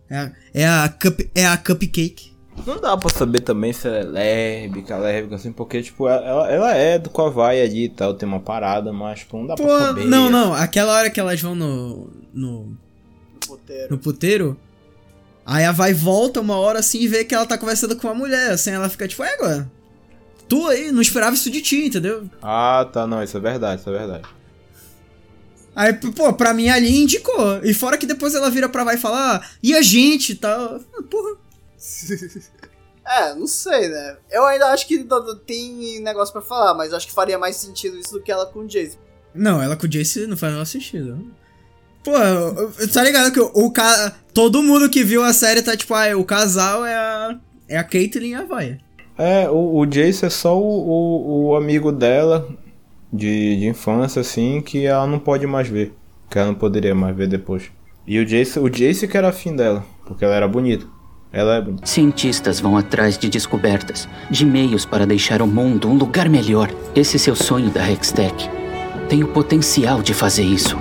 [0.10, 2.36] É a, é a, cup, é a Cupcake.
[2.66, 6.74] Não dá pra saber também se ela é lésbica, lésbica, assim, porque, tipo, ela, ela
[6.74, 9.80] é do Kawai ali e tal, tem uma parada, mas, tipo, não dá Pô, pra
[9.88, 10.06] saber.
[10.06, 10.54] não, não.
[10.54, 12.10] Aquela hora que elas vão no.
[12.34, 12.78] no,
[13.46, 13.88] puteiro.
[13.92, 14.58] no puteiro.
[15.46, 18.16] Aí a vai volta uma hora assim e vê que ela tá conversando com uma
[18.16, 19.72] mulher, assim, ela fica tipo, é, agora.
[20.48, 22.28] Tu aí, não esperava isso de ti, entendeu?
[22.42, 24.24] Ah, tá, não, isso é verdade, isso é verdade.
[25.76, 27.60] Aí, pô, pra mim ali indicou.
[27.64, 30.36] E fora que depois ela vira pra vai e fala, ah, e a gente e
[30.36, 30.80] tal.
[30.98, 31.38] Ah, Porra.
[33.08, 34.18] É, não sei, né?
[34.32, 35.06] Eu ainda acho que
[35.46, 38.62] tem negócio pra falar, mas acho que faria mais sentido isso do que ela com
[38.62, 38.98] o Jason.
[39.32, 41.32] Não, ela com o Jace não faz o menor sentido.
[42.04, 42.14] Pô,
[42.92, 44.12] tá ligado que o, o ca...
[44.34, 47.84] todo mundo que viu a série tá tipo, ah, o casal é a, é a
[47.84, 48.80] Caitlyn e a Vaia.
[49.18, 52.48] É, o, o Jace é só o, o, o amigo dela
[53.16, 55.94] de, de infância, assim, que ela não pode mais ver.
[56.30, 57.72] Que ela não poderia mais ver depois.
[58.08, 60.86] E o Jace, o Jace que era afim dela, porque ela era bonita.
[61.32, 61.86] Ela é bonita.
[61.86, 66.70] Cientistas vão atrás de descobertas, de meios para deixar o mundo um lugar melhor.
[66.96, 68.50] Esse seu sonho da Hextech.
[69.10, 70.78] Tem o potencial de fazer isso.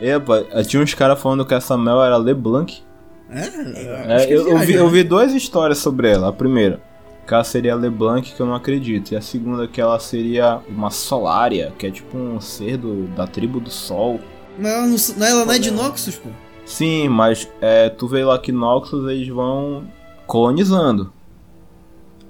[0.00, 2.82] Epa, tinha uns caras falando que essa Mel era LeBlanc.
[3.30, 4.90] É, É, eu, eu vi, viaja, eu né?
[4.92, 6.28] vi duas histórias sobre ela.
[6.28, 6.80] A primeira,
[7.26, 9.12] que ela seria LeBlanc, que eu não acredito.
[9.12, 13.26] E a segunda, que ela seria uma Solária, que é tipo um ser do, da
[13.26, 14.20] tribo do Sol.
[14.58, 16.28] Mas ela não, não- ela não é de Noxus, pô.
[16.64, 19.84] Sim, mas é, tu vê lá que Noxus eles vão
[20.26, 21.12] colonizando.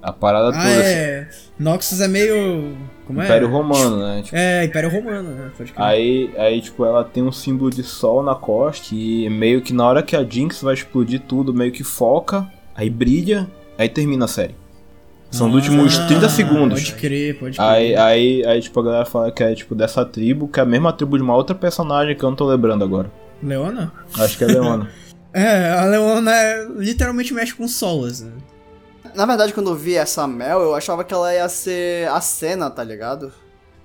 [0.07, 0.79] A parada Ah, toda.
[0.79, 0.89] assim.
[0.89, 1.27] é.
[1.59, 2.77] Noxus é meio.
[3.05, 3.25] Como é?
[3.25, 4.21] Império Romano, né?
[4.23, 5.51] Tipo, É, Império Romano, né?
[5.57, 5.85] Pode crer.
[5.85, 9.85] Aí, aí, tipo, ela tem um símbolo de sol na costa e meio que na
[9.85, 13.47] hora que a Jinx vai explodir tudo, meio que foca, aí brilha,
[13.77, 14.55] aí termina a série.
[15.29, 16.83] São dos últimos Ah, 30 segundos.
[16.89, 17.67] Pode crer, pode crer.
[17.69, 20.65] Aí, aí, aí, tipo, a galera fala que é, tipo, dessa tribo, que é a
[20.65, 23.11] mesma tribo de uma outra personagem que eu não tô lembrando agora.
[23.43, 23.91] Leona?
[24.17, 24.89] Acho que é Leona.
[25.33, 28.31] É, a Leona é, literalmente mexe com solas, né?
[29.15, 32.69] Na verdade, quando eu vi essa Mel, eu achava que ela ia ser a cena,
[32.69, 33.31] tá ligado?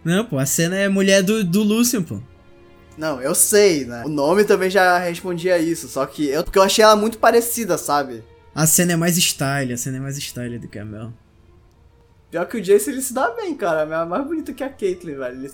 [0.05, 2.18] Não, pô, a cena é mulher do, do Lucian, pô.
[2.97, 4.03] Não, eu sei, né?
[4.05, 7.79] O nome também já respondia isso, só que eu, porque eu achei ela muito parecida,
[7.79, 8.23] sabe?
[8.55, 11.12] A cena é mais style, a cena é mais style do que a Mel.
[12.31, 13.83] Pior que o Jace ele se dá bem, cara.
[13.83, 15.37] É mais bonito que a Caitlyn, velho.
[15.39, 15.53] Ele-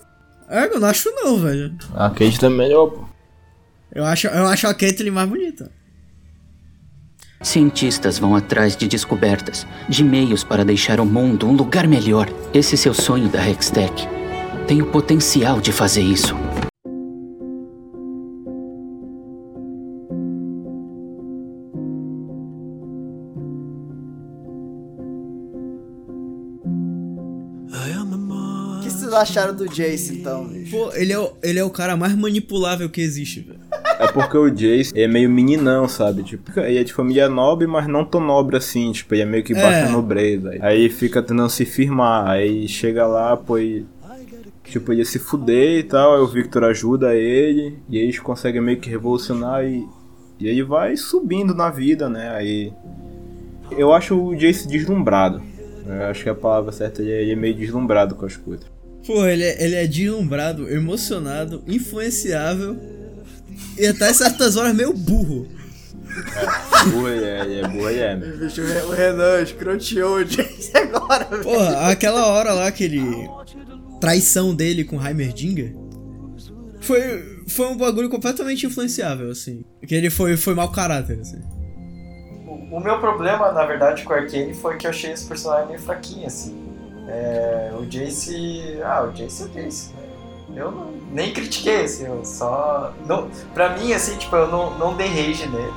[0.48, 1.76] É, eu não acho não, velho.
[1.94, 3.04] a também é melhor, pô.
[3.92, 5.70] Eu acho, eu acho a Caitlyn mais bonita.
[7.40, 12.28] Cientistas vão atrás de descobertas, de meios para deixar o mundo um lugar melhor.
[12.52, 14.08] Esse seu sonho da Hextech.
[14.66, 16.34] Tem o potencial de fazer isso.
[28.78, 30.76] O que vocês acharam do Jace, então, bicho?
[30.76, 33.60] Pô, ele é, o, ele é o cara mais manipulável que existe, velho.
[33.98, 36.22] É porque o Jace é meio meninão, sabe?
[36.22, 38.92] Tipo, ele é de família nobre, mas não tão nobre assim.
[38.92, 39.88] Tipo, ele é meio que baixa É.
[39.88, 40.56] nobreza.
[40.60, 42.28] Aí fica tentando se firmar.
[42.28, 43.84] Aí chega lá, pô, e,
[44.64, 46.14] tipo, ele ia se fuder e tal.
[46.14, 47.76] Aí o Victor ajuda ele.
[47.88, 49.84] E aí eles conseguem meio que revolucionar e,
[50.38, 52.30] e ele vai subindo na vida, né?
[52.30, 52.72] Aí.
[53.76, 55.42] Eu acho o Jace deslumbrado.
[55.86, 58.66] Eu acho que a palavra certa ele é, ele é meio deslumbrado com as coisas.
[59.06, 62.76] Pô, ele é, ele é deslumbrado, emocionado, influenciável
[63.76, 65.46] e até certas horas meio burro.
[66.90, 68.38] Burro ele é, é burro é, meu.
[68.38, 71.42] Bicho, o Renan escroteou o Jace agora, velho.
[71.42, 73.28] Porra, aquela hora lá, aquele
[74.00, 75.74] traição dele com Heimerdinger,
[76.80, 79.64] foi, foi um bagulho completamente influenciável, assim.
[79.86, 81.40] Que ele foi, foi mau caráter, assim.
[82.46, 85.68] O, o meu problema, na verdade, com o Arcane foi que eu achei esse personagem
[85.68, 86.56] meio fraquinho, assim.
[87.08, 88.80] É, o Jace.
[88.82, 89.97] Ah, o Jace é o Jace.
[90.54, 92.92] Eu não, nem critiquei, assim, eu só.
[93.06, 95.72] Não, pra mim, assim, tipo, eu não, não dei rage nele.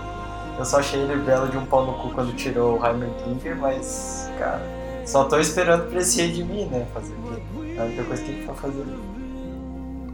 [0.57, 4.29] Eu só achei ele belo de um pau no cu quando tirou o Heimerdinger, mas,
[4.37, 4.61] cara,
[5.05, 6.85] só tô esperando pra esse redimir, né?
[6.93, 7.41] Fazer o quê?
[7.75, 9.11] É a única coisa que ele tá fazendo.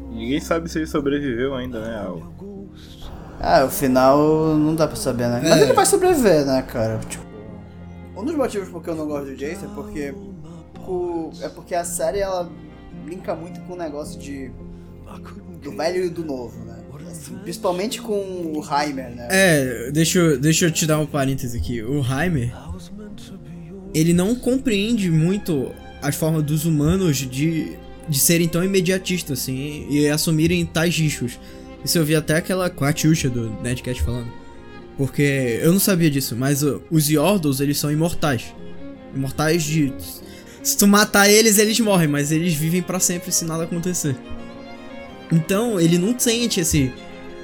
[0.09, 2.03] Ninguém sabe se ele sobreviveu ainda, né?
[2.05, 2.21] Ao...
[3.39, 4.17] Ah, o final
[4.55, 5.41] não dá pra saber, né?
[5.43, 5.63] Mas É.
[5.63, 6.99] ele vai sobreviver, né, cara?
[7.07, 7.23] Tipo,
[8.15, 10.13] um dos motivos por que eu não gosto do Jason é porque
[10.88, 12.49] o- é porque a série ela
[13.07, 14.51] brinca muito com o negócio de
[15.63, 16.75] do velho e do novo, né?
[17.09, 19.27] Assim, principalmente com o Heimer, né?
[19.31, 21.81] É, deixa eu, deixa eu te dar um parêntese aqui.
[21.81, 22.53] O Heimer,
[23.93, 25.71] ele não compreende muito
[26.01, 27.77] as formas dos humanos de,
[28.09, 31.39] de serem tão imediatistas, assim, e assumirem tais riscos.
[31.84, 34.31] Isso eu vi até aquela com a Tchusha do Nerdcast falando.
[34.97, 38.53] Porque eu não sabia disso, mas uh, os Yordles, eles são imortais.
[39.15, 39.93] Imortais de...
[40.68, 44.15] Se tu matar eles, eles morrem, mas eles vivem pra sempre se nada acontecer.
[45.31, 46.94] Então, ele não sente esse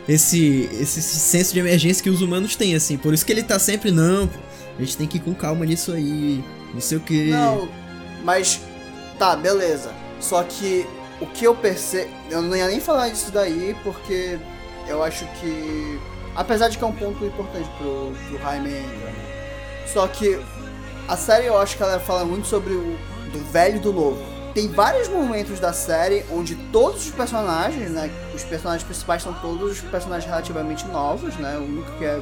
[0.07, 2.97] esse, esse senso de emergência que os humanos têm, assim.
[2.97, 4.29] Por isso que ele tá sempre, não,
[4.77, 6.43] a gente tem que ir com calma nisso aí,
[6.73, 7.29] não sei o que.
[7.29, 7.69] Não,
[8.23, 8.59] mas
[9.17, 9.93] Tá, beleza.
[10.19, 10.85] Só que
[11.21, 12.09] o que eu percebo.
[12.29, 14.37] Eu não ia nem falar disso daí porque
[14.87, 15.99] eu acho que.
[16.35, 18.87] Apesar de que é um ponto importante pro, pro Jaime ainda.
[18.87, 19.85] né?
[19.93, 20.39] Só que
[21.07, 22.97] a série eu acho que ela fala muito sobre o
[23.33, 24.23] do velho e do novo.
[24.53, 28.09] Tem vários momentos da série onde todos os personagens, né?
[28.35, 31.57] Os personagens principais são todos personagens relativamente novos, né?
[31.57, 32.21] O único que é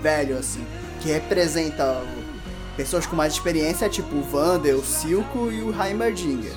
[0.00, 0.64] velho, assim,
[1.00, 2.02] que representa
[2.74, 6.52] pessoas com mais experiência, tipo o Vander, o Silco e o Heimerdinger.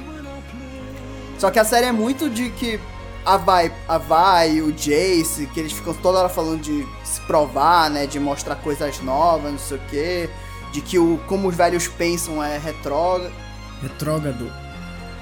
[1.37, 2.79] Só que a série é muito de que
[3.25, 7.89] a Vai, a Vai o Jace, que eles ficam toda hora falando de se provar,
[7.89, 8.05] né?
[8.05, 10.29] De mostrar coisas novas, não sei o quê.
[10.71, 13.33] De que o, como os velhos pensam é retrógrado.
[13.81, 14.51] Retrógrado.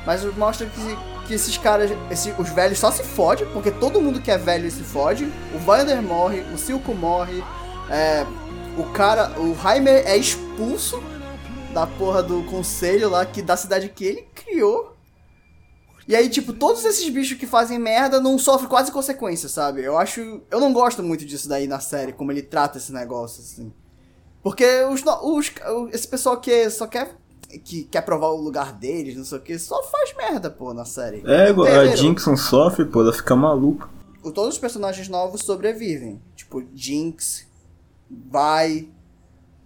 [0.06, 4.22] Mas mostra que, que esses caras, esse- os velhos só se fodem, porque todo mundo
[4.22, 5.26] que é velho se fode.
[5.54, 7.44] O Vander morre, o Silco morre,
[7.90, 8.26] é,
[8.78, 11.02] o cara, o Heimer é expulso
[11.74, 14.96] da porra do conselho lá, que da cidade que ele criou.
[16.08, 19.84] E aí, tipo, todos esses bichos que fazem merda não sofrem quase consequências, sabe?
[19.84, 20.42] Eu acho.
[20.50, 23.72] Eu não gosto muito disso daí na série, como ele trata esse negócio, assim.
[24.42, 25.52] Porque os, os,
[25.94, 27.16] esse pessoal que só quer.
[27.58, 30.86] Que quer provar o lugar deles, não sei o que, só faz merda, pô, na
[30.86, 31.24] série.
[31.26, 31.96] É, a Entenderam?
[31.98, 33.88] Jinxon sofre, pô, ela fica maluca.
[34.22, 36.22] Todos os personagens novos sobrevivem.
[36.36, 37.48] Tipo, Jinx,
[38.10, 38.90] Vi,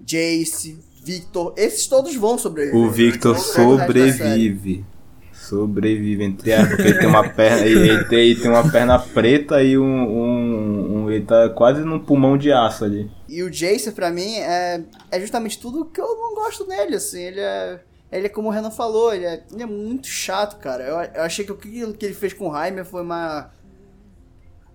[0.06, 1.54] Jace, Victor.
[1.58, 2.80] Esses todos vão sobreviver.
[2.80, 4.86] O Victor sobrevive.
[5.34, 7.66] Sobrevive, entre aspas, porque ele tem uma perna.
[7.68, 12.38] Ele, tem, ele tem uma perna preta e um, um- Ele tá quase num pulmão
[12.38, 13.10] de aço ali.
[13.28, 17.22] E o Jace, pra mim, é, é justamente tudo que eu não gosto nele, assim.
[17.22, 17.80] Ele é.
[18.12, 20.84] Ele é como o Renan falou, ele é, ele é muito chato, cara.
[20.84, 23.52] Eu, eu achei que o que que ele fez com o Heimer foi uma.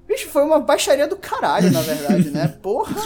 [0.08, 2.48] Bicho, foi uma baixaria do caralho, na verdade, né?
[2.60, 2.96] Porra!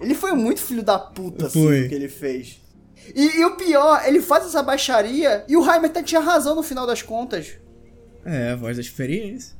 [0.00, 1.86] Ele foi muito filho da puta, assim, Foi.
[1.86, 2.60] o que ele fez.
[3.14, 6.62] E, e o pior, ele faz essa baixaria e o Heimer até tinha razão no
[6.62, 7.54] final das contas.
[8.24, 9.56] É, a voz da experiência.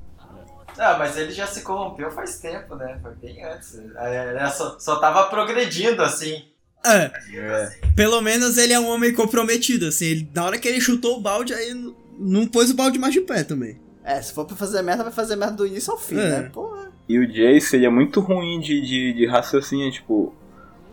[0.79, 2.99] Ah, mas ele já se corrompeu faz tempo, né?
[3.03, 3.79] Foi bem antes.
[3.97, 6.45] É, Ele só, só tava progredindo, assim.
[6.87, 7.71] É, É.
[7.97, 10.05] pelo menos ele é um homem comprometido, assim.
[10.07, 11.75] Ele, na hora que ele chutou o balde, aí
[12.19, 13.81] não pôs o balde mais de pé também.
[14.05, 16.29] É, se for pra fazer merda, vai fazer merda do início ao fim, É.
[16.43, 16.51] né?
[16.53, 16.89] Porra.
[17.09, 20.33] E o Jace, ele é muito ruim de, de, de raciocínio, tipo,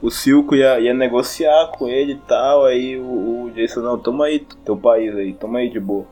[0.01, 4.25] o Silco ia, ia negociar com ele e tal, aí o, o Jace, não, toma
[4.25, 6.05] aí teu país aí, toma aí de boa.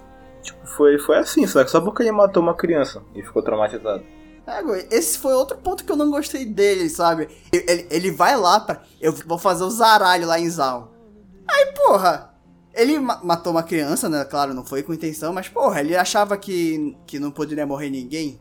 [0.44, 4.04] Tipo, foi, foi assim, só que só porque ele matou uma criança e ficou traumatizado.
[4.46, 7.30] É, esse foi outro ponto que eu não gostei dele, sabe?
[7.52, 8.84] Ele, ele vai lá pra.
[9.00, 10.92] Eu vou fazer o zaralho lá em Zal.
[11.48, 12.34] Aí, porra,
[12.74, 14.26] ele ma- matou uma criança, né?
[14.26, 18.38] Claro, não foi com intenção, mas, porra, ele achava que, que não poderia morrer ninguém.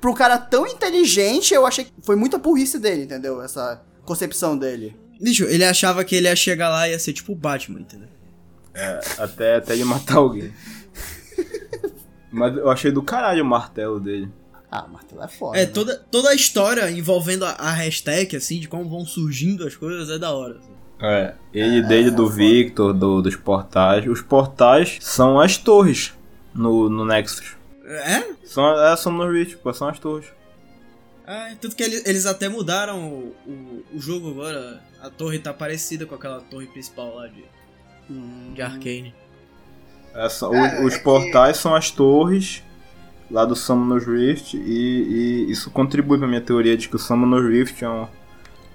[0.00, 3.40] Pro cara tão inteligente, eu achei que foi muita burrice dele, entendeu?
[3.40, 4.96] Essa concepção dele.
[5.20, 8.08] Bicho, ele achava que ele ia chegar lá e ia ser tipo o Batman, entendeu?
[9.18, 10.52] Até, até ele matar alguém.
[12.36, 14.28] Mas eu achei do caralho o martelo dele.
[14.70, 15.58] Ah, o martelo é foda.
[15.58, 15.72] É, né?
[15.72, 20.10] toda, toda a história envolvendo a, a hashtag, assim, de como vão surgindo as coisas,
[20.10, 20.58] é da hora.
[20.58, 20.72] assim.
[21.00, 24.06] É, ele dele, do Victor, do, dos portais.
[24.06, 26.12] Os portais são as torres
[26.54, 27.56] no, no Nexus.
[27.84, 28.24] É?
[28.44, 30.26] São, é, são no Reach, pô, são as torres.
[31.26, 34.82] É, tanto que eles, eles até mudaram o, o, o jogo agora.
[35.00, 37.44] A torre tá parecida com aquela torre principal lá de,
[38.10, 38.52] Hum.
[38.54, 39.14] de Arcane.
[40.16, 42.62] É, são- os, os portais são as torres
[43.30, 47.48] lá do Summoner's Rift e, e isso contribui pra minha teoria de que o Summoner's
[47.48, 48.06] Rift é um,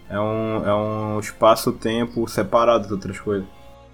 [0.10, 3.48] é um, é um espaço-tempo separado das outras coisas.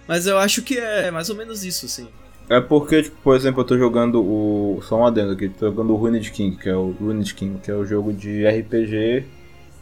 [0.08, 2.08] Mas eu acho que é mais ou menos isso, assim.
[2.50, 4.80] É porque, tipo, por exemplo, eu tô jogando o.
[4.82, 7.70] Só um adendo aqui, tô jogando o Ruined King, que é o Ruined King, que
[7.70, 9.26] é o jogo de RPG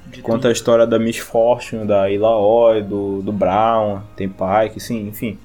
[0.07, 5.07] De Conta a história da Miss Fortune, da Ilaoi, do, do Brown, tem Pike, sim,
[5.07, 5.37] enfim.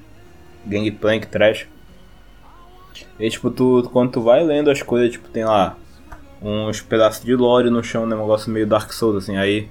[0.66, 1.66] Gangplank, trash.
[3.20, 5.76] E tipo, tu, quando tu vai lendo as coisas, tipo, tem lá
[6.42, 8.16] uns pedaços de lore no chão, né?
[8.16, 9.36] Um negócio meio Dark Souls, assim.
[9.36, 9.68] Aí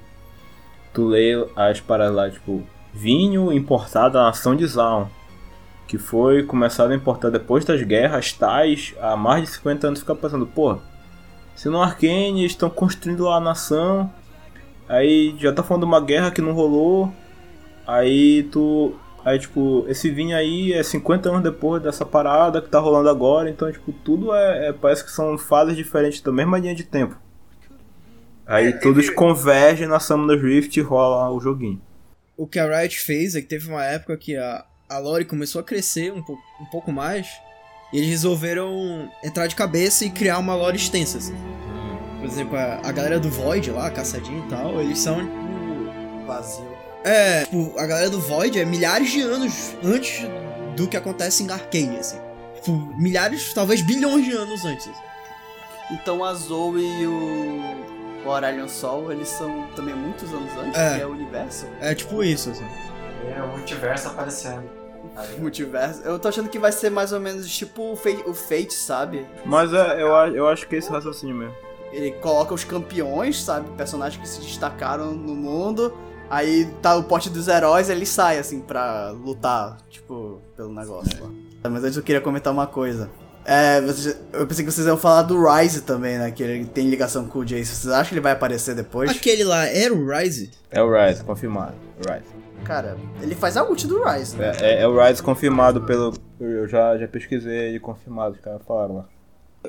[0.94, 2.62] tu lê as paradas lá, tipo,
[2.94, 5.08] vinho importado da nação de Zaun.
[5.86, 10.00] Que foi começado a importar depois das guerras tais, há mais de 50 anos.
[10.00, 10.78] Fica pensando, pô,
[11.56, 14.08] se no Arcane eles estão construindo lá a nação,
[14.90, 17.12] Aí já tá falando uma guerra que não rolou.
[17.86, 18.92] Aí tu.
[19.24, 23.50] Aí, tipo, esse vinho aí é 50 anos depois dessa parada que tá rolando agora.
[23.50, 24.68] Então, tipo, tudo é.
[24.68, 27.16] é- parece que são fases diferentes da mesma linha de tempo.
[28.46, 31.80] Aí todos convergem na Summoner's Rift e rola o joguinho.
[32.36, 35.60] O que a Riot fez é que teve uma época que a, a lore começou
[35.60, 37.28] a crescer um, pouco um pouco mais.
[37.92, 41.34] E eles resolveram entrar de cabeça e criar uma lore extensa, assim.
[42.18, 46.69] Por exemplo, a, a galera do Void lá, caçadinho e tal, eles são, tipo, Vazio.
[47.04, 50.26] É, tipo, a galera do Void é milhares de anos antes
[50.76, 52.18] do que acontece em Arcane, assim.
[52.56, 54.90] Tipo, milhares, talvez bilhões de anos antes.
[55.90, 57.60] Então a Zoe e o,
[58.24, 60.96] o Aurelion Sol, eles são também muitos anos antes, É.
[60.96, 61.66] que é o universo.
[61.80, 62.66] É tipo isso, assim.
[63.34, 64.62] É o multiverso aparecendo.
[65.16, 66.02] Aí, Multiverso.
[66.02, 69.26] Eu tô achando que vai ser mais ou menos tipo o Fate, o Fate sabe?
[69.44, 71.54] Mas é, eu, eu acho que é esse raciocínio mesmo.
[71.92, 73.68] Ele coloca os campeões, sabe?
[73.76, 75.92] Personagens que se destacaram no mundo.
[76.30, 81.30] Aí tá o pote dos heróis, ele sai, assim, pra lutar, tipo, pelo negócio lá.
[81.68, 83.10] Mas antes eu queria comentar uma coisa.
[83.44, 83.78] É,
[84.32, 86.30] eu pensei que vocês iam falar do Rise também, né?
[86.30, 87.66] Que ele tem ligação com o Jace.
[87.74, 89.10] Vocês acham que ele vai aparecer depois?
[89.10, 90.50] Aquele lá era o Rise?
[90.70, 91.74] É o Rise, confirmado.
[91.98, 92.30] Rise.
[92.64, 94.52] Cara, ele faz a ult do Rise, né?
[94.60, 96.14] É, é- é o Rise confirmado pelo.
[96.38, 99.08] Eu já, já pesquisei ele confirmado, os caras falaram lá.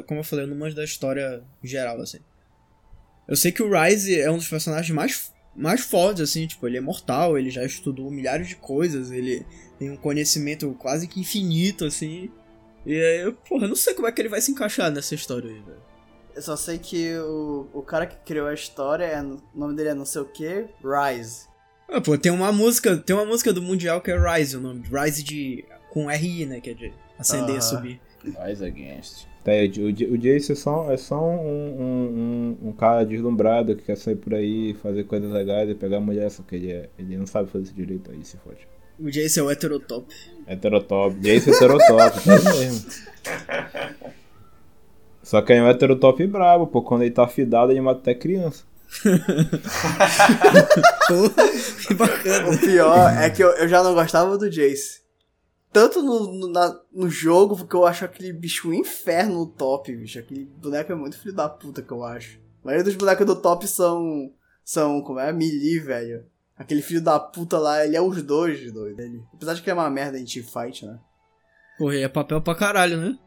[0.08, 2.20] Como eu falei, eu não manjo da história geral, assim.
[3.28, 6.78] Eu sei que o Rise é um dos personagens mais, mais fortes, assim, tipo, ele
[6.78, 9.46] é mortal, ele já estudou milhares de coisas, ele
[9.78, 12.32] tem um conhecimento quase que infinito, assim.
[12.86, 15.14] E aí, eu, porra, eu não sei como é que ele vai se encaixar nessa
[15.16, 15.82] história aí, velho.
[16.34, 19.90] Eu só sei que o, o cara que criou a história, é, o nome dele
[19.90, 21.52] é não sei o que, Rise.
[21.90, 24.84] Ah, pô, tem uma música, tem uma música do Mundial que é Rise, o nome.
[24.88, 25.66] Rise de.
[25.92, 26.62] com RI, né?
[26.62, 28.00] Que é de acender e subir.
[28.24, 29.26] Rise Against.
[29.44, 33.84] Tá, o, o Jace é só, é só um, um, um, um cara deslumbrado que
[33.84, 37.18] quer sair por aí, fazer coisas legais e pegar mulher, só que ele, é, ele
[37.18, 38.68] não sabe fazer isso direito aí, se fode.
[39.00, 40.14] O Jace é o heterotop.
[40.48, 41.20] Heterotop.
[41.20, 42.92] Jace é heterotop, tá mesmo.
[45.24, 46.84] Só que aí é um heterotop brabo, pô.
[46.84, 48.64] Quando ele tá fidado, ele mata até criança.
[51.08, 51.50] Porra,
[51.88, 52.50] que bacana.
[52.50, 55.01] O pior é que eu, eu já não gostava do Jace.
[55.72, 59.96] Tanto no, no, na- no jogo, porque eu acho aquele bicho um inferno no top,
[59.96, 60.20] bicho.
[60.20, 62.40] Aquele boneco é muito filho da puta que eu acho.
[62.64, 64.32] A maioria dos bonecos do top são.
[64.64, 65.32] São, como é?
[65.32, 66.26] Melee, velho.
[66.58, 69.00] Aquele filho da puta lá, ele é os dois, doido.
[69.02, 69.24] Ele.
[69.34, 71.00] Apesar de que é uma merda em teamfight, né?
[71.78, 73.18] Porra, é papel pra caralho, né?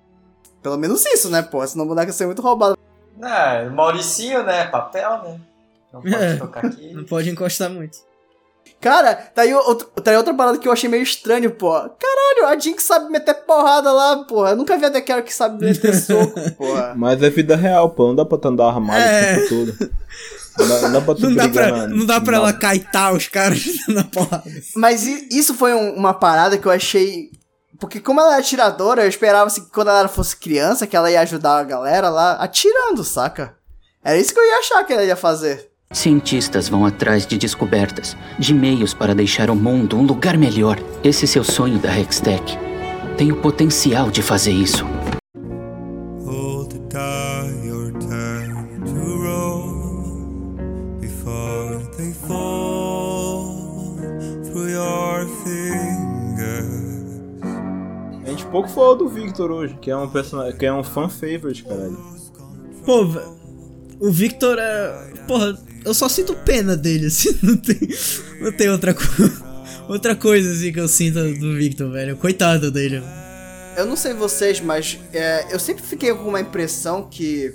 [0.63, 1.67] Pelo menos isso, né, pô?
[1.67, 2.79] Senão o boneco ia ser muito roubado.
[3.21, 4.67] É, Mauricinho, né?
[4.67, 5.41] Papel, né?
[5.93, 6.37] Não pode É.
[6.37, 6.93] tocar aqui.
[6.95, 7.99] Não pode encostar muito.
[8.81, 11.71] Cara, tá aí, outro, tá aí outra parada que eu achei meio estranho, pô.
[11.73, 14.51] Caralho, a Jinx sabe meter porrada lá, porra.
[14.51, 16.93] Eu nunca vi a Dequero que sabe meter soco, porra.
[16.95, 18.09] Mas é vida real, pô.
[18.09, 19.33] Não dá pra tu andar armado É.
[19.33, 19.91] o tempo todo.
[20.59, 23.27] Não dá, não dá pra tu Não dá pra, não dá pra ela caitar os
[23.27, 24.45] caras na porrada.
[24.77, 27.31] Mas isso foi um- uma parada que eu achei.
[27.81, 31.11] Porque como ela é atiradora, eu esperava assim, que quando ela fosse criança, que ela
[31.11, 33.57] ia ajudar a galera lá atirando, saca?
[34.05, 35.71] Era isso que eu ia achar que ela ia fazer.
[35.95, 40.77] Cientistas vão atrás de descobertas, de meios para deixar o mundo um lugar melhor.
[41.05, 42.59] Esse seu sonho da Hextech.
[43.17, 44.85] Tem o potencial de fazer isso.
[58.25, 61.09] A gente pouco falou do Victor hoje, que é um personagem, que é um fan
[61.09, 61.99] favorite, caralho.
[62.85, 63.23] Pô, vé-
[64.05, 65.13] o Victor é.
[65.27, 67.79] Porra, eu só sinto pena dele, assim, não tem,
[68.41, 69.03] não tem outra, co...
[69.89, 72.17] outra coisa assim que eu sinto do Victor, velho.
[72.17, 73.03] Coitado dele.
[73.77, 77.55] Eu não sei vocês, mas é, eu sempre fiquei com uma impressão que.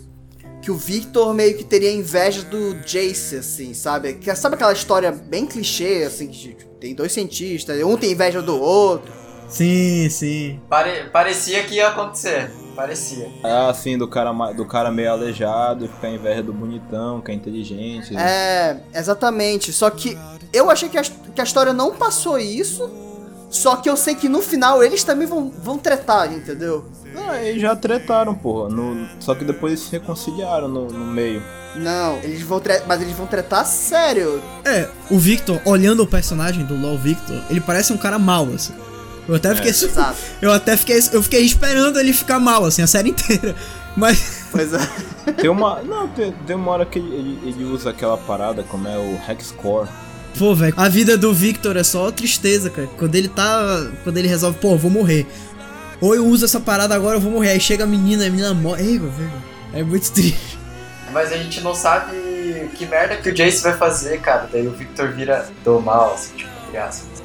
[0.61, 4.15] Que o Victor meio que teria inveja do Jace, assim, sabe?
[4.15, 8.41] Que, sabe aquela história bem clichê, assim, que tipo, tem dois cientistas, um tem inveja
[8.41, 9.09] do outro.
[9.47, 10.59] Sim, sim.
[10.69, 12.51] Pare- parecia que ia acontecer.
[12.79, 13.29] Parecia.
[13.43, 18.15] É assim, do cara, do cara meio aleijado, ficar inveja do bonitão, que é inteligente.
[18.15, 19.73] É, exatamente.
[19.73, 20.17] Só que
[20.53, 22.89] eu achei que a, que a história não passou isso.
[23.49, 26.85] Só que eu sei que no final eles também vão, vão tretar, entendeu?
[27.27, 28.69] Ah, eles já tretaram, porra.
[28.69, 31.43] no- Só que depois eles se reconciliaram no, no meio.
[31.75, 34.41] Não, eles vão tre mas eles vão tretar sério.
[34.63, 38.73] É, o Victor, olhando o personagem do LoL Victor, ele parece um cara mal, assim.
[39.31, 39.73] Eu até fiquei.
[39.73, 40.17] su- Exato.
[40.41, 40.99] Eu até fiquei.
[41.13, 43.55] Eu fiquei esperando ele ficar mal, assim, a série inteira.
[43.95, 44.45] Mas.
[44.51, 44.79] Pois é.
[45.33, 45.81] Tem uma.
[45.83, 49.87] Não, tem, tem uma hora que ele, ele- usa aquela parada como é o Hexcore.
[50.37, 52.87] Pô, velho, a vida do Victor é só tristeza, cara.
[52.97, 53.87] Quando ele tá.
[54.03, 55.27] Quando ele resolve, pô, eu vou morrer.
[56.01, 57.49] Ou eu uso essa parada agora, eu vou morrer.
[57.51, 58.83] Aí chega a menina, a menina morre.
[58.83, 59.31] Ei, velho.
[59.73, 60.57] É muito triste.
[61.11, 62.11] Mas a gente não sabe
[62.75, 64.47] que merda que o Jace vai fazer, cara.
[64.51, 67.19] Daí o Victor vira do mal, assim, tipo, entre aspas.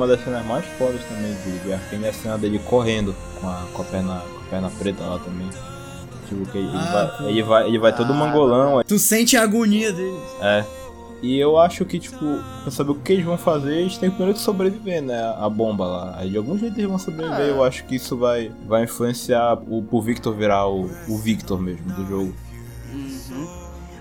[0.00, 3.46] Uma das cenas mais fodas também de, de Arkane é a cena dele correndo com
[3.46, 5.46] a, com a, perna, com a perna preta lá também.
[6.26, 7.68] Tipo, que ele, Ah, vai, ele vai.
[7.68, 8.82] Ele vai todo Ah, mangolão.
[8.82, 10.18] Tu sente a agonia dele.
[10.40, 10.64] É.
[11.22, 12.16] E eu acho que, tipo,
[12.62, 15.34] pra saber o que eles vão fazer, eles têm primeiro que sobreviver, né?
[15.38, 16.14] A bomba lá.
[16.16, 17.38] Aí de algum jeito eles vão sobreviver.
[17.38, 17.42] Ah.
[17.42, 21.92] Eu acho que isso vai, vai influenciar o, pro Victor virar o, o Victor mesmo
[21.92, 22.34] do jogo.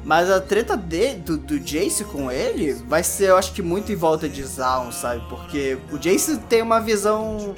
[0.04, 3.92] Mas a treta de, do, do Jace com ele vai ser, eu acho que muito
[3.92, 5.22] em volta de Zaun, sabe?
[5.30, 7.54] Porque o Jace tem uma visão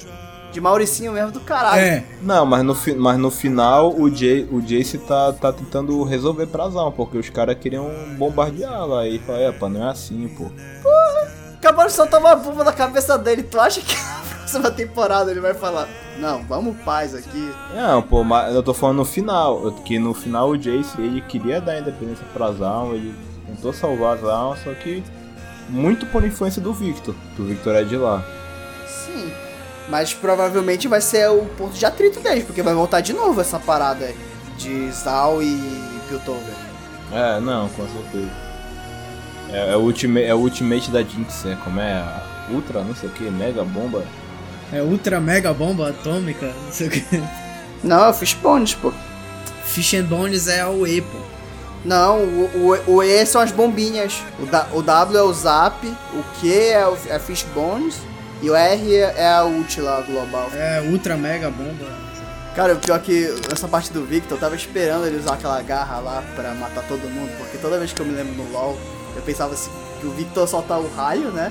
[0.52, 1.80] de Mauricinho mesmo do caralho.
[1.80, 6.46] É, Não, mas no, mas no final o, Jay, o Jace tá, tá tentando resolver
[6.46, 9.06] prazão, porque os caras queriam bombardear lá.
[9.08, 10.50] E fala, é, pá, não é assim, pô.
[11.56, 13.44] Acabaram de soltar uma bomba na cabeça dele.
[13.44, 13.96] Tu acha que
[14.52, 15.88] próxima temporada ele vai falar:
[16.18, 17.50] Não, vamos paz aqui.
[17.74, 19.72] Não, pô, mas eu tô falando no final.
[19.84, 23.14] Que no final o Jace, ele queria dar independência pra Zaun, ele
[23.46, 25.02] tentou salvar a Zaun, só que
[25.68, 28.22] muito por influência do Victor, que o Victor é de lá.
[28.86, 29.32] Sim.
[29.88, 33.58] Mas provavelmente vai ser o ponto de atrito deles, porque vai voltar de novo essa
[33.58, 34.12] parada
[34.56, 35.58] de Zal e
[36.08, 36.54] Piltover.
[37.12, 38.30] É, não, com certeza.
[39.50, 42.02] É, é, o, ultimate, é o ultimate da Jinx, é como é?
[42.50, 44.02] Ultra, não sei o que, Mega Bomba.
[44.72, 47.22] É ultra mega bomba atômica, não sei o que.
[47.84, 48.92] Não, é o Fishbones, pô.
[49.64, 51.18] Fish and Bones é o E, pô.
[51.84, 54.22] Não, o, o, o E são as bombinhas.
[54.40, 57.96] O, da- o W é o Zap, o Q é o é Fishbones
[58.40, 60.48] e o R é é a ult lá global.
[60.54, 61.86] É ultra mega bomba.
[62.54, 65.60] Cara, o pior é que essa parte do Victor, eu tava esperando ele usar aquela
[65.62, 68.78] garra lá pra matar todo mundo, porque toda vez que eu me lembro no LoL,
[69.16, 69.70] eu pensava assim,
[70.00, 71.50] que o Victor solta o raio, né?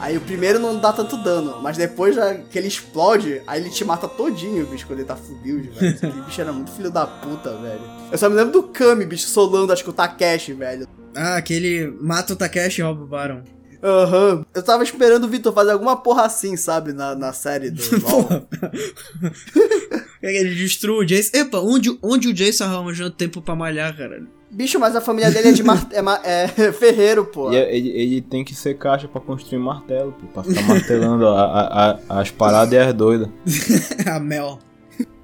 [0.00, 3.70] Aí o primeiro não dá tanto dano, mas depois já que ele explode, aí ele
[3.70, 5.96] te mata todinho, bicho, quando ele tá fudido, velho.
[5.96, 7.80] Aquele bicho era muito filho da puta, velho.
[8.10, 10.86] Eu só me lembro do Kami, bicho, solando, acho que o Takeshi, velho.
[11.14, 13.42] Ah, aquele mata o Takeshi e rouba o Baron.
[13.82, 14.44] Aham.
[14.54, 18.48] Eu tava esperando o Victor fazer alguma porra assim, sabe, na, na série do LoL.
[20.22, 21.30] Ele destrua o Jace.
[21.36, 24.22] Epa, onde, onde o Jace arranjou tempo pra malhar, cara?
[24.50, 25.86] Bicho, mas a família dele é de mar...
[25.92, 27.52] é, ma- é ferreiro, pô.
[27.52, 31.44] É- ele, ele tem que ser caixa pra construir martelo, pô, pra ficar martelando a-
[31.44, 33.28] a- a- as paradas e as doidas.
[34.10, 34.58] a Mel.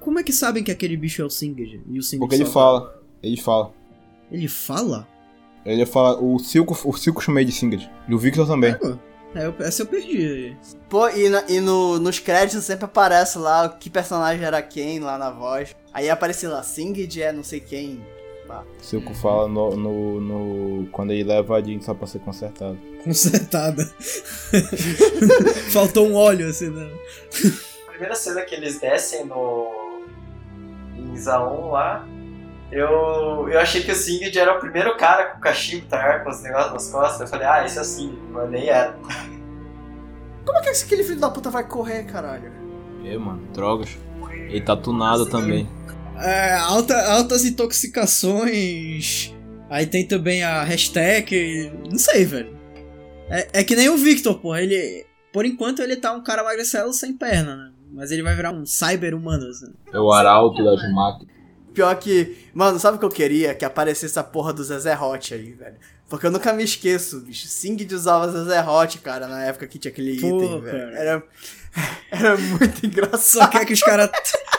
[0.00, 1.80] Como é que sabem que aquele bicho é o Singed?
[1.88, 3.72] E o Singed Porque ele fala, ele fala.
[4.30, 5.08] Ele fala?
[5.64, 7.90] Ele fala, o Silco, o Silco chamei de Singed.
[8.06, 8.74] E o Victor também.
[8.74, 8.98] Pô,
[9.34, 10.54] É, eu- essa eu perdi.
[10.88, 15.16] Pô, e, na- e no- nos créditos sempre aparece lá que personagem era quem lá
[15.16, 15.74] na voz.
[15.92, 18.00] Aí aparece lá, Singed é não sei quem.
[18.48, 22.78] O Silco fala no, no, no- Quando ele leva a Jinx só pra ser consertado.
[23.02, 23.84] Consertada.
[25.72, 26.90] Faltou um óleo, assim, né?
[27.86, 30.00] A primeira cena que eles descem no.
[30.96, 32.06] em Zaun lá,
[32.70, 36.20] eu, eu achei que o Singed era o primeiro cara com o cachimbo, tá?
[36.20, 37.20] Com os negócios nas costas.
[37.22, 38.96] Eu falei, ah, esse é o Singed, mas nem era.
[40.44, 42.52] Como é que esse- aquele filho da puta vai correr, caralho?
[43.02, 43.96] E, mano, drogas.
[44.30, 45.68] Ele tá tunado também.
[46.18, 49.32] É, alta, altas intoxicações.
[49.68, 51.72] Aí tem também a hashtag.
[51.90, 52.56] Não sei, velho.
[53.28, 54.62] É, é que nem o Victor, porra.
[54.62, 55.06] Ele.
[55.32, 57.72] Por enquanto ele tá um cara magricelo sem perna, né?
[57.92, 59.72] Mas ele vai virar um cyber humano, assim.
[59.92, 61.34] É o arauto das máquinas.
[61.72, 63.52] Pior que, mano, sabe o que eu queria?
[63.52, 65.74] Que aparecesse a porra do Zezé Hot aí, velho.
[66.08, 67.48] Porque eu nunca me esqueço, bicho.
[67.48, 70.78] Singed usava Zezé Hot, cara, na época que tinha aquele Pô, item, velho.
[70.78, 70.98] cara.
[70.98, 71.22] Era,
[72.10, 73.50] era muito Só engraçado.
[73.50, 74.10] quer que os caras.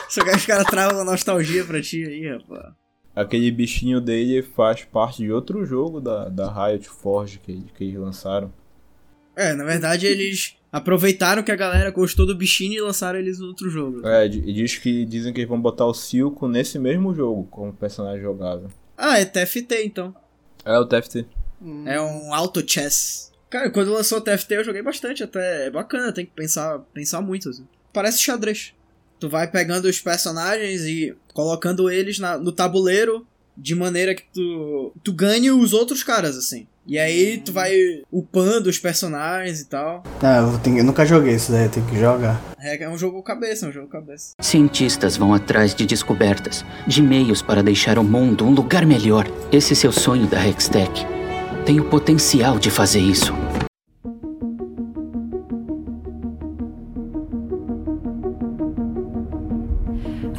[0.08, 2.74] Só quer que os caras tragam nostalgia pra ti aí, rapaz.
[3.14, 7.98] Aquele bichinho dele faz parte de outro jogo da, da Riot Forge que, que eles
[7.98, 8.52] lançaram.
[9.34, 13.46] É, na verdade eles aproveitaram que a galera gostou do bichinho e lançaram eles no
[13.46, 14.06] outro jogo.
[14.06, 17.72] É, e diz que, dizem que eles vão botar o Silco nesse mesmo jogo, como
[17.72, 18.68] personagem jogável.
[18.96, 20.14] Ah, é TFT então.
[20.64, 21.26] É o TFT.
[21.86, 23.32] É um auto chess.
[23.56, 27.22] Cara, quando lançou o TFT eu joguei bastante, até é bacana, tem que pensar, pensar
[27.22, 27.66] muito assim.
[27.90, 28.74] Parece xadrez.
[29.18, 33.26] Tu vai pegando os personagens e colocando eles na- no tabuleiro
[33.56, 36.66] de maneira que tu, tu ganhe os outros caras, assim.
[36.86, 37.72] E aí tu vai
[38.12, 40.04] upando os personagens e tal.
[40.22, 42.38] Ah, eu, tenho- eu nunca joguei isso daí, eu tenho que jogar.
[42.60, 44.32] É é um jogo cabeça, é um jogo cabeça.
[44.38, 49.26] Cientistas vão atrás de descobertas, de meios para deixar o mundo um lugar melhor.
[49.50, 51.06] Esse seu sonho da Hextech
[51.66, 53.34] tem o potencial de fazer isso.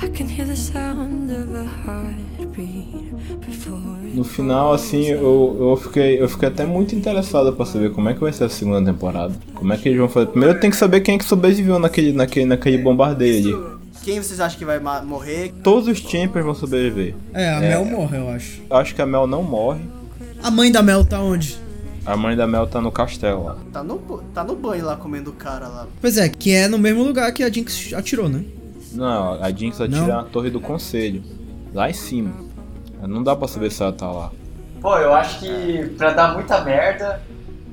[0.02, 3.14] I can hear the sound of a heartbeat
[3.46, 3.78] before
[4.14, 8.14] No final, assim, eu, eu, fiquei, eu fiquei até muito interessado pra saber como é
[8.14, 9.36] que vai ser a segunda temporada.
[9.54, 10.28] Como é que eles vão fazer.
[10.28, 13.78] Primeiro tem que saber quem é que sobreviveu naquele, naquele, naquele bombardeio ali.
[14.04, 15.52] Quem vocês acham que vai morrer?
[15.62, 17.14] Todos os Champions vão sobreviver.
[17.34, 17.70] É, a É.
[17.70, 18.62] Mel morre, eu acho.
[18.70, 19.82] Acho que a Mel não morre.
[20.42, 21.58] A mãe da Mel tá onde?
[22.06, 23.58] A mãe da Mel tá no castelo lá.
[23.74, 23.98] Tá no,
[24.34, 25.88] tá no banho lá comendo o cara lá.
[26.00, 28.44] Pois é, que é no mesmo lugar que a Jinx atirou, né?
[28.94, 30.08] Não, a Jinx atira Não?
[30.08, 31.22] na torre do conselho.
[31.74, 32.34] Lá em cima.
[33.02, 34.32] Não dá pra saber se ela tá lá.
[34.82, 37.22] Pô, eu acho que pra dar muita merda,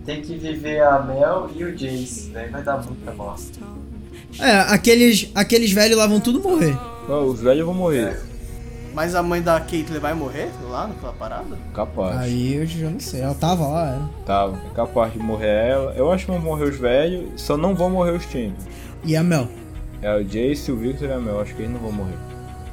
[0.05, 2.31] tem que viver a Mel e o Jace.
[2.33, 3.61] Daí vai dar muita bosta.
[4.41, 6.77] É, aqueles, aqueles velhos lá vão tudo morrer.
[7.09, 8.21] Ó, os velhos vão morrer.
[8.95, 11.57] Mas a mãe da Caitlyn vai morrer lá naquela parada?
[11.75, 12.17] Capaz.
[12.17, 14.11] Aí eu já não sei, ela tava lá, era.
[14.25, 14.57] Tava.
[14.71, 15.93] É capaz de morrer ela.
[15.97, 17.29] Eu acho que vão morrer os velhos.
[17.43, 18.65] Só não vão morrer os Champions.
[19.05, 19.49] E a Mel?
[20.01, 21.41] É o Jace, o Victor e a Mel.
[21.41, 22.17] Acho que eles não vão morrer.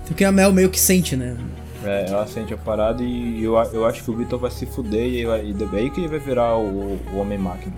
[0.06, 1.36] Porque a Mel meio que sente, né?
[1.84, 5.08] É, ela sente a parada e eu, eu acho que o Victor vai se fuder
[5.08, 7.74] e, vai- e daí que ele vai virar o, o Homem-Máquina.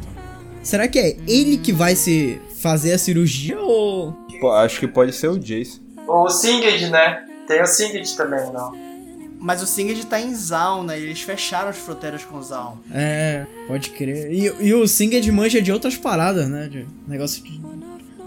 [0.61, 4.11] Será que é ele que vai se fazer a cirurgia ou.
[4.41, 5.81] Pô, acho que pode ser o Jace.
[6.05, 7.23] O Singed, né?
[7.47, 8.93] Tem o Singed também, não.
[9.39, 10.97] Mas o Singed tá em Zaun, né?
[10.97, 12.77] Eles fecharam as fronteiras com Zaun.
[12.93, 14.31] É, pode crer.
[14.31, 16.69] E, e o Singed manja de outras paradas, né?
[16.69, 17.61] De negócio de.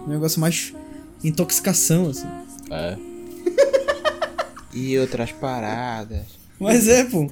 [0.07, 0.75] Negócio mais.
[1.25, 2.29] intoxicação, assim.
[2.71, 2.97] É.
[4.75, 6.27] e outras paradas.
[6.61, 7.31] Mas é, pô.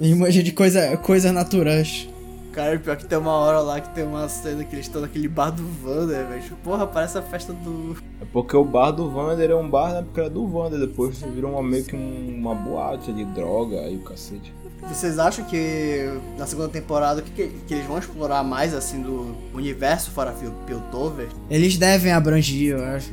[0.00, 2.08] Ele manja de coisa, coisas naturais.
[2.56, 5.28] Cara, pior que tem uma hora lá que tem uma cena que eles estão naquele
[5.28, 6.42] bar do Wander, velho.
[6.64, 7.94] Porra, parece a festa do.
[8.18, 11.52] É porque o bar do Vander é um bar na época do Vander, depois virou
[11.52, 14.54] uma, meio que um- uma boate de droga e o cacete.
[14.88, 16.08] Vocês acham que
[16.38, 20.52] na segunda temporada que, que, que eles vão explorar mais assim do universo fora Pil-
[20.66, 21.28] Piltover?
[21.50, 23.12] Eles devem abranger, eu acho.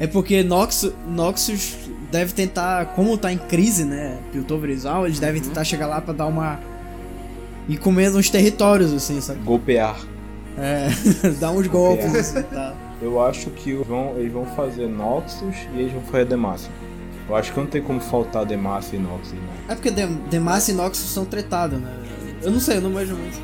[0.00, 1.76] É porque Noxus, Noxus
[2.10, 4.18] deve tentar, como tá em crise, né?
[4.32, 6.60] Piltover e Zal, eles devem tentar chegar lá pra dar uma.
[7.68, 9.40] E comer uns territórios, assim, sabe?
[9.40, 9.96] Golpear.
[10.58, 10.88] É,
[11.40, 12.74] dar uns golpes, assim, tá?
[13.00, 16.70] Eu acho que eles vão, eles vão fazer Noxus e eles vão fazer Demacia.
[17.28, 19.40] Eu acho que não tem como faltar Demacia e Noxus, né?
[19.68, 21.90] É porque Dem- Demacia e Noxus são tretados, né?
[22.42, 23.40] Eu não sei, eu não manjo muito.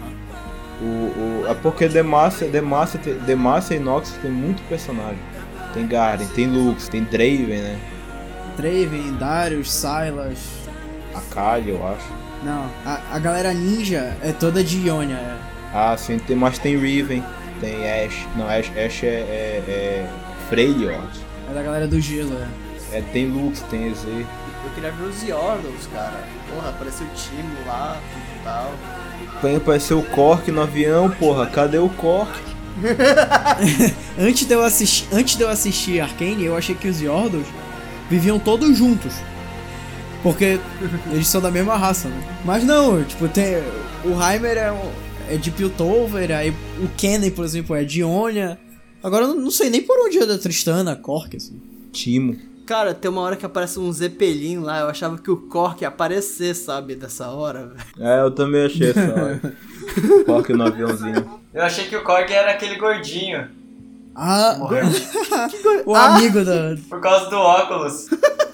[0.81, 5.19] O, o, é porque Demacia, Demacia, Demacia e Noxus tem muito personagem.
[5.74, 7.78] Tem Garen, tem Lux, tem Draven, né?
[8.57, 10.39] Draven, Darius, Silas.
[11.15, 12.07] Akali, eu acho.
[12.43, 15.36] Não, a, a galera ninja é toda de Ionia, é.
[15.74, 17.23] Ah, sim, tem, mas tem Riven,
[17.60, 18.27] tem Ash.
[18.36, 20.09] Não, Ash, Ash é, é, é
[20.51, 21.20] acho.
[21.51, 22.69] É da galera do gelo, é.
[22.98, 24.05] É, tem Lux, tem EZ.
[24.05, 26.24] Eu queria ver os Yordles, cara.
[26.48, 28.73] Porra, apareceu o time lá e tal.
[29.43, 31.47] Tem apareceu o Cork no avião, porra.
[31.47, 32.32] Cadê o Cork?
[34.19, 37.47] Antes de eu assistir, antes de eu assistir Arcane, eu achei que os Yordles
[38.09, 39.15] viviam todos juntos.
[40.23, 40.59] Porque
[41.12, 42.39] eles são da mesma raça, né?
[42.45, 43.57] Mas não, tipo, tem.
[44.05, 44.90] O Heimer é, um-
[45.28, 48.59] é de Piltover, aí o Kennen, por exemplo, é de Ionia.
[49.03, 51.61] Agora eu não, sei nem por onde é da Tristana, Cork, assim.
[51.93, 52.36] Timo.
[52.66, 54.81] Cara, tem uma hora que aparece um Zeppelin lá.
[54.81, 56.95] Eu achava que o Cork ia aparecer, sabe?
[56.97, 57.81] Dessa hora, velho.
[58.09, 59.40] É, eu também achei essa hora.
[60.27, 61.40] Cork no aviãozinho.
[61.55, 63.49] Eu achei que o Korg era aquele gordinho,
[64.15, 64.59] Ah,
[65.86, 66.77] o amigo da.
[66.90, 68.09] por causa do óculos.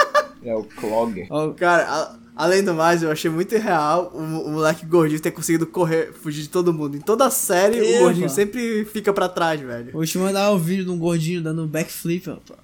[0.44, 1.26] É o Clogger.
[1.56, 5.66] Cara, a- além do mais, eu achei muito irreal o, o moleque gordinho ter conseguido
[5.66, 6.96] correr, fugir de todo mundo.
[6.96, 7.96] Em toda a série, Epa.
[7.96, 9.92] o gordinho sempre fica pra trás, velho.
[9.92, 12.60] Vou te mandar o vídeo de um gordinho dando um backflip, rapaz.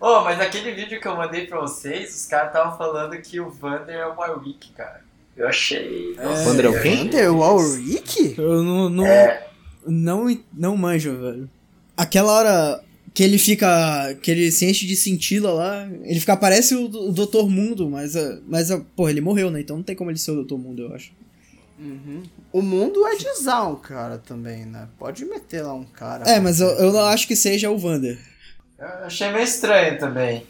[0.00, 3.50] Ô, mas naquele vídeo que eu mandei pra vocês, os caras estavam falando que o
[3.50, 5.02] Vander é o Warwick, cara.
[5.36, 6.16] Eu achei.
[6.16, 6.96] Nossa, Vander é o eu quê?
[6.96, 8.34] Vander Warwick?
[8.38, 8.88] Eu não.
[8.90, 9.46] Não, É.
[9.86, 11.50] não, não manjo, velho.
[11.96, 12.84] Aquela hora
[13.14, 14.14] que ele fica.
[14.22, 15.88] que ele se enche de cintila lá.
[16.02, 16.36] Ele fica.
[16.36, 17.48] parece o, o Dr.
[17.48, 18.16] Mundo, mas.
[18.16, 19.60] ah, Mas, ah, porra, ele morreu, né?
[19.60, 20.56] Então não tem como ele ser o Dr.
[20.56, 21.12] Mundo, eu acho.
[22.52, 24.88] O mundo é de Zaun, cara, também, né?
[24.98, 26.28] Pode meter lá um cara.
[26.28, 28.18] É, mas eu, eu não acho que seja o Vander.
[28.78, 30.44] Eu achei meio estranho também.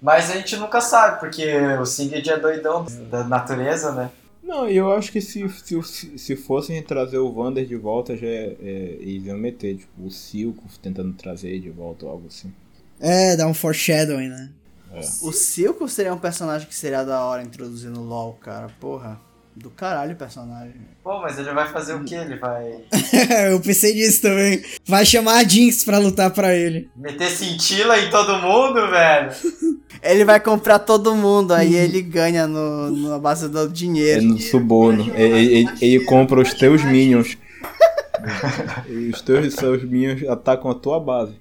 [0.00, 4.10] Mas a gente nunca sabe, porque o Singed é doidão da natureza, né?
[4.44, 8.14] Não, e eu acho que se, se, se, se fossem trazer o Vander de volta,
[8.14, 12.26] já é, é, eles iam meter, tipo, o Silco tentando trazer de volta ou algo
[12.28, 12.52] assim.
[13.00, 14.50] É, dá um foreshadowing, né?
[15.22, 18.68] O Silco seria um personagem que seria da hora introduzir no LoL, cara.
[18.78, 19.20] Porra,
[19.56, 20.74] do caralho o personagem.
[21.02, 22.16] Pô, mas ele vai fazer o quê?
[22.16, 22.84] Ele vai
[23.52, 24.62] eu pensei nisso também.
[24.86, 26.90] Vai chamar a Jinx pra lutar pra ele.
[26.96, 29.30] meter cintila em todo mundo, velho?
[30.02, 34.20] Ele vai comprar todo mundo, aí ele ganha no, na base do É dinheiro.
[34.22, 35.10] no suborno.
[35.14, 37.38] ele, ele, ele compra os teus minions.
[38.86, 41.36] E os teus seus minions atacam a tua base.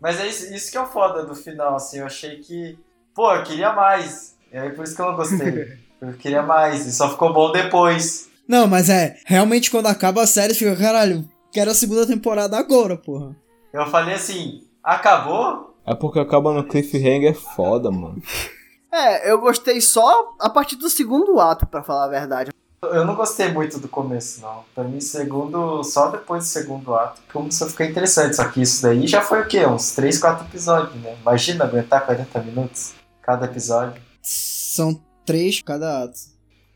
[0.00, 1.98] Mas é isso, isso que é o foda do final, assim.
[2.00, 2.76] Eu achei que.
[3.14, 4.34] Pô, eu queria mais.
[4.52, 5.68] E aí por isso que eu não gostei.
[6.08, 6.86] Eu queria mais.
[6.86, 8.28] E só ficou bom depois.
[8.46, 12.96] Não, mas é, realmente quando acaba a série, fica, caralho, quero a segunda temporada agora,
[12.96, 13.34] porra.
[13.72, 15.74] Eu falei assim: acabou?
[15.86, 18.22] É porque acaba no cliffhanger foda, mano.
[18.96, 22.52] É, eu gostei só a partir do segundo ato, pra falar a verdade.
[22.80, 24.62] Eu não gostei muito do começo, não.
[24.72, 28.36] Pra mim, segundo, só depois do segundo ato que começou a ficar interessante.
[28.36, 29.66] Só que isso daí já foi o quê?
[29.66, 31.16] Uns 3, 4 episódios, né?
[31.20, 34.00] Imagina aguentar 40 minutos cada episódio.
[34.22, 36.18] São três cada ato.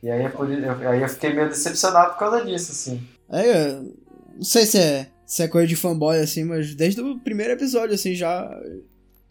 [0.02, 3.02] E aí, é eu, aí eu fiquei meio decepcionado por causa disso, assim.
[3.28, 3.94] É, eu
[4.36, 7.94] não sei se é, se é coisa de fanboy, assim, mas desde o primeiro episódio,
[7.94, 8.48] assim, já,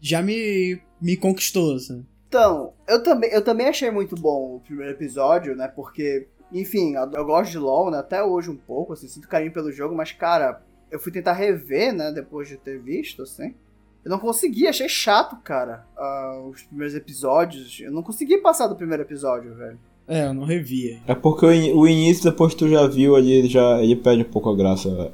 [0.00, 2.04] já me, me conquistou, assim.
[2.28, 5.66] Então, eu também, eu também achei muito bom o primeiro episódio, né?
[5.66, 7.98] Porque, enfim, eu, eu gosto de LoL, né?
[7.98, 11.94] Até hoje um pouco, assim, sinto carinho pelo jogo, mas, cara, eu fui tentar rever,
[11.94, 13.54] né, depois de ter visto, assim.
[14.04, 17.78] Eu não consegui, achei chato, cara, ah, os primeiros episódios.
[17.80, 19.78] Eu não consegui passar do primeiro episódio, velho.
[20.06, 20.98] É, eu não revi.
[21.06, 23.94] É porque o, in- o início, depois que tu já viu ali, ele já ele
[23.96, 24.88] perde um pouco a graça.
[24.94, 25.10] velho.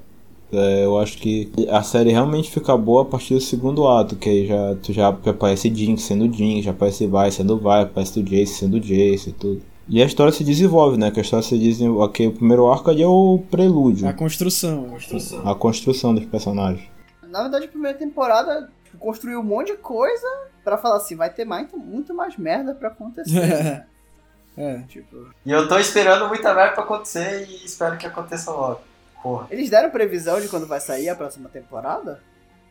[0.52, 4.28] É, eu acho que a série realmente fica boa a partir do segundo ato, que
[4.28, 8.22] aí já, tu já aparece Jinx sendo Jinx, já aparece Vi sendo Vi, aparece o
[8.22, 9.62] Jace sendo Jace e tudo.
[9.88, 11.10] E a história se desenvolve, né?
[11.10, 12.08] Que a história se desenvolve.
[12.08, 14.84] Aqui, o primeiro arco ali é o prelúdio, A construção.
[14.86, 15.48] A construção.
[15.48, 16.93] a construção dos personagens.
[17.34, 20.24] Na verdade, a primeira temporada tipo, construiu um monte de coisa
[20.62, 23.40] pra falar assim, vai ter mais, muito mais merda pra acontecer.
[23.40, 23.84] né?
[24.56, 24.78] é.
[24.86, 28.82] tipo, E eu tô esperando muita merda pra acontecer e espero que aconteça logo.
[29.20, 29.48] Porra.
[29.50, 32.22] eles deram previsão de quando vai sair a próxima temporada?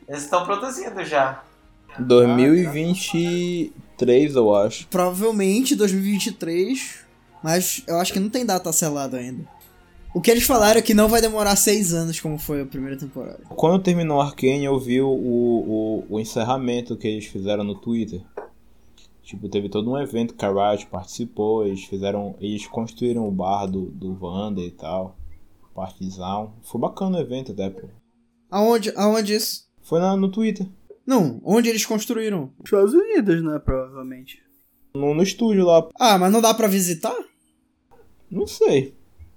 [0.07, 1.44] Eles estão produzindo já.
[1.99, 4.88] 2023, eu acho.
[4.88, 7.03] Provavelmente 2023,
[7.44, 9.44] mas eu acho que não tem data selada ainda.
[10.14, 12.95] O que eles falaram é que não vai demorar seis anos, como foi a primeira
[12.95, 13.44] temporada.
[13.49, 18.22] Quando terminou Arcane, eu vi o, o, o encerramento que eles fizeram no Twitter.
[19.23, 22.35] Tipo, teve todo um evento que a Riot participou, eles fizeram.
[22.40, 25.18] Eles construíram o bar do, do Wander e tal.
[25.73, 26.53] Partizão.
[26.61, 27.88] Foi bacana o evento até, pô.
[28.52, 29.68] Aonde, aonde isso?
[29.81, 30.68] Foi na, no Twitter.
[31.07, 32.52] Não, onde eles construíram?
[32.64, 34.44] Estados Unidos, né, provavelmente.
[34.94, 35.90] No, no estúdio lá.
[35.99, 37.18] Ah, mas não dá pra visitar?
[38.30, 38.94] Não sei.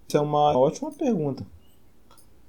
[0.09, 1.45] Isso é uma ótima pergunta.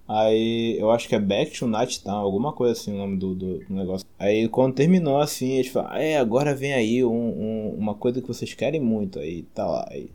[0.07, 3.35] Aí eu acho que é Back to Night Town, alguma coisa assim o nome do,
[3.35, 4.07] do, do negócio.
[4.17, 8.27] Aí quando terminou assim, eles falaram, é, agora vem aí um, um- uma coisa que
[8.27, 9.19] vocês querem muito.
[9.19, 9.85] Aí tá lá.
[9.91, 10.09] Aí,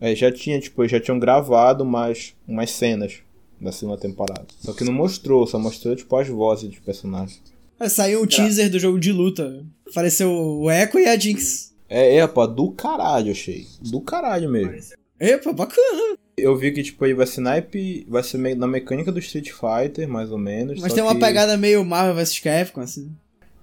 [0.00, 3.18] aí já tinha, tipo, já tinham gravado mais umas cenas
[3.60, 4.46] da segunda temporada.
[4.60, 7.42] Só que não mostrou, só mostrou tipo as vozes dos personagens.
[7.78, 9.62] É, saiu o teaser do jogo de luta.
[9.86, 11.74] Apareceu o Echo e a Jinx.
[11.90, 13.66] É, é, pô, do caralho, achei.
[13.82, 14.96] Do caralho mesmo.
[15.20, 16.16] Epa, bacana.
[16.38, 19.50] Eu vi que, tipo, aí vai ser naipe, vai ser meio na mecânica do Street
[19.52, 20.78] Fighter, mais ou menos.
[20.80, 23.10] Mas só tem uma que- pegada meio Marvel vs Capcom, assim.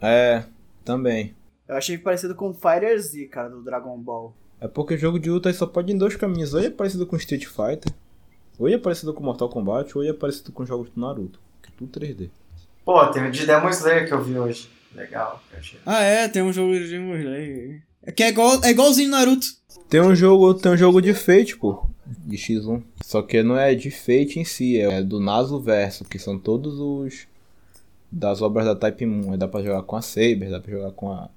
[0.02, 0.44] É,
[0.84, 1.36] também.
[1.68, 4.36] Eu achei parecido com Fighter Z, cara, do Dragon Ball.
[4.60, 6.54] É porque jogo de luta aí só pode ir em dois caminhos.
[6.56, 7.94] Ou é parecido com Street Fighter,
[8.58, 11.40] ou é parecido com Mortal Kombat, ou é parecido com jogos do Naruto.
[11.62, 12.32] Que é tudo 3D.
[12.84, 14.68] Pô, teve o de Demon Slayer que eu vi hoje.
[14.96, 15.80] Legal, eu achei.
[15.86, 17.84] Ah, é, tem um jogo de Demon Slayer.
[18.06, 19.48] É que é, igual, é igualzinho Naruto.
[19.90, 21.86] Tem um jogo, tem um jogo de Fate, pô.
[22.06, 22.82] De X1.
[23.04, 26.80] Só que não é de Fate em si, é do Naso Verso, que são todos
[26.80, 27.28] os.
[28.12, 29.38] Das obras da Type Moon.
[29.38, 31.30] Dá pra jogar com a Saber, dá pra jogar com a.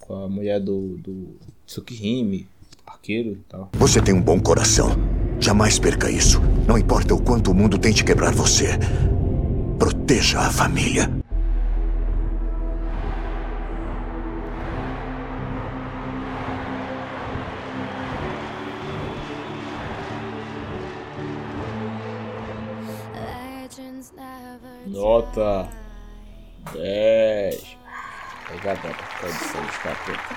[0.00, 0.98] Com a mulher do.
[0.98, 2.48] do Tsukihime,
[2.86, 3.70] arqueiro e tal.
[3.74, 4.90] Você tem um bom coração.
[5.38, 6.40] Jamais perca isso.
[6.66, 8.78] Não importa o quanto o mundo tente quebrar você.
[9.78, 11.19] Proteja a família.
[24.90, 25.70] Nota
[26.72, 27.76] 10.
[28.48, 28.80] Obrigado,
[29.20, 30.36] produção dos capeta.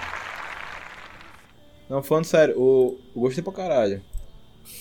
[1.89, 3.99] Não, falando sério, eu gostei pra caralho.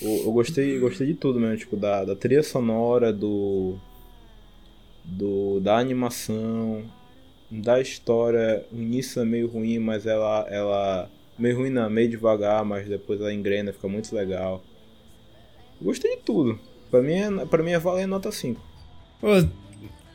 [0.02, 3.78] O, eu gostei, gostei de tudo mesmo, tipo, da, da trilha sonora, do.
[5.02, 6.84] do da animação,
[7.50, 8.66] da história.
[8.70, 10.46] O início é meio ruim, mas ela.
[10.50, 14.62] ela meio ruim não, meio devagar, mas depois ela engrena, fica muito legal.
[15.80, 16.60] Eu gostei de tudo.
[16.90, 18.71] Pra mim, é, pra mim é valer nota 5.
[19.22, 19.28] Pô,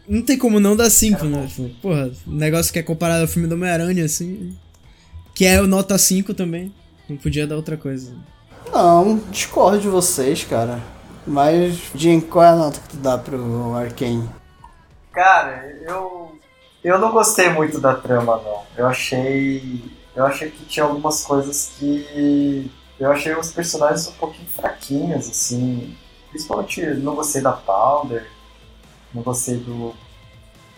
[0.05, 1.47] não tem como não dar 5, né?
[1.47, 4.53] Tipo, Porra, um negócio que é comparado ao filme do Homem-Aranha, assim.
[5.33, 6.73] Que é o nota 5 também.
[7.07, 8.13] Não podia dar outra coisa.
[8.73, 10.81] Não, discordo de vocês, cara.
[11.25, 14.29] Mas, Jim, qual é a nota que tu dá pro Arkane?
[15.13, 16.37] Cara, eu.
[16.83, 18.63] Eu não gostei muito da trama, não.
[18.75, 19.83] Eu achei.
[20.13, 22.69] Eu achei que tinha algumas coisas que.
[22.99, 25.95] Eu achei os personagens um pouquinho fraquinhos, assim.
[26.29, 28.27] Principalmente não gostei da Powder.
[29.17, 29.95] Não gostei do.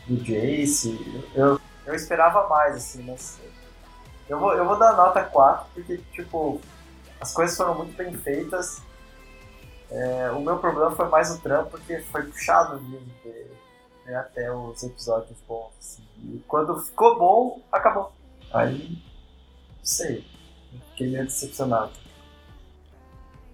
[0.07, 0.97] do Jace.
[1.35, 3.37] Eu, eu esperava mais, assim, mas.
[4.29, 6.61] Eu vou, eu vou dar nota 4, porque, tipo,
[7.19, 8.81] as coisas foram muito bem feitas.
[9.91, 14.81] É, o meu problema foi mais o trampo, porque foi puxado mesmo ver até os
[14.83, 15.71] episódios bons.
[15.77, 16.03] assim.
[16.23, 18.13] E quando ficou bom, acabou.
[18.53, 19.03] Aí,
[19.77, 20.25] não sei.
[20.91, 21.91] Fiquei meio decepcionado.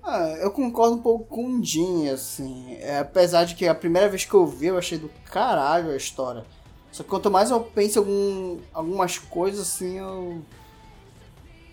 [0.06, 2.76] Ah, eu concordo um pouco com o Jim, assim.
[2.80, 5.98] É, apesar de que a primeira vez que eu vi, eu achei do caralho a
[5.98, 6.46] história.
[6.92, 10.42] Só que quanto mais eu penso em algum, algumas coisas, assim, eu.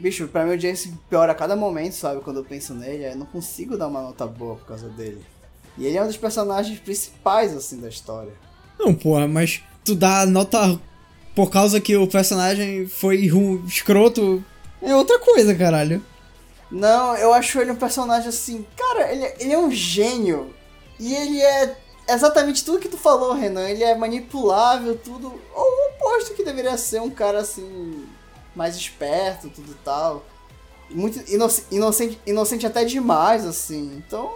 [0.01, 2.23] Bicho, pra mim o Jace piora a cada momento, sabe?
[2.23, 5.23] Quando eu penso nele, eu não consigo dar uma nota boa por causa dele.
[5.77, 8.33] E ele é um dos personagens principais, assim, da história.
[8.79, 10.81] Não, porra, mas tu dá nota
[11.35, 13.31] por causa que o personagem foi
[13.67, 14.43] escroto.
[14.81, 16.03] É outra coisa, caralho.
[16.73, 18.67] Não, eu acho ele um personagem assim.
[18.77, 20.55] Cara, ele, ele é um gênio.
[20.99, 21.77] E ele é
[22.09, 23.69] exatamente tudo que tu falou, Renan.
[23.69, 25.33] Ele é manipulável, tudo.
[25.55, 28.05] Ou o oposto que deveria ser um cara assim.
[28.57, 30.25] mais esperto, tudo e tal.
[30.91, 33.93] Muito inoc- inocente, inocente até demais, assim.
[33.97, 34.33] Então.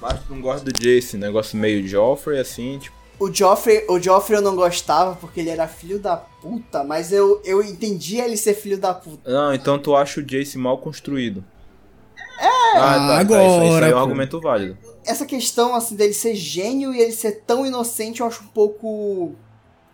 [0.00, 2.96] Mas tu não gosta do Jace, negócio meio Joffrey, assim, tipo.
[3.18, 7.40] O Joffrey, o Joffrey eu não gostava porque ele era filho da puta, mas eu,
[7.46, 9.30] eu entendia ele ser filho da puta.
[9.30, 11.42] Não, então tu acha o Jace mal construído.
[12.76, 14.78] Ah, tá, tá, isso, aí- isso aí é um argumento válido.
[15.04, 19.34] Essa questão assim dele ser gênio e ele ser tão inocente eu acho um pouco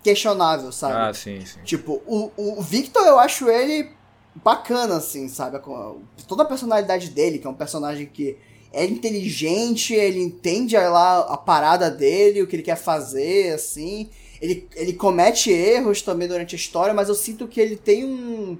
[0.02, 0.94] questionável, sabe?
[0.94, 1.60] Ah, sim, sim.
[1.64, 3.90] Tipo, o, o Victor eu acho ele
[4.34, 5.58] bacana, assim, sabe?
[5.60, 8.36] Com Toda a personalidade dele, que é um personagem que
[8.72, 14.08] é inteligente, ele entende lá a parada dele, o que ele quer fazer, assim.
[14.40, 18.58] Ele, ele comete erros também durante a história, mas eu sinto que ele tem um.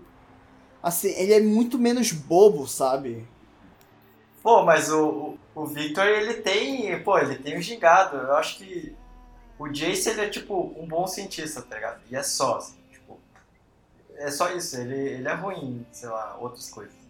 [0.83, 3.25] Assim, ele é muito menos bobo, sabe?
[4.43, 7.01] Pô, mas o, o, Victor, ele tem.
[7.03, 8.17] Pô, ele tem o gingado.
[8.17, 8.95] Eu acho que
[9.59, 12.01] o Jace, ele é tipo um bom cientista, tá ligado?
[12.11, 13.21] E é só, assim, tipo.
[14.17, 17.03] É só isso, ele, ele é ruim, sei lá, outras coisas.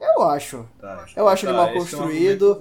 [0.00, 0.66] Eu acho.
[0.80, 2.60] Tá, Eu acho ele mal esse é um construído.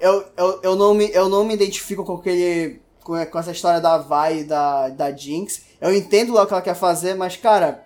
[0.00, 2.80] Eu, eu, eu, não me, eu não me identifico com aquele.
[3.02, 5.62] Com, com essa história da Vai e da, da Jinx.
[5.80, 7.84] Eu entendo lá o que ela quer fazer, mas, cara.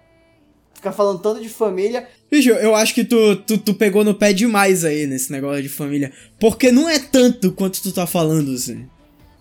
[0.79, 2.09] Ficar falando tanto de família.
[2.31, 5.69] Bicho, eu acho que tu, tu, tu pegou no pé demais aí nesse negócio de
[5.69, 6.13] família.
[6.39, 8.89] Porque não é tanto quanto tu tá falando, assim.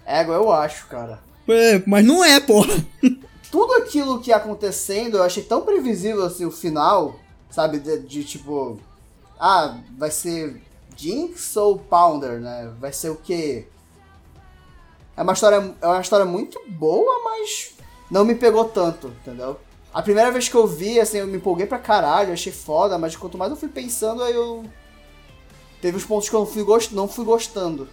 [0.03, 1.19] Ego, eu acho, cara.
[1.47, 2.73] É, mas não é, porra.
[3.51, 7.19] Tudo aquilo que ia acontecendo, eu achei tão previsível assim o final,
[7.51, 7.77] sabe?
[7.77, 8.79] De, de tipo.
[9.39, 10.59] Ah, vai ser
[10.95, 12.73] Jinx ou Pounder, né?
[12.79, 13.67] Vai ser o quê?
[15.15, 17.75] É uma história, é uma história muito boa, mas
[18.09, 19.59] não me pegou tanto, entendeu?
[19.97, 23.15] A primeira vez que eu vi, assim, eu me empolguei pra caralho, achei foda, mas
[23.15, 24.63] quanto mais eu fui pensando, aí eu.
[25.81, 26.91] Teve os pontos que eu não fui, gost...
[26.93, 27.89] não fui gostando.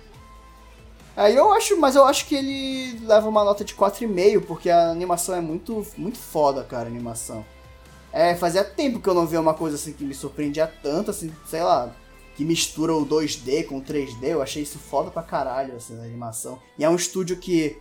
[1.17, 4.91] Aí eu acho, mas eu acho que ele leva uma nota de 4,5, porque a
[4.91, 7.43] animação é muito, muito foda, cara, a animação.
[8.13, 11.33] É, fazia tempo que eu não via uma coisa assim que me surpreendia tanto, assim,
[11.47, 11.91] sei lá,
[12.37, 16.05] que mistura o 2D com o 3D, eu achei isso foda pra caralho, assim, na
[16.05, 16.61] animação.
[16.79, 17.79] E é um estúdio que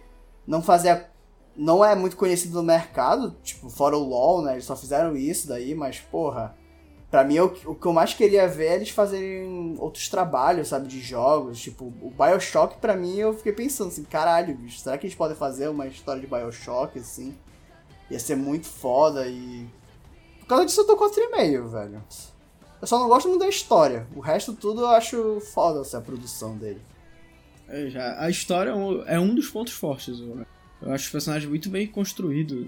[0.47, 1.11] não fazia.
[1.55, 4.53] Não é muito conhecido no mercado, tipo, fora o LoL, né?
[4.53, 6.55] Eles só fizeram isso daí, mas, porra.
[7.11, 10.87] Pra mim, o, o que eu mais queria ver é eles fazerem outros trabalhos, sabe,
[10.87, 11.61] de jogos.
[11.61, 15.37] Tipo, o Bioshock, pra mim, eu fiquei pensando assim, caralho, bicho, será que eles podem
[15.37, 17.37] fazer uma história de Bioshock, assim?
[18.09, 19.67] Ia ser muito foda e.
[20.39, 22.03] Por causa disso eu tô 4,5, velho.
[22.81, 24.07] Eu só não gosto muito da história.
[24.15, 26.81] O resto tudo eu acho foda, assim, a produção dele.
[27.67, 30.19] É, já, a história é um, é um dos pontos fortes.
[30.19, 30.45] Eu,
[30.85, 32.67] eu acho o personagem muito bem construído.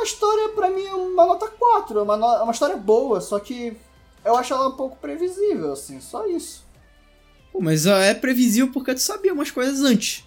[0.00, 1.98] A história, pra mim, é uma nota 4.
[1.98, 3.76] É uma, no- é uma história boa, só que
[4.24, 6.64] eu acho ela um pouco previsível, assim, só isso.
[7.52, 10.24] Pô, mas é previsível porque tu sabia umas coisas antes.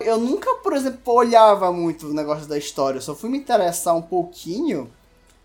[0.00, 2.98] Eu nunca, por exemplo, olhava muito o negócio da história.
[2.98, 4.90] Eu só fui me interessar um pouquinho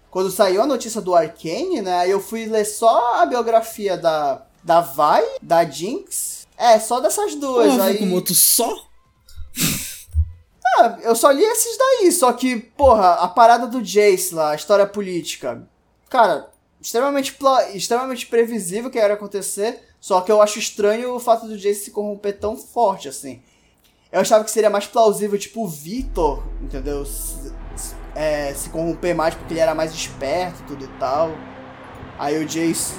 [0.09, 1.99] quando saiu a notícia do Arcane, né?
[1.99, 6.47] Aí eu fui ler só a biografia da, da Vi, da Jinx.
[6.57, 7.73] É, só dessas duas.
[7.73, 7.93] Porra, aí...
[7.93, 8.88] Fukumoto, só?
[10.77, 14.55] Ah, eu só li esses daí, só que, porra, a parada do Jace lá, a
[14.55, 15.67] história política.
[16.09, 16.49] Cara,
[16.81, 17.37] extremamente,
[17.73, 21.91] extremamente previsível que era acontecer, só que eu acho estranho o fato do Jace se
[21.91, 23.41] corromper tão forte, assim.
[24.11, 27.05] Eu achava que seria mais plausível, tipo, o Victor, entendeu?
[27.05, 27.53] Se,
[28.15, 31.31] é, se corromper mais porque ele era mais esperto tudo e tal.
[32.17, 32.93] Aí o Jace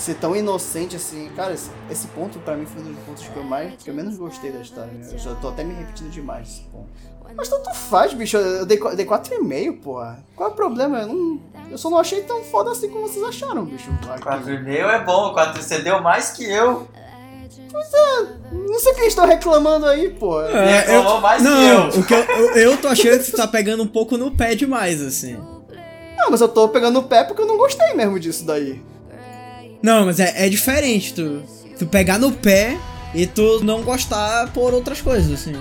[0.00, 3.36] ser tão inocente assim, cara, esse, esse ponto pra mim foi um dos pontos que
[3.36, 4.92] eu mais, que eu menos gostei da história.
[4.92, 5.08] né?
[5.12, 6.88] Eu já tô até me repetindo demais esse ponto.
[7.36, 10.24] Mas tanto faz, bicho, eu dei, dei 4,5, porra.
[10.34, 11.02] Qual é o problema?
[11.02, 11.40] Eu, não,
[11.70, 13.88] eu só não achei tão foda assim como vocês acharam, bicho.
[14.02, 16.88] 4,5 é bom, 4, você deu mais que eu.
[18.52, 20.40] Não sei o que eles estão reclamando aí, pô.
[20.42, 22.00] Reclamou mais não, que eu.
[22.00, 24.56] o que eu, eu, eu tô achando que tu tá pegando um pouco no pé
[24.56, 25.34] demais, assim.
[26.16, 28.82] Não, mas eu tô pegando o pé porque eu não gostei mesmo disso daí.
[29.82, 31.42] Não, mas é, é diferente tu,
[31.78, 32.76] tu pegar no pé
[33.14, 35.54] e tu não gostar por outras coisas, assim.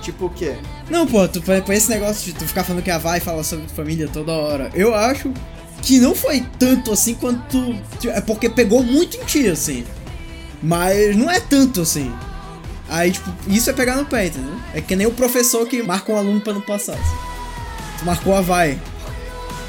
[0.00, 0.56] Tipo o quê?
[0.90, 3.68] Não, pô, tu, por esse negócio de tu ficar falando que a vai fala sobre
[3.68, 5.32] família toda hora, eu acho
[5.80, 7.76] que não foi tanto assim quanto.
[8.06, 9.84] É porque pegou muito em ti, assim.
[10.62, 12.12] Mas não é tanto assim.
[12.88, 14.54] Aí, tipo, isso é pegar no pé, entendeu?
[14.74, 16.94] É que nem o professor que marca um aluno pra não passar.
[16.94, 17.16] Assim.
[17.98, 18.78] Tu marcou a vai.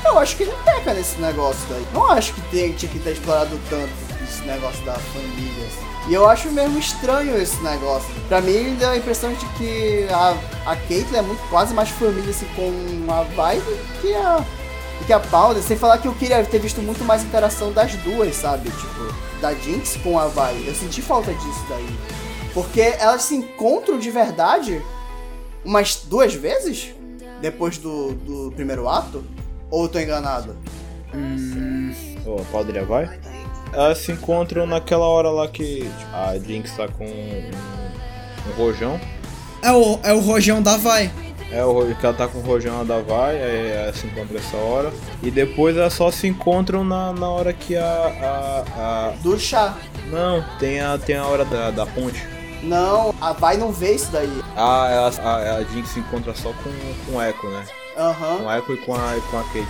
[0.05, 1.85] Eu acho que ele peca nesse negócio daí.
[1.93, 3.89] Não acho que tem- tinha que ter explorado tanto
[4.23, 5.65] esse negócio da família.
[5.67, 5.83] assim.
[6.09, 8.09] E eu acho mesmo estranho esse negócio.
[8.27, 10.35] Pra mim deu a impressão de que a,
[10.71, 14.45] a Caitlyn é muito, quase mais família assim, com a Vi do que a,
[15.07, 15.63] que a Powder.
[15.63, 18.69] Sem falar que eu queria ter visto muito mais interação das duas, sabe?
[18.69, 20.67] Tipo, da Jinx com a Vi.
[20.67, 21.87] Eu senti falta disso daí.
[22.53, 24.83] Porque elas se encontram de verdade
[25.63, 26.93] umas duas vezes?
[27.41, 29.23] Depois do, do primeiro ato?
[29.73, 30.55] Ou eu tô enganado?
[32.27, 33.09] Ó, a Padre vai?
[33.73, 37.51] Elas se encontram naquela hora lá que tipo, a Jinx tá com um,
[38.49, 38.99] um rojão.
[39.63, 41.11] É o, é o rojão da Vai.
[41.51, 44.57] É, o que ela tá com o rojão da vai, aí ela se encontra essa
[44.57, 44.91] hora.
[45.23, 49.75] E depois elas só se encontram na, na hora que a, a, a- Do chá.
[50.11, 52.23] Não, tem a, tem a hora da, da ponte.
[52.63, 54.41] Não, a Vai não vê isso daí.
[54.55, 56.71] Ah, ela, a, a Jinx se encontra só com,
[57.11, 57.65] com o Echo, né?
[57.97, 58.37] Aham.
[58.37, 59.67] Com o Echo e com a, com a Kate.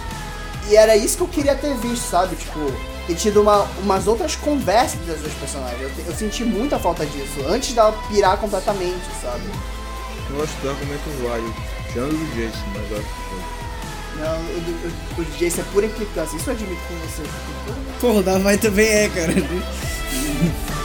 [0.70, 2.36] E era isso que eu queria ter visto, sabe?
[2.36, 2.60] Tipo,
[3.06, 5.82] ter tido uma, umas outras conversas das duas personagens.
[5.82, 9.44] Eu, eu senti muita falta disso, antes dela pirar completamente, sabe?
[10.30, 11.54] Eu acho que o argumento válido.
[11.92, 13.54] Tirando do Jason, mas eu acho que.
[14.20, 17.24] Não, o, o, o Jace é pura implicância, isso eu admito com você.
[18.00, 19.34] Porra, o da Vai também é, cara.